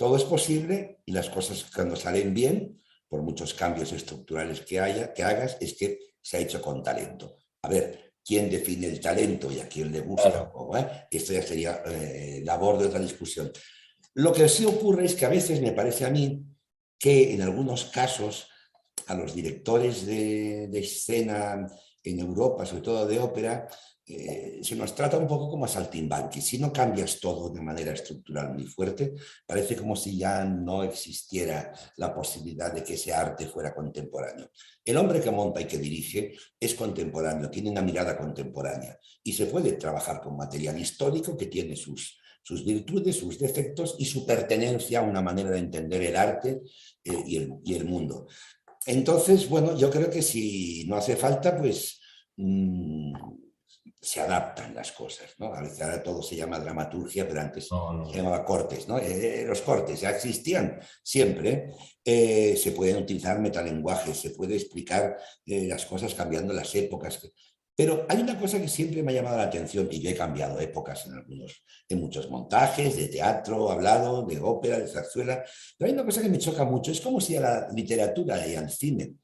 Todo 0.00 0.16
es 0.16 0.24
posible 0.24 1.02
y 1.04 1.12
las 1.12 1.28
cosas 1.28 1.66
cuando 1.74 1.94
salen 1.94 2.32
bien, 2.32 2.80
por 3.06 3.20
muchos 3.20 3.52
cambios 3.52 3.92
estructurales 3.92 4.62
que 4.62 4.80
haya, 4.80 5.12
que 5.12 5.22
hagas, 5.22 5.58
es 5.60 5.74
que 5.74 5.98
se 6.22 6.38
ha 6.38 6.40
hecho 6.40 6.62
con 6.62 6.82
talento. 6.82 7.36
A 7.60 7.68
ver, 7.68 8.14
¿quién 8.24 8.48
define 8.48 8.86
el 8.86 8.98
talento 8.98 9.52
y 9.52 9.60
a 9.60 9.68
quién 9.68 9.92
le 9.92 10.00
gusta? 10.00 10.50
Eh? 10.74 11.06
Esto 11.10 11.34
ya 11.34 11.42
sería 11.42 11.82
eh, 11.84 12.40
labor 12.42 12.78
de 12.78 12.86
otra 12.86 12.98
discusión. 12.98 13.52
Lo 14.14 14.32
que 14.32 14.48
sí 14.48 14.64
ocurre 14.64 15.04
es 15.04 15.14
que 15.14 15.26
a 15.26 15.28
veces 15.28 15.60
me 15.60 15.72
parece 15.72 16.06
a 16.06 16.10
mí 16.10 16.46
que 16.98 17.34
en 17.34 17.42
algunos 17.42 17.84
casos 17.84 18.48
a 19.06 19.14
los 19.14 19.34
directores 19.34 20.06
de, 20.06 20.68
de 20.68 20.78
escena 20.80 21.66
en 22.02 22.20
Europa, 22.20 22.64
sobre 22.64 22.80
todo 22.80 23.06
de 23.06 23.18
ópera, 23.18 23.68
eh, 24.12 24.60
se 24.62 24.76
nos 24.76 24.94
trata 24.94 25.16
un 25.18 25.26
poco 25.26 25.48
como 25.48 25.64
a 25.64 25.68
saltimbanqui. 25.68 26.40
Si 26.40 26.58
no 26.58 26.72
cambias 26.72 27.20
todo 27.20 27.50
de 27.50 27.60
manera 27.60 27.92
estructural 27.92 28.52
muy 28.54 28.64
fuerte, 28.64 29.14
parece 29.46 29.76
como 29.76 29.94
si 29.94 30.16
ya 30.18 30.44
no 30.44 30.82
existiera 30.82 31.72
la 31.96 32.14
posibilidad 32.14 32.72
de 32.72 32.82
que 32.82 32.94
ese 32.94 33.12
arte 33.12 33.46
fuera 33.46 33.74
contemporáneo. 33.74 34.50
El 34.84 34.96
hombre 34.96 35.20
que 35.20 35.30
monta 35.30 35.60
y 35.60 35.66
que 35.66 35.78
dirige 35.78 36.32
es 36.58 36.74
contemporáneo, 36.74 37.50
tiene 37.50 37.70
una 37.70 37.82
mirada 37.82 38.16
contemporánea 38.16 38.98
y 39.22 39.32
se 39.32 39.46
puede 39.46 39.72
trabajar 39.72 40.20
con 40.20 40.36
material 40.36 40.78
histórico 40.78 41.36
que 41.36 41.46
tiene 41.46 41.76
sus, 41.76 42.18
sus 42.42 42.64
virtudes, 42.64 43.16
sus 43.16 43.38
defectos 43.38 43.96
y 43.98 44.04
su 44.04 44.26
pertenencia 44.26 45.00
a 45.00 45.02
una 45.02 45.22
manera 45.22 45.50
de 45.50 45.58
entender 45.58 46.02
el 46.02 46.16
arte 46.16 46.62
eh, 47.04 47.22
y, 47.26 47.36
el, 47.36 47.54
y, 47.64 47.74
el, 47.74 47.84
mundo. 47.84 48.26
Entonces, 48.86 49.48
bueno, 49.48 49.76
yo 49.76 49.90
creo 49.90 50.10
que 50.10 50.22
si 50.22 50.84
no 50.88 50.96
hace 50.96 51.16
falta, 51.16 51.56
pues... 51.56 52.00
Mmm, 52.36 53.39
se 54.02 54.20
adaptan 54.20 54.74
las 54.74 54.92
cosas, 54.92 55.34
¿no? 55.38 55.52
A 55.54 55.60
veces 55.60 55.82
ahora 55.82 56.02
todo 56.02 56.22
se 56.22 56.34
llama 56.34 56.58
dramaturgia, 56.58 57.28
pero 57.28 57.40
antes 57.40 57.68
se 57.68 58.16
llamaba 58.16 58.44
cortes, 58.44 58.88
¿no? 58.88 58.98
Eh, 58.98 59.44
los 59.46 59.60
cortes 59.60 60.00
ya 60.00 60.10
existían 60.10 60.80
siempre, 61.02 61.70
eh, 62.02 62.56
se 62.56 62.72
pueden 62.72 62.96
utilizar 62.96 63.38
metalenguajes, 63.40 64.16
se 64.16 64.30
puede 64.30 64.56
explicar 64.56 65.18
eh, 65.44 65.66
las 65.66 65.84
cosas 65.84 66.14
cambiando 66.14 66.54
las 66.54 66.74
épocas, 66.74 67.30
pero 67.76 68.06
hay 68.08 68.20
una 68.20 68.38
cosa 68.38 68.60
que 68.60 68.68
siempre 68.68 69.02
me 69.02 69.12
ha 69.12 69.16
llamado 69.16 69.36
la 69.36 69.44
atención, 69.44 69.86
y 69.90 70.00
yo 70.00 70.10
he 70.10 70.14
cambiado 70.14 70.58
épocas 70.60 71.06
en 71.06 71.14
algunos, 71.14 71.62
en 71.88 72.00
muchos 72.00 72.30
montajes, 72.30 72.96
de 72.96 73.08
teatro, 73.08 73.70
hablado, 73.70 74.24
de 74.24 74.40
ópera, 74.40 74.78
de 74.78 74.88
zarzuela, 74.88 75.44
pero 75.76 75.88
hay 75.88 75.94
una 75.94 76.06
cosa 76.06 76.22
que 76.22 76.28
me 76.30 76.38
choca 76.38 76.64
mucho, 76.64 76.90
es 76.90 77.02
como 77.02 77.20
si 77.20 77.36
a 77.36 77.40
la 77.40 77.68
literatura 77.70 78.46
y 78.46 78.54
al 78.54 78.70
cine 78.70 79.16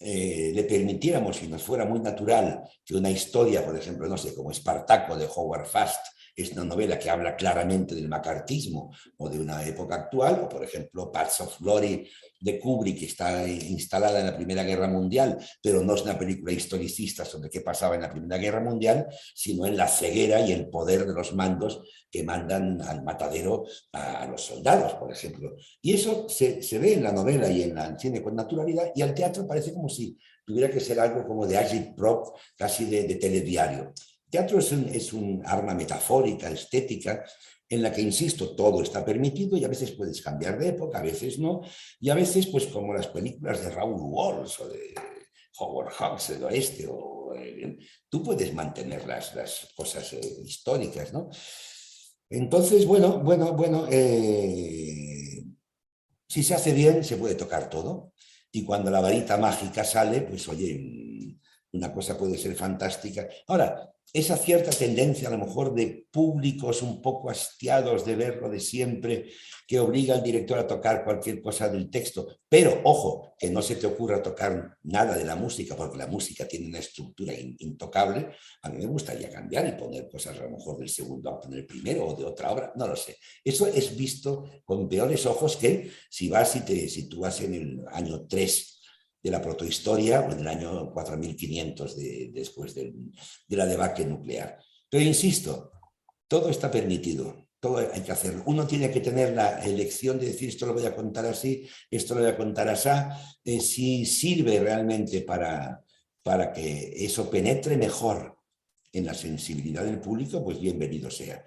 eh, 0.00 0.52
le 0.54 0.64
permitiéramos, 0.64 1.36
si 1.36 1.46
nos 1.46 1.62
fuera 1.62 1.84
muy 1.84 2.00
natural, 2.00 2.62
que 2.84 2.94
una 2.96 3.10
historia, 3.10 3.64
por 3.64 3.76
ejemplo, 3.76 4.08
no 4.08 4.16
sé, 4.16 4.34
como 4.34 4.50
Espartaco 4.50 5.14
de 5.14 5.28
Howard 5.34 5.66
Fast, 5.66 6.06
es 6.36 6.52
una 6.52 6.64
novela 6.64 6.98
que 6.98 7.10
habla 7.10 7.36
claramente 7.36 7.94
del 7.94 8.08
macartismo 8.08 8.94
o 9.18 9.28
de 9.28 9.38
una 9.38 9.64
época 9.66 9.96
actual, 9.96 10.42
o 10.44 10.48
por 10.48 10.64
ejemplo 10.64 11.10
Paths 11.10 11.40
of 11.40 11.60
Glory 11.60 12.08
de 12.40 12.58
Kubrick, 12.58 12.98
que 12.98 13.06
está 13.06 13.46
instalada 13.46 14.20
en 14.20 14.26
la 14.26 14.36
Primera 14.36 14.62
Guerra 14.62 14.88
Mundial, 14.88 15.38
pero 15.62 15.82
no 15.82 15.94
es 15.94 16.02
una 16.02 16.18
película 16.18 16.52
historicista 16.52 17.24
sobre 17.24 17.50
qué 17.50 17.60
pasaba 17.60 17.94
en 17.94 18.02
la 18.02 18.10
Primera 18.10 18.38
Guerra 18.38 18.60
Mundial, 18.60 19.06
sino 19.34 19.66
en 19.66 19.76
la 19.76 19.86
ceguera 19.86 20.40
y 20.40 20.52
el 20.52 20.68
poder 20.68 21.06
de 21.06 21.12
los 21.12 21.34
mandos 21.34 21.82
que 22.10 22.22
mandan 22.22 22.80
al 22.82 23.04
matadero 23.04 23.64
a, 23.92 24.26
los 24.26 24.42
soldados, 24.42 24.94
por 24.94 25.12
ejemplo. 25.12 25.54
Y 25.82 25.94
eso 25.94 26.28
se, 26.28 26.60
ve 26.78 26.94
en 26.94 27.02
la 27.02 27.12
novela 27.12 27.48
y 27.50 27.62
en 27.62 27.76
el 27.76 27.98
cine 27.98 28.22
con 28.22 28.34
naturalidad, 28.34 28.90
y 28.94 29.02
al 29.02 29.14
teatro 29.14 29.46
parece 29.46 29.74
como 29.74 29.88
si 29.88 30.18
tuviera 30.44 30.70
que 30.70 30.80
ser 30.80 30.98
algo 30.98 31.26
como 31.26 31.46
de 31.46 31.58
agit-prop, 31.58 32.36
casi 32.56 32.86
de, 32.86 33.04
de 33.04 33.16
telediario. 33.16 33.92
Teatro 34.30 34.58
es 34.58 35.12
un, 35.12 35.42
arma 35.44 35.74
metafórica, 35.74 36.50
estética, 36.50 37.24
en 37.68 37.82
la 37.82 37.92
que, 37.92 38.00
insisto, 38.00 38.54
todo 38.54 38.82
está 38.82 39.04
permitido 39.04 39.56
y 39.56 39.64
a 39.64 39.68
veces 39.68 39.92
puedes 39.92 40.20
cambiar 40.22 40.58
de 40.58 40.68
época, 40.68 40.98
a 40.98 41.02
veces 41.02 41.38
no, 41.38 41.62
y 42.00 42.10
a 42.10 42.14
veces, 42.14 42.46
pues 42.46 42.66
como 42.66 42.94
las 42.94 43.08
películas 43.08 43.62
de 43.62 43.70
Raúl 43.70 44.00
Walsh 44.00 44.60
o 44.60 44.68
de 44.68 44.94
Howard 45.58 45.92
Hawks 45.92 46.28
del 46.28 46.44
oeste, 46.44 46.88
o, 46.88 47.32
eh, 47.36 47.78
tú 48.08 48.22
puedes 48.22 48.52
mantener 48.54 49.06
las, 49.06 49.34
las 49.34 49.68
cosas 49.76 50.12
eh, 50.14 50.20
históricas, 50.44 51.12
¿no? 51.12 51.28
Entonces, 52.28 52.86
bueno, 52.86 53.18
bueno, 53.18 53.52
bueno, 53.52 53.86
eh, 53.90 55.44
si 56.28 56.42
se 56.42 56.54
hace 56.54 56.72
bien, 56.72 57.02
se 57.02 57.16
puede 57.16 57.34
tocar 57.34 57.68
todo, 57.68 58.12
y 58.52 58.64
cuando 58.64 58.90
la 58.90 59.00
varita 59.00 59.36
mágica 59.36 59.84
sale, 59.84 60.22
pues 60.22 60.48
oye, 60.48 61.36
una 61.72 61.92
cosa 61.92 62.18
puede 62.18 62.36
ser 62.36 62.54
fantástica. 62.56 63.28
Ahora, 63.46 63.92
esa 64.12 64.36
cierta 64.36 64.70
tendencia 64.70 65.28
a 65.28 65.30
lo 65.30 65.38
mejor 65.38 65.74
de 65.74 66.06
públicos 66.10 66.82
un 66.82 67.00
poco 67.00 67.30
hastiados 67.30 68.04
de 68.04 68.16
verlo 68.16 68.48
de 68.48 68.60
siempre, 68.60 69.30
que 69.66 69.78
obliga 69.78 70.14
al 70.14 70.22
director 70.22 70.58
a 70.58 70.66
tocar 70.66 71.04
cualquier 71.04 71.40
cosa 71.40 71.68
del 71.68 71.90
texto. 71.90 72.26
Pero, 72.48 72.80
ojo, 72.84 73.34
que 73.38 73.48
no 73.50 73.62
se 73.62 73.76
te 73.76 73.86
ocurra 73.86 74.20
tocar 74.20 74.76
nada 74.82 75.16
de 75.16 75.24
la 75.24 75.36
música, 75.36 75.76
porque 75.76 75.96
la 75.96 76.08
música 76.08 76.48
tiene 76.48 76.66
una 76.66 76.80
estructura 76.80 77.32
intocable. 77.58 78.30
A 78.62 78.68
mí 78.68 78.78
me 78.78 78.86
gustaría 78.86 79.30
cambiar 79.30 79.68
y 79.68 79.80
poner 79.80 80.08
cosas 80.08 80.38
a 80.38 80.42
lo 80.42 80.50
mejor 80.50 80.78
del 80.78 80.88
segundo 80.88 81.30
a 81.30 81.40
poner 81.40 81.60
el 81.60 81.66
primero 81.66 82.08
o 82.08 82.16
de 82.16 82.24
otra 82.24 82.50
obra, 82.50 82.72
no 82.74 82.88
lo 82.88 82.96
sé. 82.96 83.16
Eso 83.44 83.68
es 83.68 83.96
visto 83.96 84.44
con 84.64 84.88
peores 84.88 85.24
ojos 85.26 85.56
que 85.56 85.90
si 86.10 86.28
vas 86.28 86.56
y 86.56 86.60
te 86.60 86.88
sitúas 86.88 87.40
en 87.40 87.54
el 87.54 87.80
año 87.92 88.26
3 88.26 88.69
de 89.22 89.30
la 89.30 89.42
protohistoria 89.42 90.20
o 90.20 90.32
en 90.32 90.40
el 90.40 90.48
año 90.48 90.92
4500 90.92 91.96
de, 91.96 92.30
después 92.32 92.74
de, 92.74 92.94
la 93.48 93.66
debacle 93.66 94.06
nuclear. 94.06 94.58
Pero 94.88 95.04
insisto, 95.04 95.72
todo 96.26 96.48
está 96.48 96.70
permitido, 96.70 97.48
todo 97.60 97.78
hay 97.78 98.00
que 98.00 98.12
hacerlo. 98.12 98.42
Uno 98.46 98.66
tiene 98.66 98.90
que 98.90 99.00
tener 99.00 99.34
la 99.34 99.62
elección 99.64 100.18
de 100.18 100.26
decir 100.26 100.48
esto 100.48 100.66
lo 100.66 100.74
voy 100.74 100.86
a 100.86 100.96
contar 100.96 101.26
así, 101.26 101.68
esto 101.90 102.14
lo 102.14 102.22
voy 102.22 102.30
a 102.30 102.36
contar 102.36 102.68
así, 102.68 102.90
eh, 103.44 103.60
si 103.60 104.06
sirve 104.06 104.58
realmente 104.60 105.22
para, 105.22 105.84
para 106.22 106.52
que 106.52 107.04
eso 107.04 107.30
penetre 107.30 107.76
mejor 107.76 108.38
en 108.92 109.06
la 109.06 109.14
sensibilidad 109.14 109.84
del 109.84 110.00
público, 110.00 110.42
pues 110.42 110.60
bienvenido 110.60 111.10
sea. 111.10 111.44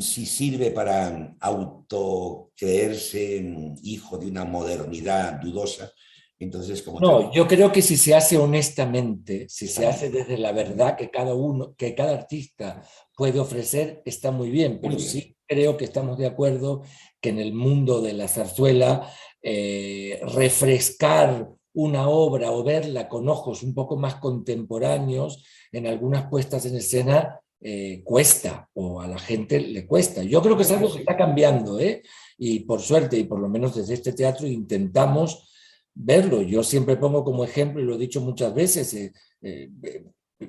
si 0.00 0.24
sirve 0.24 0.70
para 0.70 1.36
autocreerse 1.40 3.44
hijo 3.82 4.18
de 4.18 4.26
una 4.26 4.44
modernidad 4.44 5.40
dudosa, 5.40 5.92
entonces 6.38 6.82
como... 6.82 7.00
No, 7.00 7.32
yo 7.32 7.46
creo 7.46 7.72
que 7.72 7.82
si 7.82 7.96
se 7.96 8.14
hace 8.14 8.36
honestamente, 8.36 9.46
si 9.48 9.68
se 9.68 9.86
hace 9.86 10.10
desde 10.10 10.38
la 10.38 10.52
verdad 10.52 10.96
que 10.96 11.10
cada 11.10 11.34
uno, 11.34 11.74
que 11.76 11.94
cada 11.94 12.14
artista 12.14 12.82
puede 13.16 13.38
ofrecer, 13.38 14.02
está 14.04 14.30
muy 14.30 14.50
bien, 14.50 14.80
pero 14.80 14.98
sí 14.98 15.36
creo 15.46 15.76
que 15.76 15.84
estamos 15.84 16.18
de 16.18 16.26
acuerdo 16.26 16.82
que 17.20 17.30
en 17.30 17.38
el 17.38 17.52
mundo 17.52 18.00
de 18.00 18.12
la 18.12 18.28
zarzuela 18.28 19.10
eh, 19.42 20.20
refrescar 20.22 21.48
una 21.74 22.08
obra 22.08 22.52
o 22.52 22.62
verla 22.62 23.08
con 23.08 23.28
ojos 23.28 23.62
un 23.62 23.74
poco 23.74 23.96
más 23.96 24.16
contemporáneos 24.16 25.44
en 25.72 25.86
algunas 25.86 26.28
puestas 26.28 26.64
en 26.66 26.76
escena 26.76 27.40
eh, 27.60 28.02
cuesta 28.04 28.68
o 28.74 29.00
a 29.00 29.08
la 29.08 29.18
gente 29.18 29.60
le 29.60 29.86
cuesta. 29.86 30.22
Yo 30.22 30.42
creo 30.42 30.56
que 30.56 30.62
es 30.62 30.70
algo 30.70 30.92
que 30.92 31.00
está 31.00 31.16
cambiando, 31.16 31.80
¿eh? 31.80 32.02
y 32.38 32.60
por 32.60 32.80
suerte, 32.80 33.16
y 33.16 33.24
por 33.24 33.40
lo 33.40 33.48
menos 33.48 33.74
desde 33.74 33.94
este 33.94 34.12
teatro 34.12 34.46
intentamos 34.46 35.53
verlo. 35.94 36.42
Yo 36.42 36.62
siempre 36.62 36.96
pongo 36.96 37.24
como 37.24 37.44
ejemplo, 37.44 37.80
y 37.80 37.84
lo 37.84 37.94
he 37.94 37.98
dicho 37.98 38.20
muchas 38.20 38.54
veces, 38.54 39.12
eh, 39.42 39.70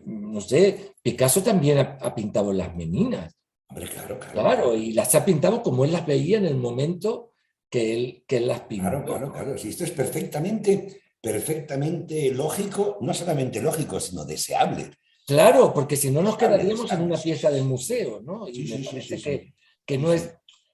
no 0.06 0.42
sé, 0.42 0.94
Picasso 1.02 1.42
también 1.42 1.78
ha, 1.78 2.16
pintado 2.16 2.52
las 2.52 2.76
meninas. 2.76 3.36
claro, 3.68 4.20
claro. 4.20 4.34
Claro, 4.34 4.76
y 4.76 4.94
las 4.94 5.14
ha 5.16 5.24
pintado 5.24 5.62
como 5.62 5.86
él 5.86 5.92
las 5.92 6.06
veía 6.06 6.38
en 6.38 6.46
el 6.46 6.58
momento 6.58 7.32
que 7.70 7.94
él, 7.94 8.24
que 8.28 8.38
él 8.38 8.48
las 8.48 8.62
pintó. 8.62 8.90
Claro, 8.90 9.06
claro, 9.06 9.32
claro. 9.32 9.58
Si 9.58 9.70
esto 9.70 9.84
es 9.84 9.92
perfectamente 9.92 11.02
perfectamente 11.26 12.30
lógico, 12.30 13.00
no 13.02 13.12
solamente 13.12 13.60
lógico, 13.60 14.00
sino 14.00 14.26
deseable. 14.26 14.92
Claro, 15.26 15.74
porque 15.74 15.96
si 15.96 16.12
no 16.12 16.22
nos 16.22 16.38
quedaríamos 16.38 16.92
en 16.92 17.02
una 17.02 17.18
pieza 17.18 17.50
del 17.50 17.64
museo, 17.64 18.22
¿no? 18.22 18.48
Y 18.48 18.66
me 18.66 18.86
parece 18.86 19.20
que, 19.20 19.54
que, 19.84 19.98
no 19.98 20.14
es. 20.14 20.32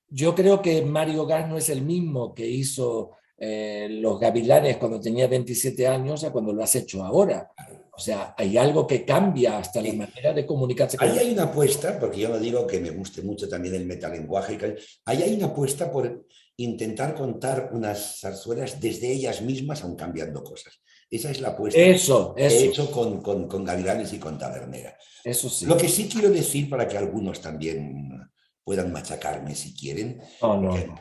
Yo 0.09 0.35
creo 0.35 0.61
que 0.61 0.81
Mario 0.81 1.25
Gas 1.25 1.47
no 1.47 1.57
es 1.57 1.69
el 1.69 1.83
mismo 1.83 2.33
que 2.33 2.45
hizo 2.45 3.11
eh, 3.43 3.87
Los 3.89 4.19
Gavilanes 4.19 4.77
cuando 4.77 5.01
tenía 5.01 5.25
27 5.25 5.87
años 5.87 6.23
a 6.23 6.31
cuando 6.31 6.53
lo 6.53 6.61
has 6.63 6.75
hecho 6.75 7.03
ahora. 7.03 7.49
O 7.91 7.99
sea, 7.99 8.35
hay 8.37 8.55
algo 8.55 8.85
que 8.85 9.03
cambia 9.03 9.57
hasta 9.57 9.81
la 9.81 9.91
manera 9.93 10.31
de 10.31 10.45
comunicarse. 10.45 10.95
Ahí 10.99 11.17
hay 11.17 11.31
una 11.31 11.43
apuesta, 11.43 11.99
porque 11.99 12.19
yo 12.19 12.29
no 12.29 12.37
digo 12.37 12.67
que 12.67 12.79
me 12.79 12.91
guste 12.91 13.23
mucho 13.23 13.49
también 13.49 13.73
el 13.73 13.87
metalenguaje, 13.87 14.77
ahí 15.05 15.23
hay 15.23 15.33
una 15.33 15.47
apuesta 15.47 15.91
por 15.91 16.27
intentar 16.57 17.15
contar 17.15 17.71
unas 17.73 18.19
zarzuelas 18.19 18.79
desde 18.79 19.11
ellas 19.11 19.41
mismas, 19.41 19.83
aun 19.83 19.95
cambiando 19.95 20.43
cosas. 20.43 20.79
Esa 21.09 21.31
es 21.31 21.41
la 21.41 21.49
apuesta 21.49 21.81
eso, 21.81 22.35
que 22.35 22.45
he 22.45 22.65
hecho 22.65 22.91
con, 22.91 23.21
con, 23.21 23.47
con, 23.47 23.65
Gavilanes 23.65 24.13
y 24.13 24.19
con 24.19 24.37
Tabernera. 24.37 24.95
Eso 25.23 25.49
sí. 25.49 25.65
Lo 25.65 25.77
que 25.77 25.89
sí 25.89 26.07
quiero 26.07 26.29
decir 26.29 26.69
para 26.69 26.87
que 26.87 26.97
algunos 26.97 27.41
también 27.41 28.20
puedan 28.71 28.93
machacarme 28.93 29.53
si 29.53 29.75
quieren, 29.75 30.21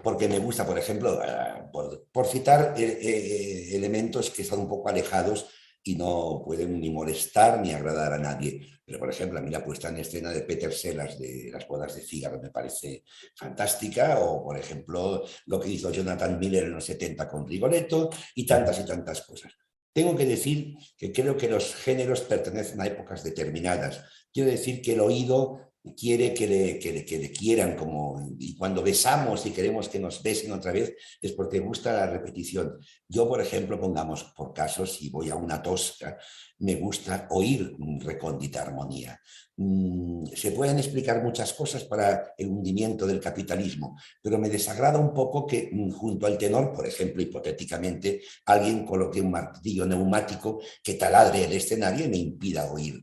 porque, 0.02 0.26
me 0.26 0.40
gusta, 0.40 0.66
por 0.66 0.76
ejemplo, 0.76 1.22
eh, 1.22 1.68
por, 1.72 2.08
por 2.10 2.26
citar 2.26 2.74
eh, 2.76 2.98
eh, 3.00 3.76
elementos 3.76 4.28
que 4.30 4.42
están 4.42 4.58
un 4.58 4.68
poco 4.68 4.88
alejados 4.88 5.46
y 5.84 5.94
no 5.94 6.42
pueden 6.44 6.80
ni 6.80 6.90
molestar 6.90 7.60
ni 7.60 7.72
agradar 7.72 8.12
a 8.14 8.18
nadie. 8.18 8.60
Pero, 8.84 8.98
por 8.98 9.08
ejemplo, 9.08 9.38
a 9.38 9.42
mí 9.42 9.52
la 9.52 9.64
puesta 9.64 9.88
en 9.88 9.98
escena 9.98 10.32
de 10.32 10.40
Peter 10.40 10.72
Sellers 10.72 11.16
de 11.16 11.48
Las 11.52 11.68
bodas 11.68 11.94
de 11.94 12.02
Fígaro 12.02 12.40
me 12.42 12.50
parece 12.50 13.04
fantástica, 13.36 14.18
o, 14.18 14.42
por 14.42 14.58
ejemplo, 14.58 15.24
lo 15.46 15.60
que 15.60 15.68
hizo 15.68 15.92
Jonathan 15.92 16.40
Miller 16.40 16.64
en 16.64 16.72
los 16.72 16.86
70 16.86 17.28
con 17.28 17.46
Rigoletto, 17.46 18.10
y 18.34 18.44
tantas 18.44 18.80
y 18.80 18.84
tantas 18.84 19.22
cosas. 19.22 19.52
Tengo 19.92 20.16
que 20.16 20.26
decir 20.26 20.74
que 20.98 21.12
creo 21.12 21.36
que 21.36 21.48
los 21.48 21.72
géneros 21.76 22.22
pertenecen 22.22 22.80
a 22.80 22.86
épocas 22.88 23.22
determinadas. 23.22 24.02
Quiero 24.32 24.50
decir 24.50 24.82
que 24.82 24.94
el 24.94 25.00
oído 25.00 25.69
quiere 25.96 26.34
que 26.34 26.46
le, 26.46 27.32
quieran, 27.32 27.76
como, 27.76 28.34
y 28.38 28.56
cuando 28.56 28.82
besamos 28.82 29.46
y 29.46 29.50
queremos 29.50 29.88
que 29.88 29.98
nos 29.98 30.22
besen 30.22 30.52
otra 30.52 30.72
vez, 30.72 30.94
es 31.20 31.32
porque 31.32 31.58
gusta 31.58 31.92
la 31.92 32.06
repetición. 32.06 32.78
Yo, 33.08 33.28
por 33.28 33.40
ejemplo, 33.40 33.80
pongamos 33.80 34.24
por 34.36 34.52
casos, 34.52 34.96
si 34.96 35.08
voy 35.08 35.30
a 35.30 35.36
una 35.36 35.62
tosca, 35.62 36.18
me 36.58 36.74
gusta 36.74 37.26
oír 37.30 37.74
recóndita 38.00 38.62
armonía. 38.62 39.18
Mm, 39.56 40.26
se 40.34 40.52
pueden 40.52 40.78
explicar 40.78 41.22
muchas 41.22 41.52
cosas 41.54 41.84
para 41.84 42.34
el 42.36 42.48
hundimiento 42.48 43.06
del 43.06 43.20
capitalismo, 43.20 43.98
pero 44.22 44.38
me 44.38 44.48
desagrada 44.48 44.98
un 44.98 45.14
poco 45.14 45.46
que 45.46 45.70
mm, 45.72 45.90
junto 45.92 46.26
al 46.26 46.36
tenor, 46.36 46.72
por 46.72 46.86
ejemplo, 46.86 47.22
hipotéticamente, 47.22 48.20
alguien 48.46 48.84
coloque 48.84 49.20
un 49.20 49.30
martillo 49.30 49.86
neumático 49.86 50.60
que 50.82 50.94
taladre 50.94 51.44
el 51.44 51.52
escenario 51.52 52.04
y 52.04 52.08
me 52.08 52.18
impida 52.18 52.70
oír. 52.70 53.02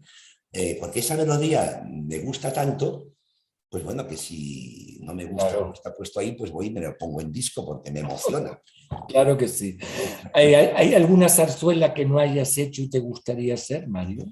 Eh, 0.58 0.76
porque 0.80 1.02
esa 1.02 1.16
melodía 1.16 1.84
me 1.88 2.18
gusta 2.20 2.52
tanto, 2.52 3.14
pues 3.70 3.84
bueno, 3.84 4.08
que 4.08 4.18
si 4.18 4.98
no 5.04 5.14
me 5.14 5.26
gusta 5.26 5.56
que 5.56 5.72
está 5.74 5.94
puesto 5.94 6.20
ahí, 6.20 6.32
pues 6.32 6.50
voy 6.50 6.68
y 6.68 6.70
me 6.72 6.82
lo 6.82 6.98
pongo 6.98 7.22
en 7.22 7.32
disco 7.32 7.64
porque 7.66 7.92
me 7.92 8.00
emociona. 8.00 8.60
Claro 9.10 9.38
que 9.38 9.50
sí. 9.50 9.78
¿Hay, 10.34 10.54
¿Hay, 10.54 10.96
alguna 10.96 11.28
zarzuela 11.28 11.94
que 11.94 12.06
no 12.06 12.20
hayas 12.20 12.58
hecho 12.58 12.82
y 12.82 12.90
te 12.90 13.00
gustaría 13.00 13.56
hacer, 13.56 13.86
Mario? 13.90 14.24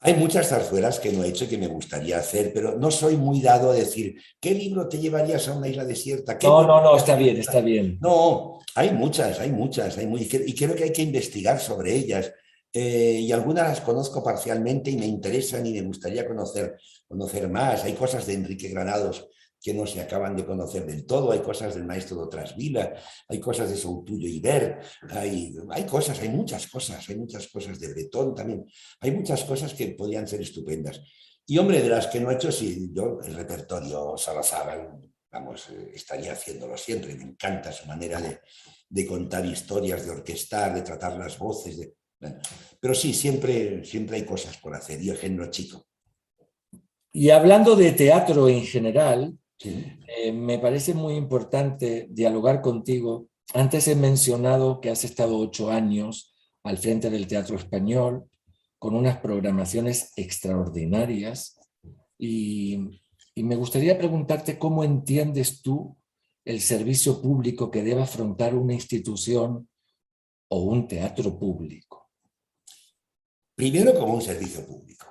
Hay 0.00 0.14
muchas 0.14 0.48
zarzuelas 0.48 0.98
que 0.98 1.12
no 1.12 1.22
he 1.22 1.28
hecho 1.28 1.44
y 1.44 1.48
que 1.48 1.58
me 1.58 1.66
gustaría 1.66 2.16
hacer, 2.16 2.54
pero 2.54 2.78
no 2.78 2.90
soy 2.90 3.18
muy 3.18 3.42
dado 3.42 3.70
a 3.70 3.74
decir, 3.74 4.16
¿qué 4.40 4.52
libro 4.52 4.88
te 4.88 4.98
llevarías 4.98 5.46
a 5.48 5.58
una 5.58 5.68
isla 5.68 5.84
desierta? 5.84 6.38
No, 6.42 6.66
no, 6.66 6.80
no, 6.80 6.96
está 6.96 7.16
bien, 7.16 7.36
está 7.36 7.60
bien. 7.60 7.98
No, 8.00 8.60
hay 8.74 8.92
muchas, 8.92 9.40
hay 9.40 9.52
muchas, 9.52 9.98
hay 9.98 10.06
muy, 10.06 10.22
y 10.22 10.54
creo 10.54 10.74
que 10.74 10.84
hay 10.84 10.92
que 10.92 11.02
investigar 11.02 11.60
sobre 11.60 11.94
ellas. 11.94 12.32
Eh, 12.78 13.20
y 13.20 13.32
algunas 13.32 13.66
las 13.66 13.80
conozco 13.80 14.22
parcialmente 14.22 14.90
y 14.90 14.98
me 14.98 15.06
interesan 15.06 15.64
y 15.64 15.72
me 15.72 15.80
gustaría 15.80 16.28
conocer, 16.28 16.76
conocer 17.08 17.48
más. 17.48 17.84
Hay 17.84 17.94
cosas 17.94 18.26
de 18.26 18.34
Enrique 18.34 18.68
Granados 18.68 19.30
que 19.62 19.72
no 19.72 19.86
se 19.86 19.98
acaban 19.98 20.36
de 20.36 20.44
conocer 20.44 20.84
del 20.84 21.06
todo, 21.06 21.32
hay 21.32 21.38
cosas 21.38 21.74
del 21.74 21.86
maestro 21.86 22.18
de 22.18 22.24
otras 22.24 22.54
vilas, 22.54 23.02
hay 23.30 23.40
cosas 23.40 23.70
de 23.70 23.76
Soutuyo 23.76 24.28
y 24.28 24.40
Ver, 24.40 24.78
hay, 25.08 25.56
hay 25.70 25.84
cosas, 25.86 26.20
hay 26.20 26.28
muchas 26.28 26.66
cosas, 26.66 27.08
hay 27.08 27.16
muchas 27.16 27.48
cosas 27.48 27.80
de 27.80 27.94
Bretón 27.94 28.34
también, 28.34 28.66
hay 29.00 29.10
muchas 29.10 29.42
cosas 29.44 29.72
que 29.72 29.86
podrían 29.92 30.28
ser 30.28 30.42
estupendas. 30.42 31.00
Y 31.46 31.56
hombre, 31.56 31.80
de 31.80 31.88
las 31.88 32.08
que 32.08 32.20
no 32.20 32.30
he 32.30 32.34
hecho, 32.34 32.52
sí, 32.52 32.90
yo 32.92 33.20
el 33.24 33.34
repertorio 33.36 34.18
Salazar, 34.18 34.98
vamos, 35.32 35.70
estaría 35.94 36.32
haciéndolo 36.32 36.76
siempre, 36.76 37.14
me 37.14 37.24
encanta 37.24 37.72
su 37.72 37.86
manera 37.86 38.20
de, 38.20 38.40
de 38.86 39.06
contar 39.06 39.46
historias, 39.46 40.04
de 40.04 40.10
orquestar, 40.10 40.74
de 40.74 40.82
tratar 40.82 41.16
las 41.16 41.38
voces, 41.38 41.78
de, 41.78 41.94
pero 42.80 42.94
sí, 42.94 43.12
siempre, 43.12 43.84
siempre 43.84 44.16
hay 44.16 44.24
cosas 44.24 44.56
por 44.58 44.74
hacer 44.74 45.02
y 45.02 45.10
el 45.10 45.16
género 45.16 45.50
chico. 45.50 45.86
Y 47.12 47.30
hablando 47.30 47.76
de 47.76 47.92
teatro 47.92 48.48
en 48.48 48.62
general, 48.64 49.38
eh, 49.64 50.32
me 50.32 50.58
parece 50.58 50.92
muy 50.92 51.14
importante 51.14 52.08
dialogar 52.10 52.60
contigo. 52.60 53.28
Antes 53.54 53.88
he 53.88 53.94
mencionado 53.94 54.80
que 54.80 54.90
has 54.90 55.04
estado 55.04 55.38
ocho 55.38 55.70
años 55.70 56.34
al 56.62 56.78
frente 56.78 57.08
del 57.08 57.26
Teatro 57.26 57.56
Español 57.56 58.28
con 58.78 58.94
unas 58.94 59.18
programaciones 59.18 60.12
extraordinarias 60.16 61.58
y, 62.18 63.00
y 63.34 63.42
me 63.42 63.56
gustaría 63.56 63.96
preguntarte 63.96 64.58
cómo 64.58 64.84
entiendes 64.84 65.62
tú 65.62 65.96
el 66.44 66.60
servicio 66.60 67.22
público 67.22 67.70
que 67.70 67.82
debe 67.82 68.02
afrontar 68.02 68.54
una 68.54 68.74
institución 68.74 69.68
o 70.48 70.60
un 70.60 70.86
teatro 70.86 71.38
público. 71.38 71.95
Primero, 73.56 73.98
como 73.98 74.12
un 74.12 74.20
servicio 74.20 74.66
público. 74.66 75.06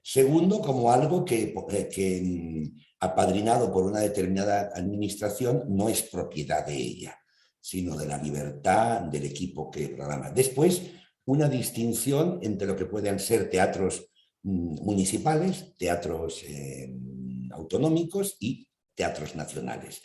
Segundo, 0.00 0.60
como 0.60 0.92
algo 0.92 1.24
que, 1.24 1.52
eh, 1.96 2.22
mm, 2.22 2.78
apadrinado 3.00 3.72
por 3.72 3.84
una 3.84 3.98
determinada 3.98 4.70
administración, 4.72 5.64
no 5.68 5.88
es 5.88 6.02
propiedad 6.02 6.64
de 6.64 6.76
ella, 6.76 7.18
sino 7.60 7.96
de 7.96 8.06
la 8.06 8.18
libertad 8.18 9.00
del 9.02 9.24
equipo 9.24 9.68
que 9.68 9.88
programa. 9.88 10.30
Después, 10.30 10.82
una 11.24 11.48
distinción 11.48 12.38
entre 12.42 12.68
lo 12.68 12.76
que 12.76 12.86
pueden 12.86 13.18
ser 13.18 13.50
teatros 13.50 14.06
mm, 14.44 14.84
municipales, 14.84 15.74
teatros 15.76 16.44
eh, 16.44 16.94
autonómicos 17.50 18.36
y 18.38 18.68
teatros 18.94 19.34
nacionales 19.34 20.02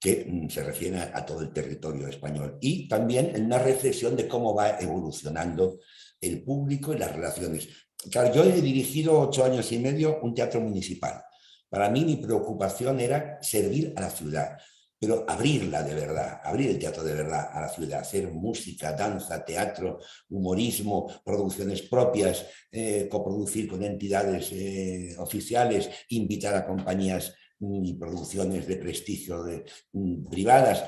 que 0.00 0.26
mm, 0.28 0.48
se 0.48 0.64
refieren 0.64 1.00
a, 1.14 1.24
todo 1.24 1.42
el 1.42 1.52
territorio 1.52 2.08
español. 2.08 2.58
Y 2.60 2.88
también 2.88 3.32
una 3.44 3.60
reflexión 3.60 4.16
de 4.16 4.26
cómo 4.26 4.54
va 4.54 4.80
evolucionando 4.80 5.78
el 6.22 6.42
público 6.42 6.94
y 6.94 6.98
las 6.98 7.14
relaciones. 7.14 7.68
Claro, 8.10 8.34
yo 8.34 8.44
he 8.44 8.60
dirigido 8.60 9.20
ocho 9.20 9.44
años 9.44 9.70
y 9.72 9.78
medio 9.78 10.20
un 10.22 10.34
teatro 10.34 10.60
municipal. 10.60 11.22
Para 11.68 11.90
mí 11.90 12.04
mi 12.04 12.16
preocupación 12.16 13.00
era 13.00 13.38
servir 13.42 13.92
a 13.96 14.02
la 14.02 14.10
ciudad, 14.10 14.58
pero 14.98 15.24
abrirla 15.28 15.82
de 15.82 15.94
verdad, 15.94 16.40
abrir 16.44 16.70
el 16.70 16.78
teatro 16.78 17.02
de 17.02 17.14
verdad 17.14 17.48
a 17.52 17.60
la 17.62 17.68
ciudad, 17.68 18.00
hacer 18.00 18.30
música, 18.30 18.92
danza, 18.92 19.44
teatro, 19.44 19.98
humorismo, 20.28 21.10
producciones 21.24 21.82
propias, 21.82 22.46
eh, 22.70 23.08
coproducir 23.10 23.68
con 23.68 23.82
entidades 23.82 24.50
eh, 24.52 25.14
oficiales, 25.18 25.90
invitar 26.10 26.54
a 26.54 26.66
compañías 26.66 27.34
y 27.58 27.94
producciones 27.94 28.66
de 28.66 28.76
prestigio 28.76 29.42
de, 29.44 29.64
mm, 29.92 30.28
privadas, 30.28 30.84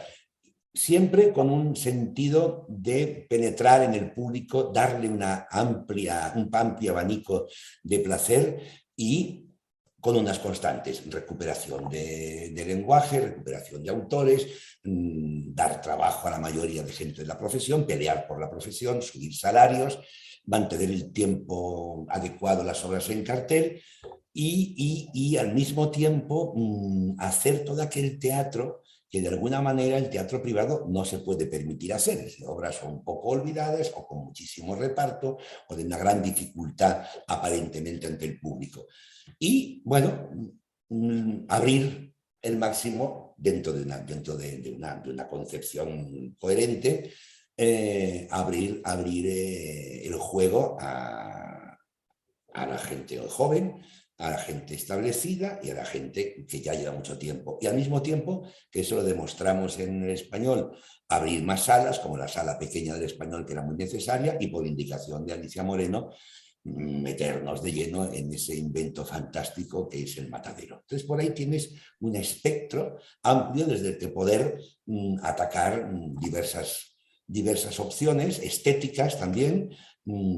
siempre 0.74 1.32
con 1.32 1.50
un 1.50 1.76
sentido 1.76 2.66
de 2.68 3.26
penetrar 3.30 3.82
en 3.84 3.94
el 3.94 4.10
público, 4.10 4.72
darle 4.74 5.08
una 5.08 5.46
amplia, 5.48 6.32
un 6.34 6.50
amplio 6.52 6.90
abanico 6.90 7.46
de 7.82 8.00
placer 8.00 8.60
y 8.96 9.44
con 10.00 10.16
unas 10.16 10.38
constantes, 10.38 11.02
recuperación 11.10 11.88
de, 11.88 12.52
lenguaje, 12.66 13.20
recuperación 13.20 13.82
de 13.82 13.90
autores, 13.90 14.46
mm, 14.82 15.54
dar 15.54 15.80
trabajo 15.80 16.28
a 16.28 16.32
la 16.32 16.38
mayoría 16.38 16.82
de 16.82 16.92
gente 16.92 17.22
de 17.22 17.28
la 17.28 17.38
profesión, 17.38 17.86
pelear 17.86 18.26
por 18.26 18.38
la 18.38 18.50
profesión, 18.50 19.00
subir 19.00 19.34
salarios, 19.34 19.98
mantener 20.44 20.90
el 20.90 21.10
tiempo 21.10 22.04
adecuado 22.10 22.62
las 22.62 22.84
obras 22.84 23.08
en 23.08 23.24
cartel 23.24 23.80
y, 24.34 25.36
al 25.38 25.54
mismo 25.54 25.90
tiempo 25.90 26.52
mm, 26.54 27.14
hacer 27.20 27.64
todo 27.64 27.80
aquel 27.80 28.18
teatro 28.18 28.82
que 29.14 29.20
de 29.20 29.28
alguna 29.28 29.62
manera 29.62 29.96
el 29.96 30.10
teatro 30.10 30.42
privado 30.42 30.86
no 30.88 31.04
se 31.04 31.20
puede 31.20 31.46
permitir 31.46 31.92
hacer. 31.92 32.28
Obras 32.46 32.74
son 32.74 33.04
poco 33.04 33.28
olvidadas 33.28 33.92
o 33.94 34.04
con 34.04 34.24
muchísimo 34.24 34.74
reparto 34.74 35.38
o 35.68 35.76
de 35.76 35.84
una 35.84 35.98
gran 35.98 36.20
dificultad 36.20 37.04
aparentemente 37.28 38.08
ante 38.08 38.24
el 38.24 38.40
público. 38.40 38.88
Y 39.38 39.80
bueno, 39.84 40.30
mm, 40.88 41.44
abrir 41.46 42.12
el 42.42 42.56
máximo 42.56 43.36
dentro 43.38 43.72
de 43.72 43.84
una, 43.84 43.98
dentro 43.98 44.36
de, 44.36 44.74
una, 44.76 45.28
concepción 45.28 46.34
coherente, 46.36 47.12
eh, 47.56 48.26
abrir, 48.32 48.80
abrir 48.82 49.26
eh, 49.28 50.08
el 50.08 50.14
juego 50.14 50.76
a, 50.80 51.78
a 52.52 52.66
la 52.66 52.78
gente 52.78 53.16
joven, 53.28 53.80
a 54.18 54.30
la 54.30 54.38
gente 54.38 54.74
establecida 54.74 55.58
y 55.62 55.70
a 55.70 55.74
la 55.74 55.84
gente 55.84 56.46
que 56.48 56.60
ya 56.60 56.74
lleva 56.74 56.92
mucho 56.92 57.18
tiempo. 57.18 57.58
Y 57.60 57.66
al 57.66 57.74
mismo 57.74 58.00
tiempo, 58.00 58.46
que 58.70 58.80
eso 58.80 58.96
lo 58.96 59.04
demostramos 59.04 59.78
en 59.80 60.04
el 60.04 60.10
español, 60.10 60.76
abrir 61.08 61.42
más 61.42 61.64
salas, 61.64 61.98
como 61.98 62.16
la 62.16 62.28
sala 62.28 62.58
pequeña 62.58 62.94
del 62.94 63.04
español, 63.04 63.44
que 63.44 63.52
era 63.52 63.62
muy 63.62 63.76
necesaria, 63.76 64.36
y 64.38 64.48
por 64.48 64.66
indicación 64.66 65.26
de 65.26 65.32
Alicia 65.32 65.64
Moreno, 65.64 66.10
mm, 66.62 67.02
meternos 67.02 67.62
de 67.62 67.72
lleno 67.72 68.12
en 68.12 68.32
ese 68.32 68.54
invento 68.56 69.04
fantástico 69.04 69.88
que 69.88 70.04
es 70.04 70.16
el 70.18 70.30
matadero. 70.30 70.80
Entonces, 70.82 71.06
por 71.06 71.20
ahí 71.20 71.30
tienes 71.30 71.74
un 72.00 72.14
espectro 72.14 72.98
amplio 73.22 73.66
desde 73.66 73.90
el 73.90 73.98
que 73.98 74.08
poder 74.08 74.60
mm, 74.86 75.18
atacar 75.24 75.92
mm, 75.92 76.20
diversas, 76.20 76.96
diversas 77.26 77.80
opciones, 77.80 78.38
estéticas 78.38 79.18
también, 79.18 79.70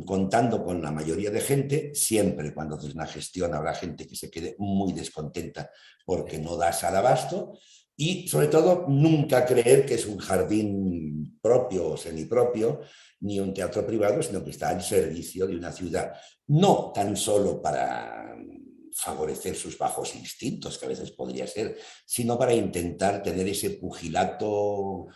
contando 0.05 0.65
con 0.65 0.81
la 0.81 0.93
mayoría 0.93 1.31
de 1.31 1.41
gente, 1.41 1.95
siempre 1.95 2.55
cuando 2.55 2.77
haces 2.77 2.95
una 2.95 3.07
gestión 3.07 3.53
habrá 3.53 3.75
gente 3.75 4.07
que 4.07 4.15
se 4.15 4.31
quede 4.31 4.55
muy 4.59 4.93
descontenta 4.93 5.71
porque 6.05 6.39
no 6.39 6.57
das 6.57 6.85
al 6.85 6.97
abasto. 6.97 7.59
Y 7.97 8.29
sobre 8.29 8.49
todo 8.49 8.85
nunca 8.89 9.47
creer 9.47 9.87
que 9.87 9.95
es 9.95 10.07
un 10.07 10.19
jardín 10.19 11.39
propio 11.41 11.93
o 11.93 11.97
semipropio 11.97 12.83
ni 13.21 13.41
un 13.41 13.55
teatro 13.55 13.87
privado, 13.87 14.23
sino 14.23 14.45
que 14.45 14.51
está 14.51 14.69
al 14.69 14.83
servicio 14.83 15.47
de 15.47 15.57
una 15.57 15.73
ciudad, 15.73 16.13
no 16.49 16.93
tan 16.95 17.17
solo 17.17 17.61
para 17.63 18.37
favorecer 18.93 19.55
sus 19.55 19.77
bajos 19.77 20.15
instintos, 20.15 20.79
que 20.79 20.87
a 20.87 20.89
veces 20.89 21.11
podría 21.11 21.47
ser, 21.47 21.79
sino 22.05 22.39
para 22.39 22.55
intentar 22.55 23.23
tener 23.23 23.49
ese 23.49 23.71
pugilato 23.71 25.07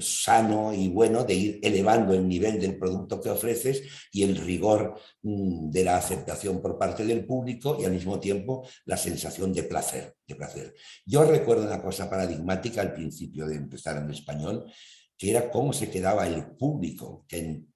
sano 0.00 0.72
y 0.72 0.88
bueno 0.88 1.24
de 1.24 1.34
ir 1.34 1.60
elevando 1.62 2.14
el 2.14 2.26
nivel 2.26 2.60
del 2.60 2.78
producto 2.78 3.20
que 3.20 3.30
ofreces 3.30 3.82
y 4.12 4.22
el 4.22 4.36
rigor 4.36 4.94
mm, 5.22 5.70
de 5.70 5.84
la 5.84 5.96
aceptación 5.96 6.60
por 6.60 6.78
parte 6.78 7.04
del 7.04 7.24
público 7.24 7.76
y 7.80 7.84
al 7.84 7.92
mismo 7.92 8.18
tiempo 8.18 8.66
la 8.84 8.96
sensación 8.96 9.52
de 9.52 9.62
placer, 9.64 10.14
de 10.26 10.34
placer. 10.34 10.74
Yo 11.04 11.24
recuerdo 11.24 11.64
una 11.64 11.82
cosa 11.82 12.08
paradigmática 12.08 12.80
al 12.80 12.92
principio 12.92 13.46
de 13.46 13.56
empezar 13.56 13.96
en 13.96 14.10
español, 14.10 14.64
que 15.16 15.30
era 15.30 15.50
cómo 15.50 15.72
se 15.72 15.90
quedaba 15.90 16.26
el 16.26 16.56
público, 16.56 17.24
que 17.28 17.38
en 17.38 17.72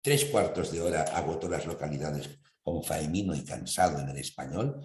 tres 0.00 0.24
cuartos 0.26 0.72
de 0.72 0.80
hora 0.80 1.02
agotó 1.02 1.48
las 1.48 1.66
localidades 1.66 2.40
con 2.62 2.82
faemino 2.82 3.34
y 3.34 3.44
cansado 3.44 4.00
en 4.00 4.08
el 4.08 4.18
español, 4.18 4.80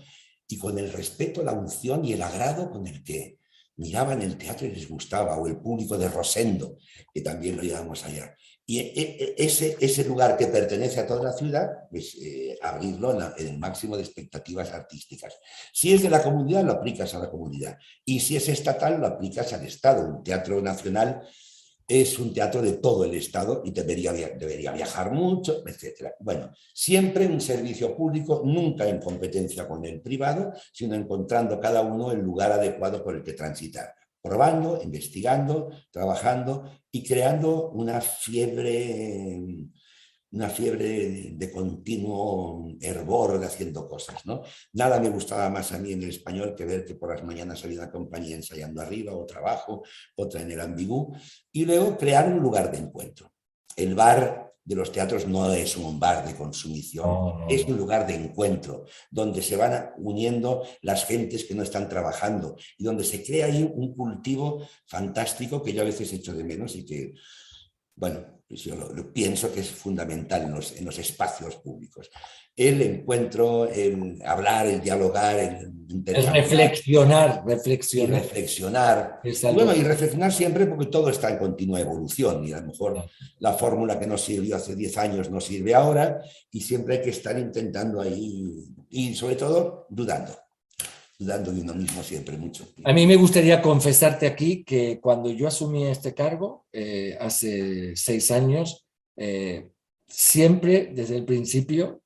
y 0.47 0.57
con 0.57 0.77
el 0.77 0.91
respeto, 0.91 1.43
la 1.43 1.53
unción 1.53 2.03
y 2.03 2.13
el 2.13 2.21
agrado 2.21 2.69
con 2.69 2.85
el 2.85 3.03
que 3.03 3.40
miraban 3.81 4.21
el 4.21 4.37
teatro 4.37 4.67
y 4.67 4.71
les 4.71 4.87
gustaba, 4.87 5.37
o 5.37 5.47
el 5.47 5.57
público 5.57 5.97
de 5.97 6.07
Rosendo, 6.07 6.77
que 7.11 7.21
también 7.21 7.57
lo 7.57 7.63
llevamos 7.63 8.05
allá. 8.05 8.35
Y 8.63 8.77
e, 8.79 8.93
e, 8.95 9.35
ese, 9.37 9.75
ese 9.81 10.05
lugar 10.05 10.37
que 10.37 10.45
pertenece 10.45 10.99
a 10.99 11.07
toda 11.07 11.23
la 11.23 11.33
ciudad, 11.33 11.67
pues 11.89 12.15
eh, 12.21 12.59
abrirlo 12.61 13.11
en, 13.11 13.47
el 13.47 13.57
máximo 13.57 13.97
de 13.97 14.03
expectativas 14.03 14.71
artísticas. 14.71 15.33
Si 15.73 15.91
es 15.91 16.03
de 16.03 16.11
la 16.11 16.21
comunidad, 16.21 16.63
lo 16.63 16.73
aplicas 16.73 17.13
a 17.15 17.19
la 17.19 17.29
comunidad. 17.29 17.75
Y 18.05 18.19
si 18.19 18.35
es 18.37 18.47
estatal, 18.49 19.01
lo 19.01 19.07
aplicas 19.07 19.51
al 19.51 19.65
Estado. 19.65 20.07
Un 20.07 20.23
teatro 20.23 20.61
nacional 20.61 21.23
es 21.99 22.17
un 22.19 22.33
teatro 22.33 22.61
de 22.61 22.73
todo 22.73 23.03
el 23.03 23.13
Estado 23.15 23.61
y 23.65 23.71
debería, 23.71 24.13
debería 24.13 24.71
viajar 24.71 25.11
mucho, 25.11 25.61
etc. 25.67 26.13
Bueno, 26.21 26.49
siempre 26.73 27.27
un 27.27 27.41
servicio 27.41 27.93
público, 27.97 28.43
nunca 28.45 28.87
en 28.87 29.01
competencia 29.01 29.67
con 29.67 29.83
el 29.83 29.99
privado, 29.99 30.53
sino 30.71 30.95
encontrando 30.95 31.59
cada 31.59 31.81
uno 31.81 32.13
el 32.13 32.21
lugar 32.21 32.53
adecuado 32.53 33.03
por 33.03 33.15
el 33.15 33.23
que 33.23 33.33
transitar, 33.33 33.93
probando, 34.21 34.79
investigando, 34.81 35.69
trabajando 35.91 36.71
y 36.89 37.03
creando 37.03 37.71
una 37.71 37.99
fiebre 37.99 39.41
una 40.31 40.49
fiebre 40.49 41.31
de, 41.33 41.51
continuo 41.51 42.75
hervor 42.79 43.39
de 43.39 43.45
haciendo 43.45 43.87
cosas. 43.87 44.25
¿no? 44.25 44.43
Nada 44.73 44.99
me 44.99 45.09
gustaba 45.09 45.49
más 45.49 45.71
a 45.71 45.77
mí 45.77 45.91
en 45.91 46.03
el 46.03 46.09
español 46.09 46.55
que 46.55 46.65
ver 46.65 46.85
que 46.85 46.95
por 46.95 47.13
las 47.13 47.23
mañanas 47.23 47.63
había 47.63 47.81
una 47.81 47.91
compañía 47.91 48.35
ensayando 48.35 48.81
arriba, 48.81 49.13
o 49.13 49.25
trabajo, 49.25 49.83
otra 50.15 50.41
en 50.41 50.51
el 50.51 50.61
ambigú, 50.61 51.13
y 51.51 51.65
luego 51.65 51.97
crear 51.97 52.31
un 52.31 52.39
lugar 52.39 52.71
de 52.71 52.77
encuentro. 52.77 53.31
El 53.75 53.95
bar 53.95 54.53
de 54.63 54.75
los 54.75 54.91
teatros 54.91 55.27
no 55.27 55.51
es 55.51 55.75
un 55.75 55.99
bar 55.99 56.25
de 56.25 56.35
consumición, 56.35 57.45
es 57.49 57.65
un 57.65 57.77
lugar 57.77 58.05
de 58.07 58.15
encuentro, 58.15 58.85
donde 59.09 59.41
se 59.41 59.57
van 59.57 59.91
uniendo 59.97 60.63
las 60.81 61.05
gentes 61.05 61.45
que 61.45 61.55
no 61.55 61.63
están 61.63 61.89
trabajando 61.89 62.55
y 62.77 62.83
donde 62.83 63.03
se 63.03 63.23
crea 63.23 63.47
ahí 63.47 63.63
un 63.63 63.95
cultivo 63.95 64.65
fantástico 64.85 65.61
que 65.61 65.73
yo 65.73 65.81
a 65.81 65.85
veces 65.85 66.13
echo 66.13 66.33
de 66.33 66.43
menos 66.43 66.75
y 66.75 66.85
que, 66.85 67.13
bueno, 67.95 68.40
yo 68.55 68.75
lo, 68.75 69.13
pienso 69.13 69.51
que 69.53 69.61
es 69.61 69.69
fundamental 69.69 70.43
en 70.43 70.51
los, 70.51 70.77
en 70.77 70.85
los, 70.85 70.97
espacios 70.99 71.55
públicos. 71.57 72.09
El 72.55 72.81
encuentro, 72.81 73.67
el 73.67 74.21
hablar, 74.25 74.67
el 74.67 74.81
dialogar, 74.81 75.39
el 75.39 75.73
reflexionar, 76.33 77.43
reflexionar. 77.45 78.19
Y 78.19 78.21
reflexionar. 78.21 79.19
bueno, 79.53 79.75
y 79.75 79.83
reflexionar 79.83 80.33
siempre 80.33 80.65
porque 80.65 80.87
todo 80.87 81.09
está 81.09 81.29
en 81.29 81.37
continua 81.37 81.79
evolución 81.79 82.43
y 82.45 82.51
a 82.51 82.59
lo 82.59 82.67
mejor 82.67 83.05
la 83.39 83.53
fórmula 83.53 83.99
que 83.99 84.07
nos 84.07 84.21
sirvió 84.21 84.57
hace 84.57 84.75
10 84.75 84.97
años 84.97 85.29
no 85.29 85.39
sirve 85.39 85.73
ahora 85.73 86.21
y 86.51 86.61
siempre 86.61 86.97
hay 86.97 87.01
que 87.01 87.11
estar 87.11 87.37
intentando 87.39 88.01
ahí 88.01 88.65
y 88.89 89.13
sobre 89.15 89.35
todo 89.35 89.87
dudando 89.89 90.40
dudando 91.21 91.51
de 91.51 91.61
uno 91.61 91.75
mismo 91.75 92.01
siempre 92.01 92.35
mucho. 92.35 92.67
A 92.83 92.91
mí 92.93 93.05
me 93.05 93.15
gustaría 93.15 93.61
confesarte 93.61 94.25
aquí 94.25 94.63
que 94.63 94.99
cuando 94.99 95.29
yo 95.29 95.47
asumí 95.47 95.85
este 95.85 96.15
cargo, 96.15 96.65
eh, 96.73 97.15
hace 97.21 97.95
seis 97.95 98.31
años, 98.31 98.87
eh, 99.15 99.69
siempre 100.07 100.89
desde 100.91 101.17
el 101.17 101.25
principio, 101.25 102.01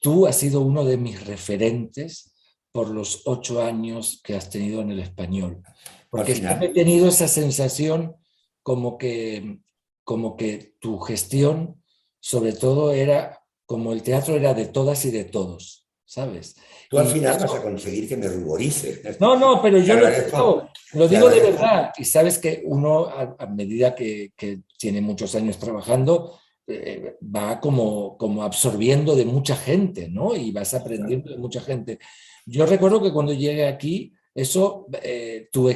tú 0.00 0.26
has 0.26 0.36
sido 0.36 0.62
uno 0.62 0.84
de 0.84 0.96
mis 0.96 1.24
referentes 1.24 2.34
por 2.72 2.88
los 2.88 3.22
ocho 3.26 3.62
años 3.62 4.20
que 4.24 4.34
has 4.34 4.50
tenido 4.50 4.80
en 4.80 4.90
el 4.90 4.98
español. 4.98 5.62
Porque 6.10 6.32
he 6.32 6.68
tenido 6.70 7.06
esa 7.06 7.28
sensación 7.28 8.16
como 8.64 8.98
que, 8.98 9.60
como 10.02 10.36
que 10.36 10.74
tu 10.80 10.98
gestión, 10.98 11.80
sobre 12.18 12.52
todo, 12.52 12.92
era 12.92 13.44
como 13.64 13.92
el 13.92 14.02
teatro 14.02 14.34
era 14.34 14.54
de 14.54 14.66
todas 14.66 15.04
y 15.04 15.12
de 15.12 15.24
todos 15.24 15.85
¿sabes? 16.06 16.56
Tú 16.88 16.98
al 16.98 17.08
final 17.08 17.36
vas 17.38 17.54
a 17.54 17.62
conseguir 17.62 18.08
que 18.08 18.16
me 18.16 18.28
ruborice. 18.28 19.02
No, 19.20 19.36
no, 19.36 19.60
pero 19.60 19.78
yo 19.78 19.94
lo, 19.94 20.06
digo, 20.08 20.70
lo 20.94 21.08
digo 21.08 21.28
de 21.28 21.40
verdad. 21.40 21.92
Y 21.98 22.04
sabes 22.04 22.38
que 22.38 22.62
uno, 22.64 23.06
a, 23.06 23.46
medida 23.46 23.94
que, 23.94 24.32
tiene 24.78 25.00
muchos 25.00 25.34
años 25.34 25.58
trabajando, 25.58 26.38
eh, 26.66 27.16
va 27.22 27.60
como, 27.60 28.16
como 28.16 28.42
absorbiendo 28.42 29.14
de 29.16 29.24
mucha 29.24 29.56
gente, 29.56 30.08
¿no? 30.08 30.34
Y 30.34 30.52
vas 30.52 30.74
aprendiendo 30.74 31.30
de 31.30 31.38
mucha 31.38 31.60
gente. 31.60 31.98
Yo 32.46 32.64
recuerdo 32.66 33.02
que 33.02 33.12
cuando 33.12 33.32
llegué 33.32 33.66
aquí, 33.66 34.12
eso, 34.34 34.86
eh, 35.02 35.48
tu, 35.50 35.72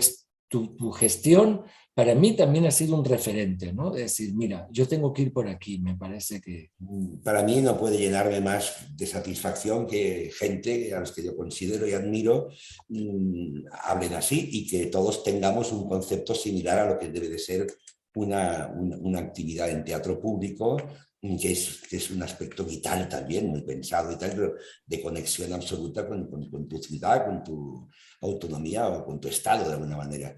tu, 0.49 0.76
tu 0.76 0.93
gestión 0.93 1.64
para 2.01 2.14
mí 2.14 2.34
también 2.34 2.64
ha 2.64 2.70
sido 2.70 2.96
un 2.96 3.05
referente, 3.05 3.74
¿no? 3.74 3.90
De 3.90 4.05
decir, 4.05 4.32
mira, 4.32 4.66
yo 4.70 4.88
tengo 4.88 5.12
que 5.12 5.20
ir 5.20 5.34
por 5.34 5.46
aquí, 5.46 5.78
me 5.80 5.96
parece 5.96 6.40
que... 6.40 6.70
Mm, 6.78 7.18
para 7.18 7.42
mí 7.42 7.61
no 7.61 7.78
puede 7.78 7.98
llenarme 7.98 8.40
más 8.40 8.86
de 8.96 9.07
satisfacción 9.07 9.86
que 9.86 10.30
gente 10.34 10.94
a 10.94 11.01
los 11.01 11.12
que 11.12 11.22
yo 11.22 11.36
considero 11.36 11.86
y 11.86 11.92
admiro 11.92 12.48
mm, 12.88 13.66
hablen 13.84 14.14
así 14.14 14.48
y 14.51 14.66
que 14.66 14.86
todos 14.86 15.22
tengamos 15.22 15.72
un 15.72 15.86
concepto 15.90 16.34
similar 16.34 16.78
a 16.78 16.90
lo 16.94 16.98
que 16.98 17.11
debe 17.11 17.28
de 17.28 17.38
ser 17.38 17.66
una, 18.14 18.72
una, 18.74 19.18
actividad 19.18 19.68
en 19.68 19.84
teatro 19.84 20.18
público, 20.18 20.78
mm, 21.20 21.36
que 21.36 21.53
es, 21.53 21.82
que 21.86 21.98
es, 21.98 22.11
un 22.11 22.22
aspecto 22.22 22.64
vital 22.64 23.11
también, 23.11 23.48
muy 23.48 23.61
pensado 23.61 24.11
y 24.11 24.16
tal, 24.16 24.30
pero 24.30 24.55
de 24.86 25.03
conexión 25.03 25.53
absoluta 25.53 26.09
con, 26.09 26.30
con, 26.30 26.48
con 26.48 26.66
tu 26.66 26.82
ciudad, 26.82 27.26
con 27.26 27.44
tu 27.44 27.90
autonomía 28.22 28.88
o 28.88 29.05
con 29.05 29.20
tu 29.20 29.28
estado 29.28 29.68
de 29.68 29.74
alguna 29.74 29.98
manera. 29.98 30.34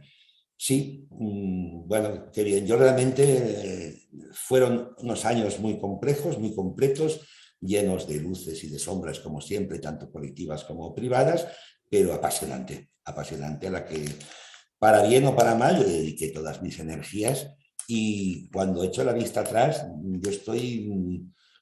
Sí, 0.65 1.09
mm, 1.11 1.89
bueno, 1.89 2.31
qué 2.33 2.45
bien. 2.45 2.65
Yo 2.65 2.77
realmente 2.77 3.25
eh, 3.27 4.09
fueron 4.33 4.95
unos 4.99 5.25
años 5.25 5.59
muy 5.59 5.81
complejos, 5.81 6.39
muy 6.39 6.55
completos, 6.55 7.21
llenos 7.61 8.07
de 8.07 8.21
luces 8.21 8.63
y 8.63 8.69
de 8.69 8.79
sombras, 8.79 9.19
como 9.19 9.41
siempre, 9.41 9.81
tanto 9.81 10.13
colectivas 10.13 10.63
como 10.63 10.95
privadas, 10.95 11.49
pero 11.91 12.15
apasionante, 12.15 12.91
apasionante 13.05 13.67
a 13.67 13.71
la 13.73 13.85
que, 13.85 14.05
para 14.79 15.03
bien 15.03 15.27
o 15.27 15.35
para 15.35 15.57
mal, 15.57 15.81
yo 15.81 15.85
dediqué 15.85 16.29
todas 16.29 16.63
mis 16.63 16.79
energías 16.79 17.49
y 17.89 18.49
cuando 18.51 18.85
echo 18.85 19.03
la 19.03 19.15
vista 19.15 19.41
atrás, 19.41 19.85
yo 20.01 20.31
estoy 20.31 20.89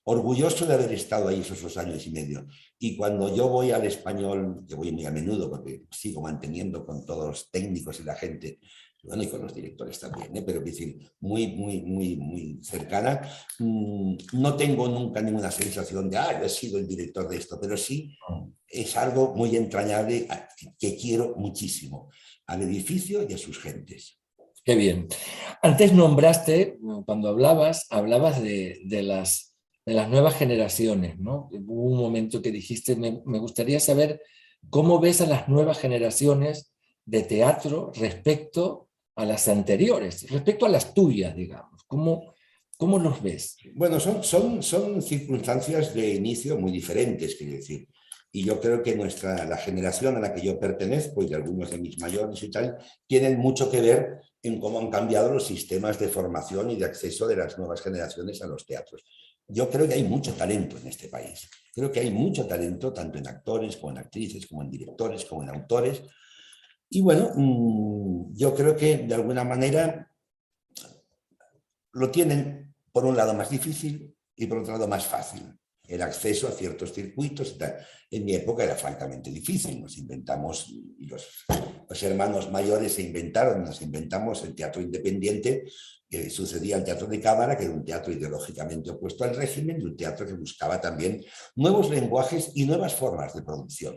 orgulloso 0.05 0.66
de 0.66 0.74
haber 0.74 0.92
estado 0.92 1.28
ahí 1.28 1.40
esos 1.40 1.62
dos 1.62 1.76
años 1.76 2.07
y 2.07 2.11
medio. 2.11 2.46
Y 2.78 2.96
cuando 2.96 3.34
yo 3.34 3.48
voy 3.48 3.70
al 3.70 3.86
español, 3.86 4.64
que 4.68 4.74
voy 4.74 4.92
muy 4.92 5.07
a 5.07 5.11
menudo 5.11 5.48
porque 5.48 5.84
sigo 5.90 6.20
manteniendo 6.20 6.84
con 6.84 7.07
todos 7.07 7.28
los 7.28 7.51
técnicos 7.51 8.01
y 8.01 8.05
la 8.05 8.14
gente, 8.14 8.59
bueno, 9.03 9.22
y 9.22 9.28
con 9.28 9.42
los 9.42 9.55
directores 9.55 9.98
también, 9.98 10.36
¿eh? 10.36 10.42
pero 10.44 10.61
decir, 10.61 10.98
muy, 11.20 11.48
muy, 11.48 11.82
muy, 11.82 12.16
muy 12.16 12.61
cercana, 12.62 13.20
mm, 13.59 14.14
no 14.34 14.57
tengo 14.57 14.88
nunca 14.88 15.20
ninguna 15.22 15.51
sensación 15.51 16.11
de, 16.11 16.18
ah, 16.18 16.38
yo 16.40 16.46
he 16.46 16.48
sido 16.48 16.78
el 16.78 16.86
director 16.86 17.28
de 17.28 17.36
esto, 17.36 17.59
pero 17.61 17.76
sí 17.76 18.16
es 18.68 18.96
algo 18.96 19.34
muy 19.34 19.57
entrañable 19.57 20.28
que 20.78 20.96
quiero 20.96 21.34
muchísimo 21.36 22.11
al 22.46 22.62
edificio 22.62 23.26
y 23.28 23.32
a 23.32 23.38
sus 23.38 23.59
gentes. 23.59 24.18
Qué 24.64 24.74
bien. 24.74 25.09
Antes 25.62 25.92
nombraste, 25.92 26.78
cuando 27.07 27.28
hablabas, 27.28 27.86
hablabas 27.90 28.42
de, 28.42 28.80
de 28.84 29.03
las 29.03 29.51
de 29.90 29.94
las 29.94 30.09
nuevas 30.09 30.36
generaciones, 30.36 31.18
¿no? 31.18 31.48
Hubo 31.53 31.90
un 31.90 31.98
momento 31.98 32.42
que 32.42 32.53
dijiste, 32.53 32.96
me, 32.96 33.11
gustaría 33.38 33.80
saber 33.80 34.22
cómo 34.68 35.01
ves 35.01 35.20
a 35.20 35.26
las 35.26 35.48
nuevas 35.48 35.78
generaciones 35.78 36.72
de 37.07 37.22
teatro 37.22 37.90
respecto 37.96 38.89
a 39.17 39.25
las 39.25 39.49
anteriores, 39.49 40.31
respecto 40.31 40.67
a 40.67 40.69
las 40.69 40.95
tuyas, 40.95 41.35
digamos. 41.35 41.83
¿Cómo, 41.87 42.35
cómo 42.77 42.99
los 42.99 43.23
ves? 43.23 43.57
Bueno, 43.75 44.01
son, 44.01 44.23
son, 44.23 44.63
son 44.63 45.03
circunstancias 45.03 45.95
de 45.95 46.15
inicio 46.15 46.59
muy 46.59 46.73
diferentes, 46.73 47.37
quiero 47.37 47.55
decir. 47.55 47.89
Y 48.33 48.45
yo 48.45 48.61
creo 48.61 48.83
que 48.83 48.95
nuestra, 48.95 49.45
la 49.45 49.57
generación 49.57 50.17
a 50.17 50.21
la 50.21 50.33
que 50.33 50.43
yo 50.43 50.59
pertenezco 50.59 51.23
y 51.25 51.35
algunos 51.35 51.71
de 51.71 51.79
mis 51.79 51.99
mayores 51.99 52.43
y 52.43 52.51
tal, 52.51 52.79
tienen 53.07 53.39
mucho 53.39 53.71
que 53.71 53.81
ver 53.81 54.21
en 54.43 54.61
cómo 54.61 54.79
han 54.79 54.89
cambiado 54.89 55.33
los 55.33 55.47
sistemas 55.47 55.99
de 55.99 56.09
formación 56.09 56.71
y 56.71 56.77
de 56.77 56.85
acceso 56.85 57.27
de 57.27 57.37
las 57.37 57.59
nuevas 57.59 57.83
generaciones 57.83 58.41
a 58.43 58.47
los 58.47 58.65
teatros 58.65 59.05
yo 59.53 59.69
creo 59.69 59.89
que 59.89 59.95
hay 59.95 60.05
mucho 60.05 60.33
talento 60.35 60.77
en 60.79 60.89
este 60.89 61.09
país. 61.09 61.49
Creo 61.75 61.91
que 61.91 62.01
hay 62.01 62.11
mucho 62.11 62.47
talento 62.47 62.93
tanto 62.93 63.19
en 63.19 63.29
actores 63.29 63.77
como 63.77 63.93
en 63.93 63.99
actrices, 63.99 64.47
como 64.47 64.63
en 64.63 64.71
directores, 64.71 65.25
como 65.25 65.43
en 65.43 65.51
autores. 65.51 66.03
Y 66.91 67.01
bueno, 67.01 67.30
mm, 67.34 68.34
yo 68.34 68.55
creo 68.55 68.76
que 68.76 68.99
de 68.99 69.14
alguna 69.14 69.45
manera 69.45 70.12
lo 71.93 72.11
tienen 72.11 72.74
por 72.93 73.05
un 73.05 73.16
lado 73.16 73.32
más 73.32 73.49
difícil 73.49 74.14
y 74.34 74.47
por 74.47 74.59
otro 74.59 74.72
lado 74.72 74.88
más 74.88 75.07
fácil. 75.07 75.43
El 75.86 76.03
acceso 76.03 76.49
a 76.49 76.53
ciertos 76.53 76.93
circuitos. 76.93 77.57
En 78.11 78.24
mi 78.24 78.34
época 78.34 78.64
era 78.64 78.74
francamente 78.74 79.30
difícil. 79.30 79.80
Nos 79.80 79.99
inventamos, 79.99 80.72
los, 80.99 81.45
los 81.88 82.03
hermanos 82.03 82.51
mayores 82.51 82.95
se 82.95 83.03
inventaron, 83.03 83.64
nos 83.64 83.82
inventamos 83.82 84.43
el 84.45 84.55
teatro 84.55 84.82
independiente 84.82 85.64
que 86.09 86.28
sucedía 86.28 86.76
el 86.76 86.84
teatro 86.84 87.07
de 87.07 87.20
cámara, 87.20 87.57
que 87.57 87.64
era 87.64 87.72
un 87.72 87.84
teatro 87.84 88.12
ideológicamente 88.12 88.91
opuesto 88.91 89.22
al 89.22 89.36
régimen, 89.36 89.80
y 89.80 89.84
un 89.84 89.97
teatro 89.97 90.26
que 90.26 90.32
buscaba 90.32 90.80
también 90.80 91.24
nuevos 91.55 91.88
lenguajes 91.88 92.51
y 92.55 92.66
nuevas 92.66 92.97
formas 92.97 93.32
de 93.32 93.43
producción. 93.43 93.97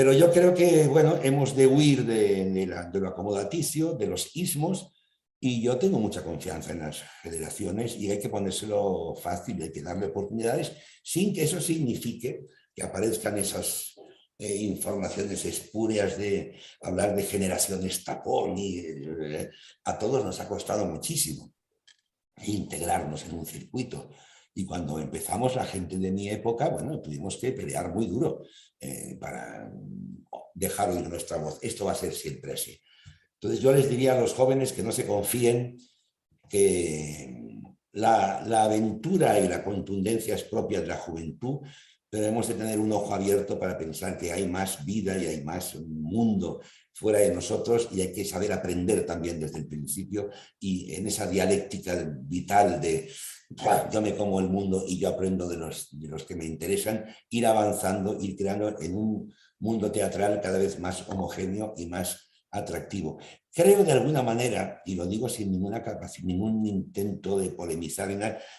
Pero 0.00 0.14
yo 0.14 0.32
creo 0.32 0.54
que, 0.54 0.86
bueno, 0.86 1.20
hemos 1.22 1.54
de 1.54 1.66
huir 1.66 2.06
de, 2.06 2.66
lo 2.94 3.08
acomodaticio, 3.08 3.92
de 3.92 4.06
los 4.06 4.34
ismos, 4.34 4.94
y 5.38 5.60
yo 5.60 5.76
tengo 5.76 5.98
mucha 5.98 6.24
confianza 6.24 6.72
en 6.72 6.78
las 6.78 7.02
federaciones 7.22 7.96
y 7.96 8.10
hay 8.10 8.18
que 8.18 8.30
ponérselo 8.30 9.14
fácil, 9.14 9.60
hay 9.62 9.70
que 9.70 9.82
darle 9.82 10.06
oportunidades, 10.06 10.72
sin 11.02 11.34
que 11.34 11.42
eso 11.42 11.60
signifique 11.60 12.46
que 12.74 12.82
aparezcan 12.82 13.36
esas 13.36 13.94
eh, 14.38 14.56
informaciones 14.62 15.44
espurias 15.44 16.16
de 16.16 16.58
hablar 16.80 17.14
de 17.14 17.22
generaciones 17.22 18.02
tapón 18.02 18.56
y 18.56 18.78
eh, 18.78 19.50
a 19.84 19.98
todos 19.98 20.24
nos 20.24 20.40
ha 20.40 20.48
costado 20.48 20.86
muchísimo 20.86 21.52
integrarnos 22.46 23.26
en 23.26 23.34
un 23.34 23.44
circuito. 23.44 24.08
Y 24.54 24.64
cuando 24.64 24.98
empezamos 24.98 25.54
la 25.54 25.64
gente 25.64 25.96
de 25.98 26.10
mi 26.10 26.28
época, 26.28 26.68
bueno, 26.68 27.00
tuvimos 27.00 27.36
que 27.36 27.52
pelear 27.52 27.92
muy 27.92 28.06
duro 28.06 28.42
eh, 28.80 29.16
para 29.20 29.72
dejar 30.54 30.90
oír 30.90 31.08
nuestra 31.08 31.36
voz. 31.36 31.58
Esto 31.62 31.84
va 31.84 31.92
a 31.92 31.96
ser 31.96 32.12
siempre 32.12 32.52
así. 32.52 32.80
Entonces 33.34 33.60
yo 33.60 33.72
les 33.72 33.88
diría 33.88 34.14
a 34.14 34.20
los 34.20 34.34
jóvenes 34.34 34.72
que 34.72 34.82
no 34.82 34.92
se 34.92 35.06
confíen, 35.06 35.78
que 36.48 37.58
la, 37.92 38.42
la 38.46 38.64
aventura 38.64 39.38
y 39.38 39.48
la 39.48 39.64
contundencia 39.64 40.34
es 40.34 40.44
propia 40.44 40.80
de 40.80 40.88
la 40.88 40.96
juventud, 40.96 41.60
pero 42.10 42.26
hemos 42.26 42.48
de 42.48 42.54
tener 42.54 42.78
un 42.80 42.92
ojo 42.92 43.14
abierto 43.14 43.58
para 43.58 43.78
pensar 43.78 44.18
que 44.18 44.32
hay 44.32 44.46
más 44.48 44.84
vida 44.84 45.16
y 45.16 45.26
hay 45.26 45.44
más 45.44 45.76
mundo 45.76 46.60
fuera 46.92 47.20
de 47.20 47.32
nosotros 47.32 47.88
y 47.92 48.00
hay 48.00 48.12
que 48.12 48.24
saber 48.24 48.52
aprender 48.52 49.06
también 49.06 49.38
desde 49.40 49.58
el 49.58 49.68
principio 49.68 50.28
y 50.58 50.92
en 50.94 51.06
esa 51.06 51.26
dialéctica 51.26 52.04
vital 52.22 52.80
de 52.80 53.08
yo 53.50 54.00
me 54.00 54.14
como 54.16 54.38
el 54.38 54.48
mundo 54.48 54.84
y 54.86 54.98
yo 54.98 55.08
aprendo 55.08 55.48
de 55.48 55.56
los, 55.56 55.88
de 55.98 56.08
los 56.08 56.24
que 56.24 56.36
me 56.36 56.44
interesan, 56.44 57.04
ir 57.30 57.46
avanzando, 57.46 58.16
ir 58.20 58.36
creando 58.36 58.80
en 58.80 58.96
un 58.96 59.34
mundo 59.58 59.90
teatral 59.90 60.40
cada 60.40 60.58
vez 60.58 60.78
más 60.78 61.08
homogéneo 61.08 61.74
y 61.76 61.86
más 61.86 62.30
atractivo. 62.52 63.18
Creo 63.52 63.84
de 63.84 63.92
alguna 63.92 64.22
manera, 64.22 64.80
y 64.84 64.94
lo 64.94 65.06
digo 65.06 65.28
sin 65.28 65.50
ninguna 65.50 65.82
sin 66.08 66.26
ningún 66.26 66.64
intento 66.64 67.38
de 67.38 67.50
polemizar 67.50 68.08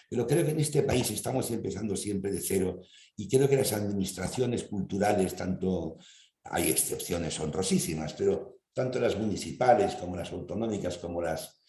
pero 0.08 0.26
creo 0.26 0.44
que 0.44 0.50
en 0.50 0.60
este 0.60 0.82
país 0.82 1.10
estamos 1.10 1.50
empezando 1.50 1.96
siempre 1.96 2.30
de 2.30 2.40
cero 2.40 2.82
y 3.16 3.28
creo 3.28 3.48
que 3.48 3.56
las 3.56 3.72
administraciones 3.72 4.64
culturales, 4.64 5.34
tanto 5.34 5.96
hay 6.44 6.70
excepciones 6.70 7.38
honrosísimas, 7.40 8.12
pero 8.14 8.60
tanto 8.74 9.00
las 9.00 9.16
municipales 9.16 9.94
como 9.94 10.16
las 10.16 10.30
autonómicas 10.32 10.98
como 10.98 11.22
las, 11.22 11.62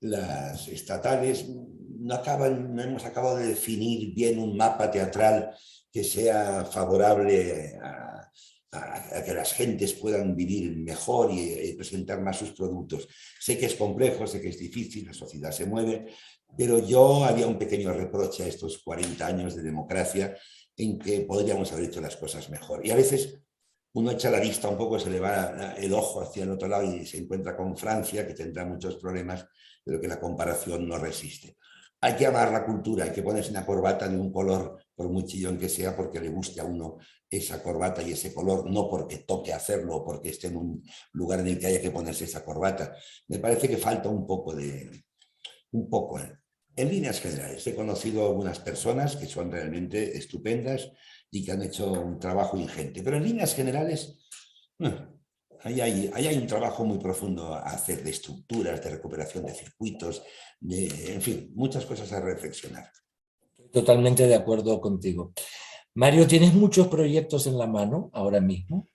las 0.00 0.68
estatales, 0.68 1.46
no, 2.00 2.14
acaban, 2.14 2.74
no 2.74 2.82
hemos 2.82 3.04
acabado 3.04 3.36
de 3.36 3.48
definir 3.48 4.14
bien 4.14 4.38
un 4.38 4.56
mapa 4.56 4.90
teatral 4.90 5.54
que 5.92 6.02
sea 6.04 6.64
favorable 6.64 7.78
a, 7.82 8.30
que 9.24 9.34
las 9.34 9.52
gentes 9.52 9.94
puedan 9.94 10.36
vivir 10.36 10.76
mejor 10.76 11.32
y, 11.32 11.72
presentar 11.74 12.20
más 12.20 12.38
sus 12.38 12.52
productos. 12.52 13.08
Sé 13.40 13.58
que 13.58 13.66
es 13.66 13.74
complejo, 13.74 14.26
sé 14.26 14.40
que 14.40 14.48
es 14.48 14.58
difícil, 14.58 15.06
la 15.06 15.12
sociedad 15.12 15.50
se 15.50 15.66
mueve, 15.66 16.06
pero 16.56 16.78
yo 16.78 17.24
haría 17.24 17.48
un 17.48 17.58
pequeño 17.58 17.92
reproche 17.92 18.44
a 18.44 18.46
estos 18.46 18.78
40 18.84 19.26
años 19.26 19.56
de 19.56 19.62
democracia 19.62 20.36
en 20.76 20.98
que 20.98 21.22
podríamos 21.22 21.72
haber 21.72 21.86
hecho 21.86 22.00
las 22.00 22.16
cosas 22.16 22.48
mejor. 22.48 22.86
Y 22.86 22.92
a 22.92 22.96
veces 22.96 23.40
uno 23.92 24.12
echa 24.12 24.30
la 24.30 24.38
vista 24.38 24.68
un 24.68 24.78
poco, 24.78 25.00
se 25.00 25.10
le 25.10 25.18
va 25.18 25.74
el 25.76 25.92
ojo 25.92 26.22
hacia 26.22 26.44
el 26.44 26.50
otro 26.50 26.68
lado 26.68 26.84
y 26.84 27.04
se 27.04 27.18
encuentra 27.18 27.56
con 27.56 27.76
Francia, 27.76 28.24
que 28.24 28.34
tendrá 28.34 28.64
muchos 28.64 28.96
problemas, 28.96 29.44
pero 29.84 30.00
que 30.00 30.06
la 30.06 30.20
comparación 30.20 30.88
no 30.88 30.96
resiste. 30.96 31.56
Hay 32.02 32.16
que 32.16 32.26
amar 32.26 32.50
la 32.50 32.64
cultura, 32.64 33.04
hay 33.04 33.12
que 33.12 33.22
ponerse 33.22 33.50
una 33.50 33.66
corbata 33.66 34.08
de 34.08 34.18
un 34.18 34.32
color, 34.32 34.78
por 34.94 35.08
muy 35.08 35.24
chillón 35.24 35.58
que 35.58 35.68
sea, 35.68 35.94
porque 35.94 36.20
le 36.20 36.30
guste 36.30 36.60
a 36.60 36.64
uno 36.64 36.98
esa 37.28 37.62
corbata 37.62 38.02
y 38.02 38.12
ese 38.12 38.34
color, 38.34 38.70
no 38.70 38.88
porque 38.88 39.18
toque 39.18 39.52
hacerlo 39.52 39.96
o 39.96 40.04
porque 40.04 40.30
esté 40.30 40.48
en 40.48 40.56
un 40.56 40.82
lugar 41.12 41.40
en 41.40 41.48
el 41.48 41.58
que 41.58 41.66
haya 41.66 41.80
que 41.80 41.90
ponerse 41.90 42.24
esa 42.24 42.44
corbata. 42.44 42.94
Me 43.28 43.38
parece 43.38 43.68
que 43.68 43.76
falta 43.76 44.08
un 44.08 44.26
poco 44.26 44.54
de... 44.54 45.04
Un 45.72 45.88
poco, 45.88 46.18
¿eh? 46.18 46.32
En 46.76 46.88
líneas 46.88 47.20
generales, 47.20 47.66
he 47.66 47.74
conocido 47.74 48.26
algunas 48.26 48.58
personas 48.60 49.16
que 49.16 49.26
son 49.26 49.50
realmente 49.50 50.16
estupendas 50.16 50.90
y 51.30 51.44
que 51.44 51.52
han 51.52 51.62
hecho 51.62 51.92
un 51.92 52.18
trabajo 52.18 52.56
ingente, 52.56 53.02
pero 53.02 53.16
en 53.16 53.24
líneas 53.24 53.54
generales, 53.54 54.18
ahí 55.62 55.80
hay, 55.80 56.10
hay, 56.12 56.36
un 56.36 56.46
trabajo 56.46 56.84
muy 56.84 56.98
profundo 56.98 57.54
a 57.54 57.60
hacer 57.60 58.02
de 58.02 58.10
estructuras, 58.10 58.82
de 58.82 58.90
recuperación 58.90 59.46
de 59.46 59.54
circuitos, 59.54 60.22
de, 60.60 61.14
en 61.14 61.22
fin, 61.22 61.50
muchas 61.54 61.86
cosas 61.86 62.12
a 62.12 62.20
reflexionar. 62.20 62.90
Totalmente 63.72 64.26
de 64.26 64.34
acuerdo 64.34 64.80
contigo. 64.80 65.32
Mario, 65.94 66.26
¿tienes 66.26 66.54
muchos 66.54 66.88
proyectos 66.88 67.46
en 67.46 67.58
la 67.58 67.66
mano 67.66 68.10
ahora 68.12 68.40
mismo? 68.40 68.86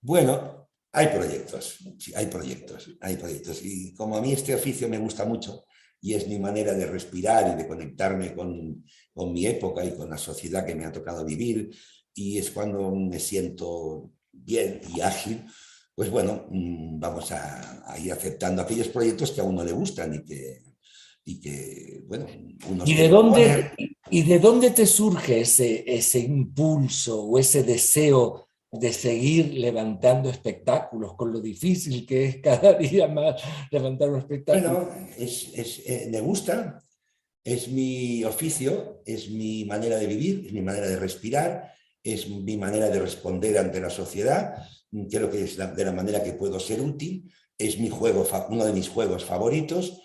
Bueno, 0.00 0.68
hay 0.92 1.08
proyectos, 1.08 1.78
sí, 1.98 2.12
hay 2.14 2.26
proyectos, 2.26 2.90
hay 3.00 3.16
proyectos. 3.16 3.60
Y 3.62 3.94
como 3.94 4.16
a 4.16 4.20
mí 4.20 4.32
este 4.32 4.54
oficio 4.54 4.88
me 4.88 4.98
gusta 4.98 5.24
mucho 5.24 5.64
y 6.00 6.14
es 6.14 6.26
mi 6.28 6.38
manera 6.38 6.74
de 6.74 6.86
respirar 6.86 7.54
y 7.54 7.62
de 7.62 7.68
conectarme 7.68 8.34
con, 8.34 8.84
con 9.14 9.32
mi 9.32 9.46
época 9.46 9.84
y 9.84 9.96
con 9.96 10.10
la 10.10 10.18
sociedad 10.18 10.66
que 10.66 10.74
me 10.74 10.84
ha 10.84 10.92
tocado 10.92 11.24
vivir, 11.24 11.70
y 12.14 12.38
es 12.38 12.50
cuando 12.50 12.90
me 12.90 13.18
siento 13.18 14.10
bien 14.32 14.80
y 14.94 15.00
ágil, 15.00 15.46
pues 15.94 16.10
bueno, 16.10 16.46
mm, 16.50 16.98
vamos 16.98 17.32
a, 17.32 17.90
a 17.90 17.98
ir 17.98 18.12
aceptando 18.12 18.62
aquellos 18.62 18.88
proyectos 18.88 19.30
que 19.30 19.40
a 19.40 19.44
uno 19.44 19.64
le 19.64 19.72
gustan 19.72 20.14
y 20.14 20.24
que, 20.24 20.62
y 21.24 21.40
que, 21.40 22.02
bueno, 22.06 22.26
¿Y 22.84 22.94
de, 22.94 23.08
dónde, 23.08 23.72
¿Y 24.10 24.22
de 24.22 24.38
dónde 24.38 24.70
te 24.70 24.86
surge 24.86 25.40
ese, 25.40 25.84
ese 25.86 26.18
impulso 26.18 27.22
o 27.22 27.38
ese 27.38 27.62
deseo 27.62 28.48
de 28.70 28.92
seguir 28.92 29.52
levantando 29.54 30.30
espectáculos 30.30 31.14
con 31.14 31.30
lo 31.32 31.40
difícil 31.40 32.06
que 32.06 32.24
es 32.24 32.36
cada 32.38 32.72
día 32.78 33.06
más 33.06 33.42
levantar 33.70 34.10
un 34.10 34.18
espectáculo? 34.18 34.86
Bueno, 34.86 35.06
es, 35.18 35.50
es, 35.54 35.82
eh, 35.86 36.08
me 36.10 36.20
gusta, 36.20 36.82
es 37.44 37.68
mi 37.68 38.24
oficio, 38.24 39.02
es 39.04 39.30
mi 39.30 39.64
manera 39.64 39.98
de 39.98 40.06
vivir, 40.06 40.46
es 40.46 40.52
mi 40.52 40.62
manera 40.62 40.88
de 40.88 40.96
respirar 40.96 41.72
es 42.02 42.28
mi 42.28 42.56
manera 42.56 42.88
de 42.88 43.00
responder 43.00 43.58
ante 43.58 43.80
la 43.80 43.90
sociedad, 43.90 44.56
creo 45.10 45.30
que 45.30 45.44
es 45.44 45.56
de 45.56 45.84
la 45.84 45.92
manera 45.92 46.22
que 46.22 46.32
puedo 46.32 46.58
ser 46.60 46.80
útil, 46.80 47.32
es 47.58 47.78
mi 47.78 47.88
juego, 47.88 48.26
uno 48.48 48.64
de 48.64 48.72
mis 48.72 48.88
juegos 48.88 49.24
favoritos. 49.24 50.00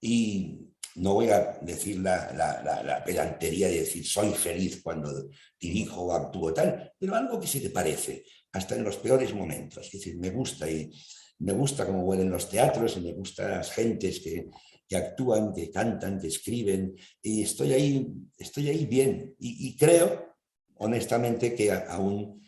Y 0.00 0.60
no 0.96 1.14
voy 1.14 1.28
a 1.28 1.58
decir 1.62 1.98
la, 1.98 2.32
la, 2.32 3.02
pedantería 3.04 3.68
de 3.68 3.80
decir 3.80 4.06
soy 4.06 4.30
feliz 4.32 4.80
cuando 4.82 5.28
dirijo 5.58 6.02
o 6.02 6.12
actúo 6.12 6.52
tal, 6.52 6.92
pero 6.98 7.16
algo 7.16 7.40
que 7.40 7.46
se 7.46 7.60
te 7.60 7.70
parece, 7.70 8.24
hasta 8.52 8.76
en 8.76 8.84
los 8.84 8.96
peores 8.96 9.34
momentos. 9.34 9.86
Es 9.86 9.92
decir, 9.92 10.18
me 10.18 10.30
gusta 10.30 10.70
y 10.70 10.90
me 11.38 11.52
gusta 11.52 11.86
cómo 11.86 12.04
huelen 12.04 12.30
los 12.30 12.48
teatros 12.48 12.96
y 12.96 13.00
me 13.00 13.12
gustan 13.12 13.50
las 13.50 13.72
gentes 13.72 14.20
que, 14.20 14.46
que 14.88 14.96
actúan, 14.96 15.52
que 15.52 15.70
cantan, 15.70 16.20
que 16.20 16.28
escriben 16.28 16.94
y 17.22 17.42
estoy 17.42 17.72
ahí, 17.72 18.12
estoy 18.36 18.68
ahí 18.68 18.86
bien. 18.86 19.34
Y, 19.38 19.76
creo 19.76 20.34
honestamente 20.76 21.54
que 21.54 21.72
aún 21.72 22.43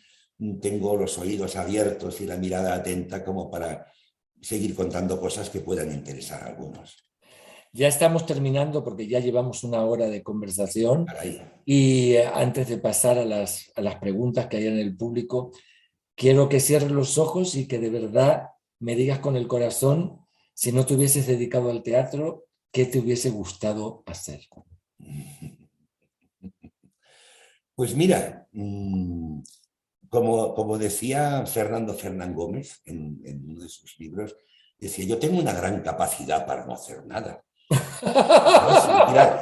tengo 0.61 0.95
los 0.97 1.17
oídos 1.17 1.55
abiertos 1.55 2.21
y 2.21 2.25
la 2.25 2.37
mirada 2.37 2.75
atenta 2.75 3.23
como 3.23 3.49
para 3.49 3.91
seguir 4.41 4.75
contando 4.75 5.19
cosas 5.19 5.49
que 5.49 5.61
puedan 5.61 5.91
interesar 5.91 6.43
a 6.43 6.47
algunos. 6.47 7.03
Ya 7.73 7.87
estamos 7.87 8.25
terminando 8.25 8.83
porque 8.83 9.07
ya 9.07 9.19
llevamos 9.19 9.63
una 9.63 9.83
hora 9.83 10.07
de 10.07 10.23
conversación 10.23 11.05
y 11.65 12.13
eh, 12.13 12.25
antes 12.25 12.69
de 12.69 12.77
pasar 12.77 13.17
a 13.17 13.25
las, 13.25 13.71
a 13.75 13.81
las 13.81 13.95
preguntas 13.95 14.47
que 14.47 14.57
hay 14.57 14.67
en 14.67 14.77
el 14.77 14.95
público, 14.95 15.51
quiero 16.15 16.49
que 16.49 16.59
cierres 16.59 16.91
los 16.91 17.17
ojos 17.17 17.55
y 17.55 17.67
que 17.67 17.79
de 17.79 17.89
verdad 17.89 18.47
me 18.79 18.95
digas 18.95 19.19
con 19.19 19.35
el 19.35 19.47
corazón, 19.47 20.19
si 20.53 20.71
no 20.71 20.85
te 20.85 20.95
hubieses 20.95 21.27
dedicado 21.27 21.69
al 21.69 21.83
teatro, 21.83 22.45
¿qué 22.71 22.85
te 22.85 22.99
hubiese 22.99 23.29
gustado 23.29 24.03
hacer? 24.05 24.41
Pues 27.75 27.95
mira, 27.95 28.47
mm, 28.53 29.39
como, 30.09 30.53
como 30.53 30.77
decía 30.77 31.45
Fernando 31.45 31.93
Fernán 31.93 32.33
Gómez 32.33 32.81
en, 32.85 33.21
en 33.25 33.49
uno 33.49 33.63
de 33.63 33.69
sus 33.69 33.97
libros, 33.99 34.35
decía, 34.79 35.05
yo 35.05 35.17
tengo 35.17 35.39
una 35.39 35.53
gran 35.53 35.81
capacidad 35.81 36.45
para 36.45 36.65
no 36.65 36.73
hacer 36.73 37.05
nada. 37.05 37.43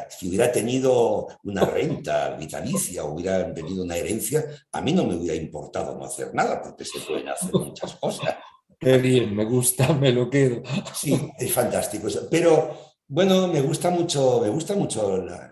Si, 0.09 0.27
hubiera, 0.27 0.51
tenido 0.51 1.27
una 1.43 1.65
renta 1.65 2.31
vitalicia 2.35 3.03
o 3.03 3.13
hubiera 3.13 3.53
tenido 3.53 3.83
una 3.83 3.97
herencia, 3.97 4.45
a 4.71 4.81
mí 4.81 4.93
no 4.93 5.05
me 5.05 5.15
hubiera 5.15 5.35
importado 5.35 5.97
no 5.97 6.05
hacer 6.05 6.33
nada, 6.33 6.61
porque 6.61 6.85
se 6.85 6.99
pueden 6.99 7.29
hacer 7.29 7.51
muchas 7.53 7.95
cosas. 7.95 8.35
Qué 8.79 8.97
bien, 8.97 9.35
me 9.35 9.45
gusta, 9.45 9.93
me 9.93 10.11
lo 10.11 10.29
quedo. 10.29 10.61
Sí, 10.93 11.31
es 11.37 11.51
fantástico. 11.51 12.07
Pero 12.29 12.77
bueno, 13.07 13.47
me 13.47 13.61
gusta 13.61 13.89
mucho, 13.89 14.41
me 14.41 14.49
gusta 14.49 14.75
mucho 14.75 15.17
la, 15.17 15.51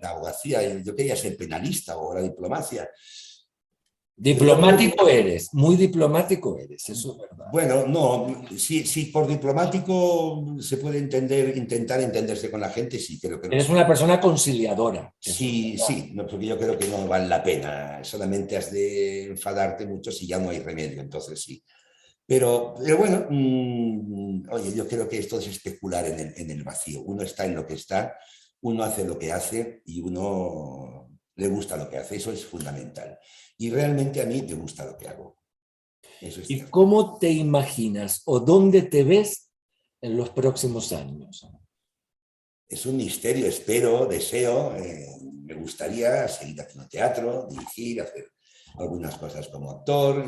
la 0.00 0.08
abogacía. 0.10 0.78
Yo 0.82 0.94
quería 0.94 1.16
ser 1.16 1.36
penalista 1.36 1.96
o 1.96 2.14
la 2.14 2.22
diplomacia. 2.22 2.88
Diplomático 4.16 5.08
eres, 5.08 5.52
muy 5.54 5.74
diplomático 5.74 6.56
eres, 6.56 6.88
eso 6.88 7.12
es 7.12 7.30
verdad. 7.30 7.46
Bueno, 7.50 7.84
no, 7.86 8.46
sí, 8.56 8.86
sí, 8.86 9.06
por 9.06 9.26
diplomático 9.26 10.56
se 10.60 10.76
puede 10.76 10.98
entender, 10.98 11.56
intentar 11.56 12.00
entenderse 12.00 12.48
con 12.48 12.60
la 12.60 12.70
gente, 12.70 12.98
sí, 13.00 13.18
creo 13.18 13.40
que 13.40 13.48
Eres 13.48 13.68
una 13.68 13.84
persona 13.84 14.20
conciliadora. 14.20 15.12
Sí, 15.18 15.76
sí, 15.84 16.12
no, 16.14 16.28
porque 16.28 16.46
yo 16.46 16.56
creo 16.56 16.78
que 16.78 16.86
no 16.86 17.08
vale 17.08 17.26
la 17.26 17.42
pena, 17.42 18.04
solamente 18.04 18.56
has 18.56 18.70
de 18.70 19.24
enfadarte 19.24 19.84
mucho 19.84 20.12
si 20.12 20.28
ya 20.28 20.38
no 20.38 20.50
hay 20.50 20.60
remedio, 20.60 21.00
entonces 21.00 21.42
sí. 21.42 21.64
Pero, 22.24 22.74
pero 22.78 22.96
bueno, 22.96 23.26
mm, 23.28 24.48
oye, 24.50 24.74
yo 24.74 24.86
creo 24.86 25.08
que 25.08 25.18
esto 25.18 25.40
es 25.40 25.48
especular 25.48 26.06
en 26.06 26.20
el, 26.20 26.34
en 26.36 26.50
el 26.52 26.62
vacío. 26.62 27.02
Uno 27.02 27.22
está 27.22 27.44
en 27.44 27.56
lo 27.56 27.66
que 27.66 27.74
está, 27.74 28.16
uno 28.62 28.84
hace 28.84 29.04
lo 29.04 29.18
que 29.18 29.32
hace 29.32 29.82
y 29.84 30.00
uno 30.00 31.10
le 31.36 31.48
gusta 31.48 31.76
lo 31.76 31.90
que 31.90 31.98
hace, 31.98 32.16
eso 32.16 32.32
es 32.32 32.44
fundamental. 32.44 33.18
Y 33.58 33.70
realmente 33.70 34.20
a 34.20 34.26
mí 34.26 34.42
me 34.42 34.54
gusta 34.54 34.84
lo 34.84 34.96
que 34.96 35.08
hago. 35.08 35.38
¿Y 36.20 36.60
cómo 36.62 37.18
te 37.18 37.30
imaginas 37.30 38.22
o 38.24 38.40
dónde 38.40 38.82
te 38.82 39.04
ves 39.04 39.50
en 40.00 40.16
los 40.16 40.30
próximos 40.30 40.92
años? 40.92 41.46
Es 42.66 42.86
un 42.86 42.96
misterio, 42.96 43.46
espero, 43.46 44.06
deseo, 44.06 44.74
eh, 44.76 45.06
me 45.44 45.54
gustaría 45.54 46.26
seguir 46.28 46.60
haciendo 46.60 46.88
teatro, 46.88 47.46
dirigir, 47.50 48.00
hacer 48.00 48.32
algunas 48.76 49.16
cosas 49.18 49.48
como 49.48 49.70
actor 49.70 50.24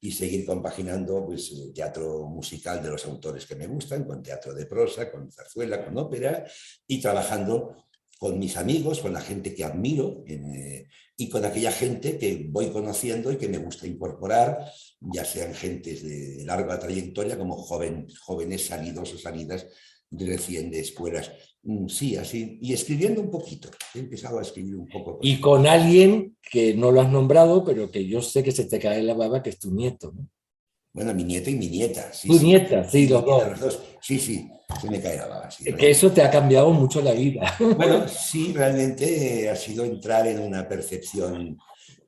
y 0.00 0.12
seguir 0.12 0.46
compaginando 0.46 1.26
pues, 1.26 1.50
el 1.52 1.72
teatro 1.74 2.24
musical 2.26 2.82
de 2.82 2.90
los 2.90 3.04
autores 3.04 3.46
que 3.46 3.56
me 3.56 3.66
gustan, 3.66 4.04
con 4.04 4.22
teatro 4.22 4.54
de 4.54 4.66
prosa, 4.66 5.10
con 5.10 5.30
zarzuela, 5.30 5.84
con 5.84 5.98
ópera 5.98 6.46
y 6.86 7.00
trabajando 7.00 7.84
con 8.22 8.38
mis 8.38 8.56
amigos, 8.56 9.00
con 9.00 9.12
la 9.12 9.20
gente 9.20 9.52
que 9.52 9.64
admiro 9.64 10.22
y 11.16 11.28
con 11.28 11.44
aquella 11.44 11.72
gente 11.72 12.18
que 12.18 12.46
voy 12.48 12.70
conociendo 12.70 13.32
y 13.32 13.36
que 13.36 13.48
me 13.48 13.58
gusta 13.58 13.84
incorporar, 13.84 14.64
ya 15.00 15.24
sean 15.24 15.52
gentes 15.52 16.04
de 16.04 16.44
larga 16.44 16.78
trayectoria 16.78 17.36
como 17.36 17.56
jóvenes 17.56 18.64
salidos 18.64 19.12
o 19.12 19.18
salidas 19.18 19.66
de 20.08 20.26
recién 20.26 20.70
de 20.70 20.78
escuelas. 20.78 21.32
Mm, 21.64 21.88
sí, 21.88 22.14
así. 22.14 22.60
Y 22.62 22.72
escribiendo 22.72 23.20
un 23.20 23.28
poquito. 23.28 23.70
He 23.92 23.98
empezado 23.98 24.38
a 24.38 24.42
escribir 24.42 24.76
un 24.76 24.86
poco. 24.86 25.18
Y 25.20 25.40
con 25.40 25.66
alguien 25.66 26.36
que 26.48 26.74
no 26.74 26.92
lo 26.92 27.00
has 27.00 27.10
nombrado, 27.10 27.64
pero 27.64 27.90
que 27.90 28.06
yo 28.06 28.22
sé 28.22 28.44
que 28.44 28.52
se 28.52 28.66
te 28.66 28.78
cae 28.78 29.02
la 29.02 29.14
baba, 29.14 29.42
que 29.42 29.50
es 29.50 29.58
tu 29.58 29.74
nieto. 29.74 30.12
¿no? 30.14 30.28
Bueno, 30.92 31.14
mi 31.14 31.24
nieto 31.24 31.48
y 31.48 31.54
mi 31.54 31.68
nieta. 31.68 32.12
Sí, 32.12 32.28
tu 32.28 32.38
nieta, 32.38 32.88
sí, 32.88 33.08
los, 33.08 33.24
dos. 33.24 33.80
Sí, 34.00 34.18
sí, 34.18 34.50
se 34.80 34.90
me 34.90 35.00
cae 35.00 35.16
la 35.16 35.26
baba. 35.26 35.48
que 35.48 35.90
eso 35.90 36.10
te 36.12 36.22
ha 36.22 36.30
cambiado 36.30 36.70
mucho 36.70 37.00
la 37.00 37.12
vida. 37.12 37.54
Bueno, 37.58 38.06
sí, 38.08 38.52
realmente 38.52 39.48
ha 39.48 39.56
sido 39.56 39.84
entrar 39.84 40.26
en 40.26 40.40
una 40.40 40.68
percepción 40.68 41.58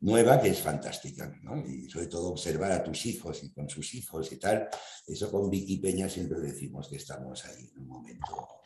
nueva 0.00 0.38
que 0.38 0.48
es 0.48 0.58
fantástica, 0.58 1.34
¿no? 1.42 1.66
Y 1.66 1.88
sobre 1.88 2.08
todo 2.08 2.28
observar 2.28 2.72
a 2.72 2.84
tus 2.84 3.06
hijos 3.06 3.42
y 3.42 3.52
con 3.52 3.70
sus 3.70 3.94
hijos 3.94 4.30
y 4.32 4.36
tal. 4.36 4.68
Eso 5.06 5.30
con 5.30 5.48
Vicky 5.48 5.78
Peña 5.78 6.08
siempre 6.08 6.40
decimos 6.40 6.88
que 6.88 6.96
estamos 6.96 7.42
ahí 7.46 7.70
en 7.74 7.80
un 7.80 7.88
momento 7.88 8.63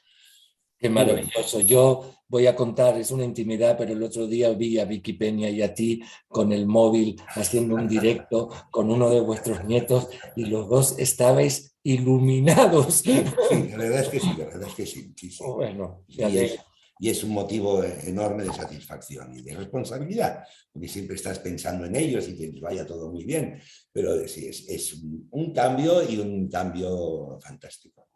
Qué 0.78 0.88
maravilloso. 0.88 1.60
Yo 1.60 2.14
voy 2.28 2.46
a 2.46 2.54
contar, 2.54 2.96
es 2.98 3.10
una 3.10 3.24
intimidad, 3.24 3.76
pero 3.76 3.92
el 3.92 4.02
otro 4.02 4.26
día 4.26 4.50
vi 4.50 4.78
a 4.78 4.84
Vicky 4.84 5.14
Peña 5.14 5.48
y 5.48 5.62
a 5.62 5.74
ti 5.74 6.02
con 6.28 6.52
el 6.52 6.66
móvil 6.66 7.20
haciendo 7.28 7.74
un 7.74 7.88
directo 7.88 8.48
con 8.70 8.90
uno 8.90 9.10
de 9.10 9.20
vuestros 9.20 9.64
nietos 9.64 10.08
y 10.36 10.44
los 10.44 10.68
dos 10.68 10.98
estabais 10.98 11.76
iluminados. 11.82 12.94
Sí, 12.94 13.24
la 13.70 13.76
verdad 13.76 14.00
es 14.00 14.08
que 14.08 14.20
sí, 14.20 14.28
la 14.36 14.44
verdad 14.44 14.68
es 14.68 14.74
que 14.74 14.86
sí. 14.86 15.14
Bueno, 15.40 16.04
y 16.06 16.22
es, 16.22 16.58
y 17.00 17.08
es, 17.08 17.24
un 17.24 17.30
motivo 17.30 17.82
enorme 17.82 18.44
de 18.44 18.52
satisfacción 18.52 19.34
y 19.36 19.42
de 19.42 19.56
responsabilidad, 19.56 20.44
porque 20.72 20.88
siempre 20.88 21.16
estás 21.16 21.38
pensando 21.38 21.86
en 21.86 21.96
ellos 21.96 22.28
y 22.28 22.36
que 22.36 22.48
les 22.48 22.60
vaya 22.60 22.86
todo 22.86 23.10
muy 23.10 23.24
bien, 23.24 23.60
pero 23.92 24.28
sí, 24.28 24.46
es, 24.46 24.68
es 24.68 25.02
un 25.30 25.52
cambio 25.52 26.08
y 26.08 26.18
un 26.18 26.48
cambio 26.48 27.38
fantástico. 27.40 28.08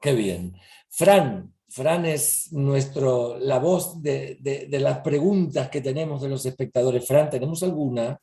Qué 0.00 0.14
bien. 0.14 0.54
Fran, 0.88 1.52
Fran 1.70 2.04
es 2.04 2.52
nuestro, 2.52 3.38
la 3.38 3.60
voz 3.60 4.02
de, 4.02 4.66
las 4.70 4.98
preguntas 4.98 5.68
que 5.68 5.80
tenemos 5.80 6.20
de 6.20 6.28
los 6.28 6.44
espectadores. 6.44 7.06
Fran, 7.06 7.30
¿tenemos 7.30 7.62
alguna? 7.62 8.18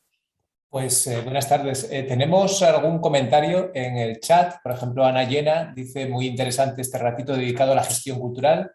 Pues 0.68 1.06
eh, 1.06 1.22
buenas 1.22 1.48
tardes. 1.48 1.88
Eh, 1.90 2.02
tenemos 2.02 2.62
algún 2.62 2.98
comentario 2.98 3.70
en 3.74 3.96
el 3.96 4.20
chat. 4.20 4.56
Por 4.62 4.72
ejemplo, 4.72 5.04
Ana 5.04 5.24
Llena 5.24 5.72
dice 5.74 6.06
muy 6.06 6.26
interesante 6.26 6.82
este 6.82 6.98
ratito 6.98 7.32
dedicado 7.32 7.72
a 7.72 7.76
la 7.76 7.84
gestión 7.84 8.18
cultural. 8.18 8.70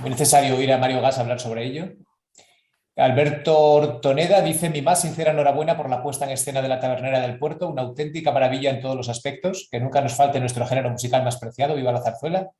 Muy 0.00 0.10
necesario 0.10 0.56
oír 0.56 0.70
a 0.72 0.78
Mario 0.78 1.00
Gas 1.00 1.18
hablar 1.18 1.40
sobre 1.40 1.64
ello. 1.64 1.88
Alberto 2.96 3.58
Ortoneda 3.58 4.42
dice 4.42 4.68
mi 4.68 4.82
más 4.82 5.00
sincera 5.00 5.30
enhorabuena 5.30 5.78
por 5.78 5.88
la 5.88 6.02
puesta 6.02 6.26
en 6.26 6.32
escena 6.32 6.60
de 6.60 6.68
la 6.68 6.78
Tabernera 6.78 7.20
del 7.20 7.38
Puerto, 7.38 7.70
una 7.70 7.80
auténtica 7.80 8.30
maravilla 8.30 8.68
en 8.68 8.82
todos 8.82 8.94
los 8.96 9.08
aspectos, 9.08 9.68
que 9.70 9.80
nunca 9.80 10.02
nos 10.02 10.12
falte 10.12 10.38
nuestro 10.38 10.66
género 10.66 10.90
musical 10.90 11.24
más 11.24 11.38
preciado, 11.38 11.74
viva 11.74 11.90
la 11.90 12.02
zarzuela. 12.02 12.50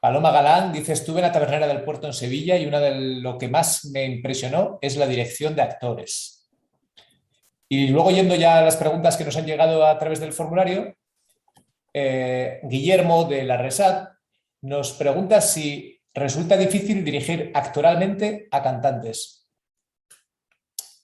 Paloma 0.00 0.30
Galán 0.30 0.72
dice, 0.72 0.92
estuve 0.92 1.18
en 1.18 1.26
la 1.26 1.32
tabernera 1.32 1.66
del 1.66 1.82
puerto 1.82 2.06
en 2.06 2.12
Sevilla 2.12 2.56
y 2.56 2.66
una 2.66 2.78
de 2.78 2.94
lo 3.20 3.36
que 3.36 3.48
más 3.48 3.84
me 3.86 4.04
impresionó 4.04 4.78
es 4.80 4.96
la 4.96 5.08
dirección 5.08 5.56
de 5.56 5.62
actores. 5.62 6.48
Y 7.68 7.88
luego 7.88 8.12
yendo 8.12 8.36
ya 8.36 8.58
a 8.58 8.62
las 8.62 8.76
preguntas 8.76 9.16
que 9.16 9.24
nos 9.24 9.36
han 9.36 9.46
llegado 9.46 9.84
a 9.84 9.98
través 9.98 10.20
del 10.20 10.32
formulario, 10.32 10.94
eh, 11.92 12.60
Guillermo 12.62 13.24
de 13.24 13.42
la 13.42 13.56
Resat 13.56 14.10
nos 14.62 14.92
pregunta 14.92 15.40
si 15.40 16.00
resulta 16.14 16.56
difícil 16.56 17.04
dirigir 17.04 17.50
actoralmente 17.52 18.46
a 18.52 18.62
cantantes. 18.62 19.48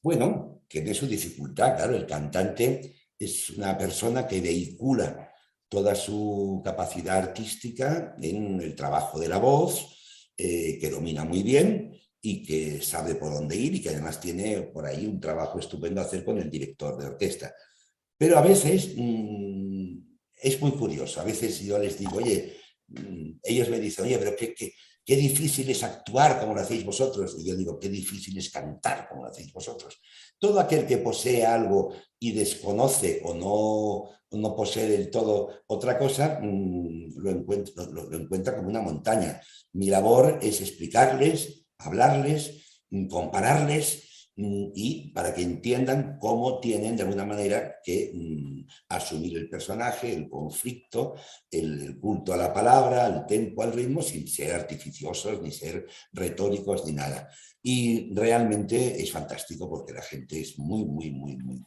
Bueno, 0.03 0.63
tiene 0.69 0.95
su 0.95 1.07
dificultad, 1.07 1.77
claro, 1.77 1.97
el 1.97 2.07
cantante 2.07 2.95
es 3.19 3.51
una 3.51 3.77
persona 3.77 4.27
que 4.27 4.41
vehicula 4.41 5.34
toda 5.75 5.97
su 5.97 6.63
capacidad 6.65 7.19
artística 7.19 8.15
en 8.23 8.61
el 8.61 8.77
trabajo 8.77 9.19
de 9.19 9.27
la 9.27 9.39
voz, 9.39 10.31
eh, 10.37 10.79
que 10.81 10.89
domina 10.89 11.25
muy 11.25 11.43
bien 11.43 11.99
y 12.21 12.45
que 12.45 12.81
sabe 12.81 13.17
por 13.17 13.33
dónde 13.33 13.57
ir 13.57 13.75
y 13.75 13.83
que 13.83 13.89
además 13.89 14.21
tiene 14.21 14.63
por 14.63 14.87
ahí 14.87 15.05
un 15.05 15.19
trabajo 15.19 15.59
estupendo 15.59 16.01
a 16.01 16.05
hacer 16.05 16.25
con 16.25 16.39
el 16.39 16.49
director 16.49 16.97
de 16.97 17.07
orquesta. 17.07 17.53
Pero 18.17 18.39
a 18.39 18.41
veces 18.41 18.95
mm, 18.97 19.99
es 20.41 20.61
muy 20.61 20.71
curioso, 20.71 21.21
a 21.21 21.25
veces 21.25 21.61
yo 21.61 21.77
les 21.77 21.99
digo, 21.99 22.19
oye, 22.19 22.57
mm, 22.87 23.41
ellos 23.43 23.69
me 23.69 23.81
dicen, 23.81 24.05
oye, 24.05 24.19
pero 24.19 24.37
¿qué, 24.37 24.55
qué 24.55 24.75
difícil 25.07 25.69
es 25.71 25.83
actuar 25.83 26.41
como 26.41 26.55
lo 26.55 26.63
hacéis 26.63 26.85
vosotros, 26.85 27.37
y 27.39 27.45
yo 27.45 27.55
digo, 27.55 27.79
qué 27.79 27.89
difícil 27.89 28.37
es 28.39 28.51
cantar 28.51 29.09
como 29.09 29.25
lo 29.25 29.31
hacéis 29.31 29.53
vosotros. 29.53 30.01
Todo 30.39 30.59
aquel 30.59 30.87
que 30.87 30.99
posee 30.99 31.45
algo 31.45 31.93
y 32.19 32.33
desconoce 32.33 33.21
o 33.25 33.35
no, 33.35 34.39
no 34.39 34.57
posee 34.57 34.89
del 34.89 35.11
todo 35.11 35.51
otra 35.67 35.99
cosa, 35.99 36.41
mm, 36.43 37.17
lo 37.17 37.31
encuentra, 37.31 37.85
lo 37.87 38.17
encuentra 38.17 38.57
como 38.57 38.69
una 38.69 38.81
montaña. 38.81 39.41
Mi 39.73 39.89
labor 39.89 40.39
es 40.43 40.61
explicarles, 40.61 41.67
hablarles, 41.79 42.83
mm, 42.91 43.09
compararles 43.09 44.14
y 44.37 45.13
para 45.13 45.33
que 45.33 45.43
entiendan 45.43 46.19
cómo 46.19 46.59
tienen 46.59 46.97
de 46.97 47.03
alguna 47.05 47.25
manera 47.25 47.77
que 47.85 48.11
mm, 48.13 48.67
asumir 48.89 49.37
el 49.39 49.49
personaje, 49.49 50.13
el 50.13 50.29
conflicto, 50.29 51.15
el, 51.51 51.99
culto 52.01 52.33
a 52.33 52.37
la 52.37 52.53
palabra, 52.53 53.07
el 53.07 53.27
tempo, 53.27 53.63
al 53.63 53.73
ritmo, 53.73 54.03
sin 54.03 54.27
ser 54.27 54.53
artificiosos, 54.55 55.41
ni 55.41 55.53
ser 55.53 55.87
retóricos, 56.13 56.85
ni 56.85 56.93
nada. 56.93 57.29
Y 57.63 58.13
realmente 58.13 59.01
es 59.01 59.13
fantástico 59.13 59.71
porque 59.71 59.93
la 59.93 60.03
gente 60.03 60.41
es 60.41 60.59
muy, 60.59 60.85
muy, 60.85 61.13
muy, 61.13 61.37
muy, 61.37 61.65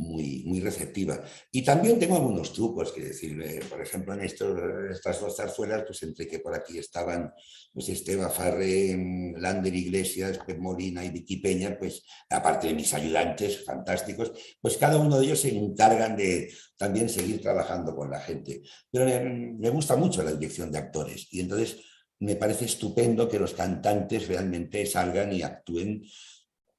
muy, 0.00 0.42
muy 0.46 0.60
receptiva. 0.60 1.22
Y 1.52 1.62
también 1.62 1.98
tengo 1.98 2.16
algunos 2.16 2.52
trucos, 2.52 2.90
que 2.90 3.02
decir, 3.02 3.40
eh, 3.42 3.60
por 3.68 3.80
ejemplo, 3.82 4.14
en 4.14 4.22
estas 4.22 5.20
dos 5.20 5.36
zarzuelas, 5.36 5.84
pues 5.84 6.02
entre 6.02 6.26
que 6.26 6.38
por 6.38 6.54
aquí 6.54 6.78
estaban 6.78 7.32
pues 7.72 7.88
Esteban 7.90 8.32
Farré, 8.32 8.96
Lander 9.36 9.74
Iglesias, 9.74 10.40
Molina 10.58 11.04
y 11.04 11.10
Vicky 11.10 11.36
Peña, 11.36 11.76
pues 11.78 12.02
aparte 12.28 12.68
de 12.68 12.74
mis 12.74 12.92
ayudantes 12.94 13.64
fantásticos, 13.64 14.32
pues 14.60 14.76
cada 14.76 14.96
uno 14.96 15.18
de 15.18 15.26
ellos 15.26 15.40
se 15.40 15.56
encargan 15.56 16.16
de 16.16 16.52
también 16.76 17.08
seguir 17.08 17.40
trabajando 17.40 17.94
con 17.94 18.10
la 18.10 18.20
gente. 18.20 18.62
Pero 18.90 19.04
me, 19.04 19.52
me 19.52 19.70
gusta 19.70 19.96
mucho 19.96 20.22
la 20.22 20.32
dirección 20.32 20.72
de 20.72 20.78
actores 20.78 21.28
y 21.30 21.40
entonces 21.40 21.76
me 22.18 22.36
parece 22.36 22.64
estupendo 22.64 23.28
que 23.28 23.38
los 23.38 23.54
cantantes 23.54 24.26
realmente 24.28 24.84
salgan 24.86 25.32
y 25.32 25.42
actúen 25.42 26.02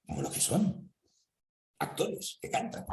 como 0.06 0.24
lo 0.24 0.32
que 0.32 0.42
son, 0.42 0.91
actores 1.82 2.38
que 2.42 2.50
cantan. 2.50 2.86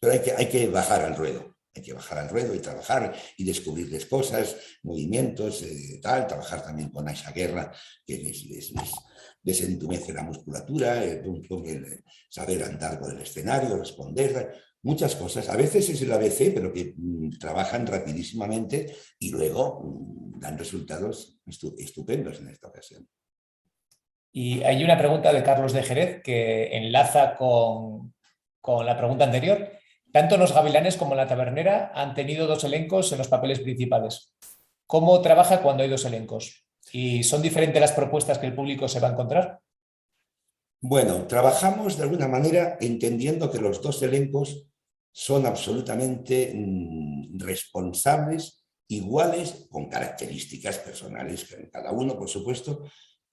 Pero 0.00 0.12
hay 0.12 0.20
que, 0.20 0.32
hay 0.32 0.48
que 0.48 0.68
bajar 0.68 1.02
al 1.02 1.16
ruedo, 1.16 1.56
hay 1.74 1.82
que 1.82 1.92
bajar 1.94 2.18
al 2.18 2.28
ruedo 2.28 2.54
y 2.54 2.58
trabajar 2.58 3.14
y 3.38 3.44
descubrirles 3.44 4.06
cosas, 4.06 4.56
movimientos, 4.82 5.62
eh, 5.62 6.00
tal, 6.02 6.26
trabajar 6.26 6.62
también 6.62 6.90
con 6.90 7.08
esa 7.08 7.32
guerra 7.32 7.72
que 8.04 8.18
les, 8.18 8.44
les, 8.46 8.72
desentumece 9.42 10.12
la 10.12 10.22
musculatura, 10.22 11.04
eh, 11.04 11.22
saber 12.28 12.64
andar 12.64 12.98
por 12.98 13.12
el 13.12 13.20
escenario, 13.20 13.76
responder, 13.76 14.54
muchas 14.82 15.16
cosas. 15.16 15.48
A 15.48 15.56
veces 15.56 15.88
es 15.88 16.02
el 16.02 16.12
ABC, 16.12 16.52
pero 16.54 16.72
que 16.72 16.94
mm, 16.96 17.38
trabajan 17.38 17.86
rapidísimamente 17.86 18.94
y 19.18 19.30
luego 19.30 19.80
mm, 19.82 20.40
dan 20.40 20.58
resultados 20.58 21.40
estupendos 21.78 22.40
en 22.40 22.48
esta 22.48 22.68
ocasión. 22.68 23.08
Y 24.36 24.64
hay 24.64 24.82
una 24.82 24.98
pregunta 24.98 25.32
de 25.32 25.44
Carlos 25.44 25.72
de 25.72 25.84
Jerez 25.84 26.20
que 26.20 26.76
enlaza 26.76 27.36
con, 27.36 28.12
la 28.84 28.96
pregunta 28.96 29.26
anterior. 29.26 29.70
Tanto 30.12 30.36
los 30.36 30.52
gavilanes 30.52 30.96
como 30.96 31.14
la 31.14 31.28
tabernera 31.28 31.92
han 31.94 32.14
tenido 32.14 32.48
dos 32.48 32.64
elencos 32.64 33.12
en 33.12 33.18
los 33.18 33.28
papeles 33.28 33.60
principales. 33.60 34.34
¿Cómo 34.88 35.20
trabaja 35.22 35.62
cuando 35.62 35.84
hay 35.84 35.88
dos 35.88 36.04
elencos? 36.04 36.66
¿Y 36.90 37.22
son 37.22 37.42
diferentes 37.42 37.80
las 37.80 37.92
propuestas 37.92 38.38
que 38.38 38.46
el 38.46 38.56
público 38.56 38.88
se 38.88 38.98
va 38.98 39.06
a 39.06 39.12
encontrar? 39.12 39.60
Bueno, 40.80 41.28
trabajamos 41.28 41.96
de 41.96 42.02
alguna 42.02 42.26
manera 42.26 42.76
entendiendo 42.80 43.52
que 43.52 43.60
los 43.60 43.80
dos 43.80 44.02
elencos 44.02 44.66
son 45.12 45.46
absolutamente 45.46 46.52
mm, 46.52 47.38
responsables, 47.38 48.66
iguales, 48.88 49.68
con 49.70 49.88
características 49.88 50.78
personales 50.78 51.46
cada 51.72 51.92
uno, 51.92 52.18
por 52.18 52.28
supuesto, 52.28 52.82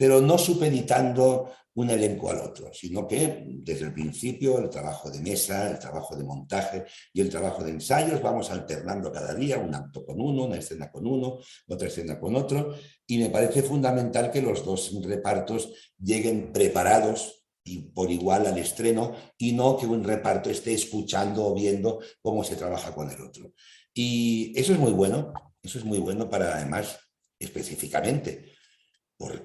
pero 0.02 0.20
no 0.20 0.36
supeditando 0.36 1.52
un 1.76 1.92
elenco 1.92 2.32
al 2.32 2.40
otro, 2.40 2.74
sino 2.74 3.08
que 3.08 3.44
desde 3.46 3.86
el 3.86 3.94
principio 3.94 4.58
el 4.58 4.68
trabajo 4.68 5.12
de 5.12 5.22
mesa, 5.22 5.70
el 5.70 5.78
trabajo 5.78 6.16
de 6.16 6.24
montaje 6.24 6.86
y 7.14 7.22
el 7.22 7.30
trabajo 7.30 7.64
de 7.64 7.70
ensayos 7.70 8.20
vamos 8.20 8.50
alternando 8.50 9.12
cada 9.12 9.36
día, 9.36 9.60
un 9.60 9.76
acto 9.76 10.04
con 10.04 10.20
uno, 10.20 10.46
una 10.46 10.58
escena 10.58 10.90
con 10.90 11.06
uno, 11.06 11.38
otra 11.68 11.88
escena 11.88 12.20
con 12.20 12.36
otro, 12.36 12.74
y 13.06 13.20
me 13.20 13.30
parece 13.30 13.62
fundamental 13.62 14.32
que 14.32 14.42
los 14.42 14.66
dos 14.66 14.92
repartos 15.04 15.72
lleguen 16.00 16.52
preparados 16.52 17.46
y 17.64 17.84
por 17.92 18.10
igual 18.10 18.48
al 18.48 18.58
estreno 18.58 19.14
y 19.38 19.52
no 19.52 19.78
que 19.78 19.86
un 19.86 20.04
reparto 20.04 20.50
esté 20.50 20.74
escuchando 20.74 21.46
o 21.46 21.54
viendo 21.54 22.00
cómo 22.24 22.44
se 22.44 22.56
trabaja 22.56 22.96
con 22.96 23.12
el 23.12 23.22
otro. 23.22 23.54
Y 23.94 24.52
eso 24.60 24.74
es 24.74 24.80
muy 24.80 24.94
bueno, 24.94 25.32
eso 25.62 25.78
es 25.78 25.86
muy 25.86 26.00
bueno 26.00 26.28
para 26.28 26.56
además 26.56 26.98
específicamente 27.38 28.61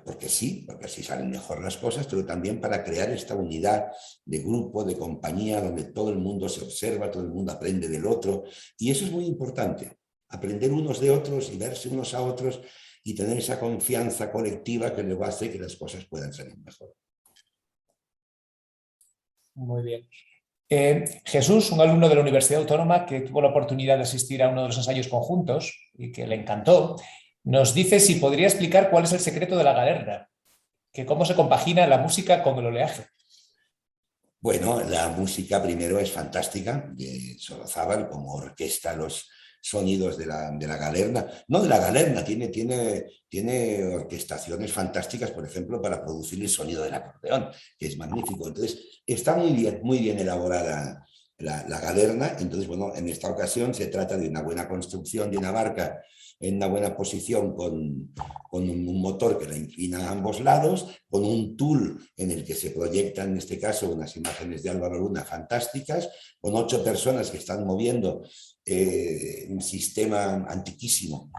porque 0.05 0.29
sí, 0.29 0.64
porque 0.66 0.87
así 0.87 1.03
salen 1.03 1.31
mejor 1.31 1.62
las 1.62 1.77
cosas, 1.77 2.07
pero 2.07 2.24
también 2.24 2.61
para 2.61 2.83
crear 2.83 3.11
esta 3.11 3.35
unidad 3.35 3.93
de 4.24 4.39
grupo, 4.39 4.85
de 4.85 4.97
compañía, 4.97 5.61
donde 5.61 5.85
todo 5.85 6.11
el 6.11 6.18
mundo 6.18 6.49
se 6.49 6.62
observa, 6.62 7.11
todo 7.11 7.22
el 7.22 7.31
mundo 7.31 7.53
aprende 7.53 7.89
del 7.89 8.07
otro. 8.07 8.45
Y 8.79 8.91
eso 8.91 9.05
es 9.05 9.12
muy 9.12 9.27
importante, 9.27 9.99
aprender 10.29 10.72
unos 10.72 11.01
de 11.01 11.11
otros 11.11 11.51
y 11.53 11.59
verse 11.59 11.89
unos 11.89 12.14
a 12.14 12.22
otros 12.22 12.61
y 13.05 13.14
tener 13.14 13.39
esa 13.39 13.61
confianza 13.61 14.33
colectiva 14.33 14.95
que 14.95 15.03
luego 15.03 15.24
hace 15.24 15.51
que 15.51 15.59
las 15.59 15.77
cosas 15.77 16.05
puedan 16.07 16.33
salir 16.33 16.57
mejor. 16.59 16.95
Muy 19.55 19.83
bien. 19.83 20.09
Eh, 20.68 21.20
Jesús, 21.24 21.70
un 21.70 21.81
alumno 21.81 22.09
de 22.09 22.16
la 22.16 22.22
Universidad 22.22 22.61
Autónoma 22.61 23.07
que 23.07 23.20
tuvo 23.20 23.41
la 23.41 23.49
oportunidad 23.49 23.97
de 23.97 24.03
asistir 24.03 24.43
a 24.43 24.49
uno 24.49 24.62
de 24.62 24.68
los 24.68 24.77
ensayos 24.77 25.07
conjuntos 25.07 25.91
y 25.95 26.11
que 26.11 26.27
le 26.27 26.35
encantó, 26.35 26.97
nos 27.47 27.75
dice 27.75 28.01
si 28.01 28.17
podría 28.17 28.49
explicar 28.49 28.91
cuál 28.91 29.05
es 29.05 29.13
el 29.13 29.21
secreto 29.21 29.57
de 29.57 29.63
la 29.63 29.73
galerna, 29.73 30.29
que 30.93 31.07
cómo 31.07 31.25
se 31.25 31.37
compagina 31.37 31.87
la 31.87 31.99
música 31.99 32.43
con 32.43 32.59
el 32.59 32.67
oleaje. 32.67 33.07
Bueno, 34.41 34.81
la 34.81 35.09
música 35.11 35.63
primero 35.63 35.99
es 36.01 36.11
fantástica, 36.11 36.91
de 36.93 37.37
Sorozábal, 37.39 38.09
como 38.09 38.35
orquesta 38.35 38.97
los 38.97 39.31
sonidos 39.63 40.19
de 40.19 40.27
la, 40.27 40.51
de 40.51 40.67
la 40.67 40.77
galerna. 40.77 41.25
No 41.47 41.63
de 41.63 41.69
la 41.69 41.79
galerna, 41.79 42.25
tiene, 42.25 42.49
tiene, 42.49 43.07
tiene 43.29 43.85
orquestaciones 43.95 44.73
fantásticas, 44.73 45.31
por 45.31 45.47
ejemplo, 45.47 45.81
para 45.81 46.05
producir 46.05 46.43
el 46.43 46.49
sonido 46.49 46.83
del 46.83 46.95
acordeón, 46.95 47.49
que 47.79 47.87
es 47.87 47.97
magnífico. 47.97 48.49
Entonces, 48.49 49.03
está 49.07 49.37
muy 49.37 49.53
bien, 49.53 49.81
muy 49.85 49.99
bien 49.99 50.19
elaborada 50.19 51.07
la, 51.39 51.65
la 51.69 51.81
galerna. 51.81 52.37
Entonces, 52.41 52.67
bueno, 52.67 52.93
en 52.95 53.09
esta 53.09 53.31
ocasión 53.31 53.73
se 53.73 53.87
trata 53.87 54.17
de 54.17 54.29
una 54.29 54.43
buena 54.43 54.69
construcción 54.69 55.31
de 55.31 55.39
una 55.39 55.53
barca 55.53 56.03
en 56.39 56.57
una 56.57 56.66
buena 56.66 56.97
posición 56.97 57.55
con, 57.55 58.12
con, 58.51 58.68
un 58.68 59.01
motor 59.01 59.39
que 59.39 59.49
la 59.49 59.57
inclina 59.57 60.07
a 60.07 60.12
ambos 60.12 60.41
lados, 60.41 60.87
con 61.09 61.24
un 61.24 61.57
tool 61.57 61.99
en 62.16 62.30
el 62.30 62.45
que 62.45 62.55
se 62.55 62.70
proyectan, 62.70 63.30
en 63.30 63.39
este 63.39 63.59
caso, 63.59 63.91
unas 63.91 64.16
imágenes 64.16 64.62
de 64.62 64.70
Álvaro 64.70 64.99
Luna 64.99 65.24
fantásticas, 65.24 66.09
con 66.41 66.55
ocho 66.55 66.84
personas 66.84 67.30
que 67.30 67.39
están 67.39 67.66
moviendo 67.66 68.22
eh, 68.64 69.47
un 69.49 69.61
sistema 69.61 70.45
antiquísimo 70.49 71.30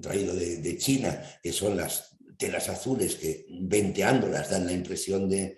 traído 0.00 0.34
de, 0.34 0.58
de, 0.58 0.78
China, 0.78 1.22
que 1.42 1.52
son 1.52 1.76
las 1.76 2.16
telas 2.38 2.68
azules 2.68 3.16
que 3.16 3.46
venteándolas 3.48 4.50
dan 4.50 4.66
la 4.66 4.72
impresión 4.72 5.28
de, 5.28 5.56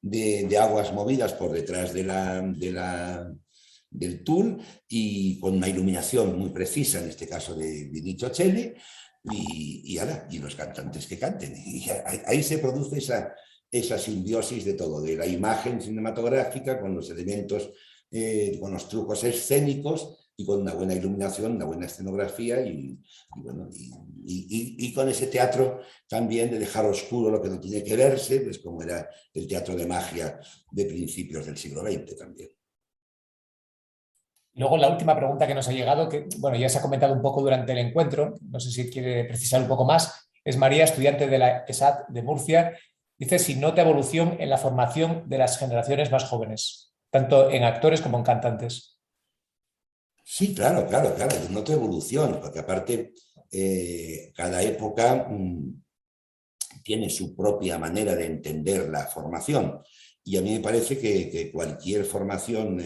de, 0.00 0.46
de 0.48 0.58
aguas 0.58 0.92
movidas 0.92 1.32
por 1.32 1.52
detrás 1.52 1.92
de 1.92 2.04
la, 2.04 2.40
de 2.42 2.72
la 2.72 3.34
del 3.94 4.22
tool 4.24 4.60
y 4.88 5.38
con 5.38 5.54
una 5.56 5.68
iluminación 5.68 6.38
muy 6.38 6.50
precisa, 6.50 7.00
en 7.00 7.08
este 7.08 7.26
caso 7.26 7.54
de 7.54 7.88
Vinicio 7.90 8.28
Celli, 8.28 8.74
y, 9.30 9.98
los 10.38 10.54
cantantes 10.54 11.06
que 11.06 11.18
canten. 11.18 11.54
Ahí, 12.26 12.42
se 12.42 12.58
produce 12.58 12.98
esa, 12.98 13.34
esa 13.70 13.98
simbiosis 13.98 14.64
de 14.64 14.74
todo, 14.74 15.00
de 15.00 15.16
la 15.16 15.26
imagen 15.26 15.80
cinematográfica 15.80 16.80
con 16.80 16.94
los 16.94 17.08
elementos, 17.08 17.70
eh, 18.10 18.58
con 18.60 18.72
los 18.72 18.88
trucos 18.88 19.24
escénicos 19.24 20.30
y 20.36 20.44
con 20.44 20.60
una 20.60 20.74
buena 20.74 20.94
iluminación, 20.94 21.52
una 21.52 21.64
buena 21.64 21.86
escenografía 21.86 22.60
y, 22.66 22.98
bueno, 23.36 23.68
y, 24.26 24.92
con 24.92 25.08
ese 25.08 25.28
teatro 25.28 25.80
también 26.08 26.50
de 26.50 26.58
dejar 26.58 26.84
oscuro 26.86 27.30
lo 27.30 27.40
que 27.40 27.48
no 27.48 27.60
tiene 27.60 27.82
que 27.82 27.96
verse, 27.96 28.40
pues 28.40 28.58
como 28.58 28.82
era 28.82 29.08
el 29.32 29.46
teatro 29.46 29.76
de 29.76 29.86
magia 29.86 30.40
de 30.70 30.84
principios 30.84 31.46
del 31.46 31.56
siglo 31.56 31.82
XX 31.82 32.16
también. 32.16 32.50
Luego 34.54 34.76
la 34.76 34.88
última 34.88 35.16
pregunta 35.16 35.46
que 35.46 35.54
nos 35.54 35.68
ha 35.68 35.72
llegado, 35.72 36.08
que 36.08 36.28
bueno, 36.38 36.56
ya 36.56 36.68
se 36.68 36.78
ha 36.78 36.82
comentado 36.82 37.12
un 37.12 37.22
poco 37.22 37.40
durante 37.40 37.72
el 37.72 37.78
encuentro, 37.78 38.34
no 38.48 38.60
sé 38.60 38.70
si 38.70 38.88
quiere 38.88 39.24
precisar 39.24 39.60
un 39.60 39.68
poco 39.68 39.84
más, 39.84 40.28
es 40.44 40.56
María, 40.56 40.84
estudiante 40.84 41.26
de 41.26 41.38
la 41.38 41.64
ESAT 41.66 42.08
de 42.08 42.22
Murcia, 42.22 42.78
dice 43.18 43.38
si 43.38 43.56
nota 43.56 43.82
evolución 43.82 44.36
en 44.38 44.50
la 44.50 44.58
formación 44.58 45.28
de 45.28 45.38
las 45.38 45.58
generaciones 45.58 46.12
más 46.12 46.24
jóvenes, 46.24 46.94
tanto 47.10 47.50
en 47.50 47.64
actores 47.64 48.00
como 48.00 48.18
en 48.18 48.24
cantantes. 48.24 49.00
Sí, 50.22 50.54
claro, 50.54 50.86
claro, 50.86 51.14
claro, 51.14 51.34
nota 51.50 51.72
evolución, 51.72 52.38
porque 52.40 52.60
aparte 52.60 53.12
eh, 53.50 54.32
cada 54.36 54.62
época 54.62 55.26
mm, 55.28 55.82
tiene 56.82 57.10
su 57.10 57.34
propia 57.34 57.78
manera 57.78 58.14
de 58.14 58.26
entender 58.26 58.88
la 58.88 59.06
formación 59.06 59.82
y 60.26 60.38
a 60.38 60.42
mí 60.42 60.52
me 60.52 60.60
parece 60.60 60.98
que, 60.98 61.50
cualquier 61.52 62.04
formación, 62.06 62.82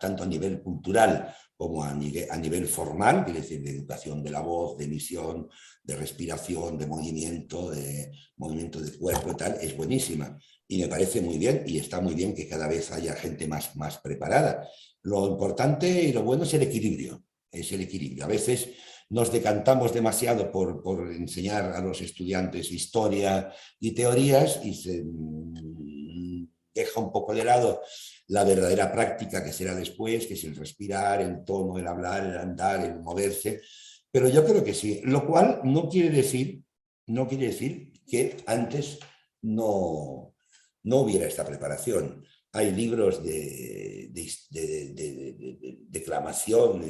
tanto 0.00 0.22
a 0.22 0.26
nivel 0.26 0.62
cultural 0.62 1.34
como 1.54 1.84
a 1.84 1.92
nivel, 1.92 2.26
a 2.30 2.38
nivel 2.38 2.66
formal, 2.66 3.24
quiere 3.24 3.42
decir, 3.42 3.62
de 3.62 3.70
educación 3.70 4.22
de 4.22 4.30
la 4.30 4.40
voz, 4.40 4.78
de 4.78 4.86
emisión, 4.86 5.48
de 5.82 5.94
respiración, 5.94 6.78
de 6.78 6.86
movimiento, 6.86 7.70
de 7.70 8.10
movimiento 8.38 8.80
de 8.80 8.96
cuerpo 8.96 9.32
y 9.32 9.36
tal, 9.36 9.58
es 9.60 9.76
buenísima. 9.76 10.38
Y 10.66 10.80
me 10.80 10.88
parece 10.88 11.20
muy 11.20 11.36
bien 11.36 11.64
y 11.66 11.78
está 11.78 12.00
muy 12.00 12.14
bien 12.14 12.34
que 12.34 12.48
cada 12.48 12.66
vez 12.66 12.90
haya 12.90 13.14
gente 13.14 13.46
más, 13.46 13.76
más 13.76 13.98
preparada. 13.98 14.66
Lo 15.02 15.28
importante 15.28 16.02
y 16.02 16.12
lo 16.12 16.22
bueno 16.22 16.44
es 16.44 16.54
el 16.54 16.62
equilibrio, 16.62 17.24
es 17.52 17.70
el 17.72 17.82
equilibrio. 17.82 18.24
A 18.24 18.28
veces 18.28 18.70
nos 19.10 19.30
decantamos 19.30 19.92
demasiado 19.92 20.50
por, 20.50 20.82
por 20.82 21.12
enseñar 21.12 21.72
a 21.72 21.80
los 21.82 22.00
estudiantes 22.00 22.72
historia 22.72 23.52
y 23.78 23.92
teorías 23.92 24.60
y 24.64 24.74
se 24.74 25.04
deja 26.74 27.00
un 27.00 27.12
poco 27.12 27.34
de 27.34 27.44
lado 27.44 27.82
la 28.28 28.44
verdadera 28.44 28.90
práctica 28.90 29.44
que 29.44 29.52
será 29.52 29.74
después, 29.74 30.26
que 30.26 30.34
es 30.34 30.44
el 30.44 30.56
respirar, 30.56 31.20
el 31.20 31.44
tono, 31.44 31.78
el 31.78 31.86
hablar, 31.86 32.26
el 32.26 32.36
andar, 32.36 32.84
el 32.84 33.00
moverse. 33.00 33.60
Pero 34.10 34.28
yo 34.28 34.44
creo 34.44 34.64
que 34.64 34.74
sí, 34.74 35.00
lo 35.04 35.26
cual 35.26 35.60
no 35.64 35.88
quiere 35.88 36.10
decir, 36.10 36.62
no 37.06 37.28
quiere 37.28 37.48
decir 37.48 37.92
que 38.06 38.36
antes 38.46 38.98
no, 39.42 40.34
no 40.84 40.96
hubiera 40.98 41.26
esta 41.26 41.44
preparación. 41.44 42.24
Hay 42.52 42.70
libros 42.70 43.22
de, 43.22 44.10
de 44.12 45.36
declamación, 45.88 46.82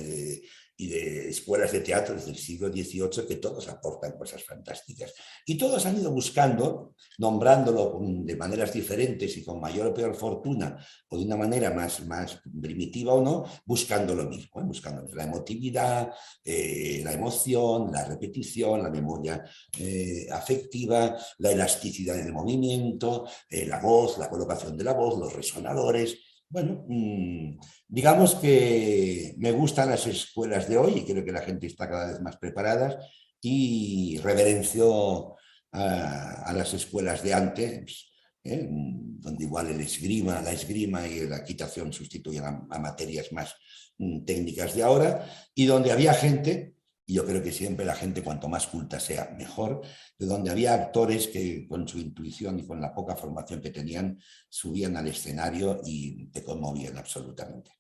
y 0.76 0.88
de 0.88 1.28
escuelas 1.28 1.70
de 1.72 1.80
teatro 1.80 2.14
desde 2.14 2.30
el 2.30 2.38
siglo 2.38 2.68
XVIII 2.68 3.26
que 3.28 3.36
todos 3.36 3.68
aportan 3.68 4.18
cosas 4.18 4.42
fantásticas. 4.42 5.14
Y 5.46 5.56
todos 5.56 5.86
han 5.86 5.98
ido 5.98 6.10
buscando, 6.10 6.94
nombrándolo 7.18 8.00
de 8.00 8.36
maneras 8.36 8.72
diferentes 8.72 9.36
y 9.36 9.44
con 9.44 9.60
mayor 9.60 9.88
o 9.88 9.94
peor 9.94 10.14
fortuna, 10.16 10.76
o 11.08 11.18
de 11.18 11.24
una 11.24 11.36
manera 11.36 11.70
más, 11.70 12.04
más 12.06 12.40
primitiva 12.60 13.14
o 13.14 13.22
no, 13.22 13.44
buscando 13.64 14.14
lo 14.14 14.24
mismo, 14.24 14.60
¿eh? 14.60 14.64
buscando 14.64 15.06
la 15.14 15.24
emotividad, 15.24 16.10
eh, 16.44 17.02
la 17.04 17.12
emoción, 17.12 17.92
la 17.92 18.04
repetición, 18.04 18.82
la 18.82 18.90
memoria 18.90 19.44
eh, 19.78 20.26
afectiva, 20.30 21.16
la 21.38 21.52
elasticidad 21.52 22.18
en 22.18 22.26
el 22.26 22.32
movimiento, 22.32 23.28
la 23.50 23.78
voz, 23.80 24.18
la 24.18 24.28
colocación 24.28 24.76
de 24.76 24.84
la 24.84 24.92
voz, 24.92 25.18
los 25.18 25.32
resonadores. 25.32 26.18
Bueno, 26.49 26.84
mm, 26.88 27.59
digamos 27.88 28.36
que 28.36 29.34
me 29.38 29.53
gustan 29.53 29.90
las 29.90 30.07
escuelas 30.07 30.68
de 30.68 30.78
hoy 30.78 30.99
y 30.99 31.05
creo 31.05 31.24
que 31.24 31.32
la 31.32 31.42
gente 31.42 31.66
está 31.66 31.88
cada 31.88 32.12
vez 32.12 32.20
más 32.20 32.36
preparada 32.36 32.99
y 33.40 34.18
reverencio 34.22 35.36
a, 35.72 36.53
las 36.55 36.72
escuelas 36.74 37.22
de 37.22 37.34
antes, 37.34 38.12
¿eh? 38.45 38.68
donde 38.70 39.45
igual 39.45 39.68
el 39.68 39.80
esgrima, 39.80 40.40
la 40.40 40.53
esgrima 40.53 41.07
y 41.07 41.26
la 41.26 41.38
equitación 41.38 41.92
sustituyen 41.92 42.45
a 42.45 42.78
materias 42.78 43.32
más 43.32 43.55
mm, 43.99 44.24
técnicas 44.24 44.74
de 44.74 44.82
ahora 44.84 45.26
y 45.55 45.66
donde 45.66 45.90
había 45.90 46.14
gente 46.14 46.74
y 47.07 47.14
yo 47.14 47.26
creo 47.26 47.42
que 47.42 47.52
siempre 47.52 47.84
la 47.84 47.94
gente, 47.94 48.22
cuanto 48.22 48.48
más 48.48 48.66
culta 48.66 48.98
sea, 48.98 49.34
mejor, 49.36 49.82
de 50.18 50.26
donde 50.26 50.50
había 50.50 50.74
actores 50.74 51.28
que 51.28 51.66
con 51.68 51.86
su 51.86 51.98
intuición 51.98 52.59
y 52.59 52.66
con 52.66 52.80
la 52.80 52.94
poca 52.94 53.14
formación 53.14 53.61
que 53.61 53.70
tenían, 53.70 54.18
subían 54.48 54.96
al 54.96 55.09
escenario 55.09 55.80
y 55.84 56.26
te 56.28 56.42
conmovían 56.42 56.96
absolutamente. 56.96 57.72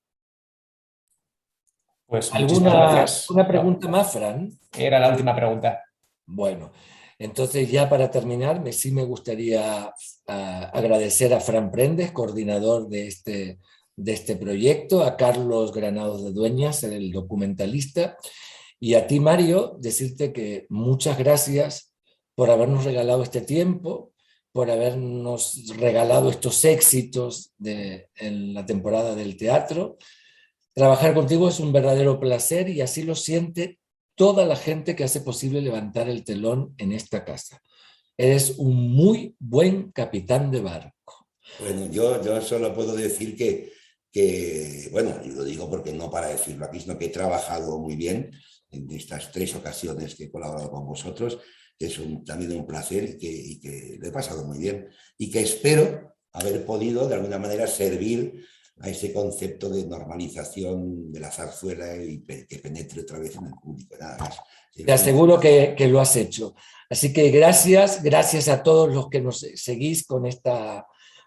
Pues 2.06 2.32
¿Alguna 2.34 3.06
una 3.30 3.48
pregunta 3.48 3.88
más, 3.88 4.12
Fran? 4.12 4.50
Era 4.76 4.98
la 4.98 5.08
última 5.08 5.34
pregunta. 5.34 5.82
Bueno, 6.26 6.70
entonces 7.18 7.70
ya 7.70 7.88
para 7.88 8.10
terminar, 8.10 8.60
me, 8.60 8.72
sí 8.72 8.90
me 8.90 9.04
gustaría 9.04 9.90
ah, 10.28 10.70
agradecer 10.72 11.32
a 11.32 11.40
Fran 11.40 11.70
Prendes, 11.70 12.12
coordinador 12.12 12.88
de 12.88 13.06
este, 13.06 13.58
de 13.96 14.12
este 14.12 14.36
proyecto, 14.36 15.02
a 15.02 15.16
Carlos 15.16 15.72
Granados 15.72 16.24
de 16.24 16.32
Dueñas, 16.32 16.82
el 16.84 17.10
documentalista, 17.10 18.18
y 18.84 18.96
a 18.96 19.06
ti, 19.06 19.18
Mario, 19.18 19.78
decirte 19.80 20.30
que 20.30 20.66
muchas 20.68 21.16
gracias 21.16 21.94
por 22.34 22.50
habernos 22.50 22.84
regalado 22.84 23.22
este 23.22 23.40
tiempo, 23.40 24.12
por 24.52 24.70
habernos 24.70 25.68
regalado 25.78 26.28
estos 26.28 26.62
éxitos 26.66 27.54
de, 27.56 28.10
en 28.16 28.52
la 28.52 28.66
temporada 28.66 29.14
del 29.14 29.38
teatro. 29.38 29.96
Trabajar 30.74 31.14
contigo 31.14 31.48
es 31.48 31.60
un 31.60 31.72
verdadero 31.72 32.20
placer 32.20 32.68
y 32.68 32.82
así 32.82 33.04
lo 33.04 33.14
siente 33.14 33.78
toda 34.16 34.44
la 34.44 34.54
gente 34.54 34.94
que 34.94 35.04
hace 35.04 35.22
posible 35.22 35.62
levantar 35.62 36.10
el 36.10 36.22
telón 36.22 36.74
en 36.76 36.92
esta 36.92 37.24
casa. 37.24 37.62
Eres 38.18 38.58
un 38.58 38.90
muy 38.90 39.34
buen 39.38 39.92
capitán 39.92 40.50
de 40.50 40.60
barco. 40.60 41.26
Bueno, 41.58 41.90
yo, 41.90 42.22
yo 42.22 42.38
solo 42.42 42.74
puedo 42.74 42.94
decir 42.94 43.34
que, 43.34 43.72
que, 44.12 44.90
bueno, 44.92 45.18
lo 45.24 45.42
digo 45.42 45.70
porque 45.70 45.94
no 45.94 46.10
para 46.10 46.28
decirlo 46.28 46.66
aquí, 46.66 46.80
sino 46.80 46.98
que 46.98 47.06
he 47.06 47.08
trabajado 47.08 47.78
muy 47.78 47.96
bien 47.96 48.30
en 48.74 48.90
estas 48.90 49.32
tres 49.32 49.54
ocasiones 49.54 50.14
que 50.14 50.24
he 50.24 50.30
colaborado 50.30 50.70
con 50.70 50.86
vosotros, 50.86 51.38
que 51.78 51.86
es 51.86 51.98
también 52.24 52.52
un 52.52 52.66
placer 52.66 53.04
y 53.04 53.18
que, 53.18 53.30
y 53.30 53.60
que 53.60 53.96
lo 54.00 54.08
he 54.08 54.12
pasado 54.12 54.44
muy 54.44 54.58
bien 54.58 54.88
y 55.18 55.30
que 55.30 55.40
espero 55.40 56.14
haber 56.32 56.64
podido 56.64 57.08
de 57.08 57.14
alguna 57.14 57.38
manera 57.38 57.66
servir 57.66 58.44
a 58.80 58.88
ese 58.88 59.12
concepto 59.12 59.68
de 59.70 59.86
normalización 59.86 61.12
de 61.12 61.20
la 61.20 61.30
zarzuela 61.30 61.96
y 61.96 62.24
que 62.24 62.58
penetre 62.58 63.02
otra 63.02 63.18
vez 63.18 63.36
en 63.36 63.46
el 63.46 63.54
público. 63.54 63.96
Nada 63.98 64.18
más. 64.18 64.36
Te 64.74 64.92
aseguro 64.92 65.38
que, 65.38 65.74
que, 65.76 65.86
lo 65.86 66.00
has 66.00 66.16
hecho. 66.16 66.56
Así 66.90 67.12
que 67.12 67.30
gracias, 67.30 68.02
gracias 68.02 68.48
a 68.48 68.62
todos 68.62 68.92
los 68.92 69.08
que 69.08 69.20
nos 69.20 69.38
seguís 69.54 70.04
con 70.04 70.26
esta, 70.26 70.86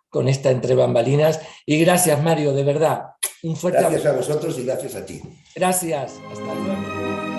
con 0.10 0.28
esta 0.28 0.52
entre 0.52 0.76
bambalinas 0.76 1.39
y 1.66 1.80
gracias 1.80 2.22
Mario, 2.22 2.54
de 2.54 2.64
verdad. 2.64 3.04
Un 3.43 3.56
fuerte 3.56 3.80
Gracias 3.80 4.06
a 4.06 4.12
vosotros 4.14 4.60
y 4.60 4.66
gracias 4.66 4.95
a 4.95 5.06
ti. 5.06 5.22
Gracias, 5.56 6.14
hasta 6.30 6.56
luego. 6.56 7.37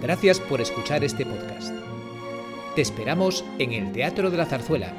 Gracias 0.00 0.38
por 0.38 0.60
escuchar 0.60 1.02
este 1.02 1.26
podcast. 1.26 1.74
Te 2.74 2.82
esperamos 2.82 3.44
en 3.58 3.72
el 3.72 3.92
Teatro 3.92 4.30
de 4.30 4.36
la 4.36 4.46
Zarzuela, 4.46 4.92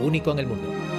único 0.00 0.30
en 0.30 0.38
el 0.38 0.46
mundo. 0.46 0.95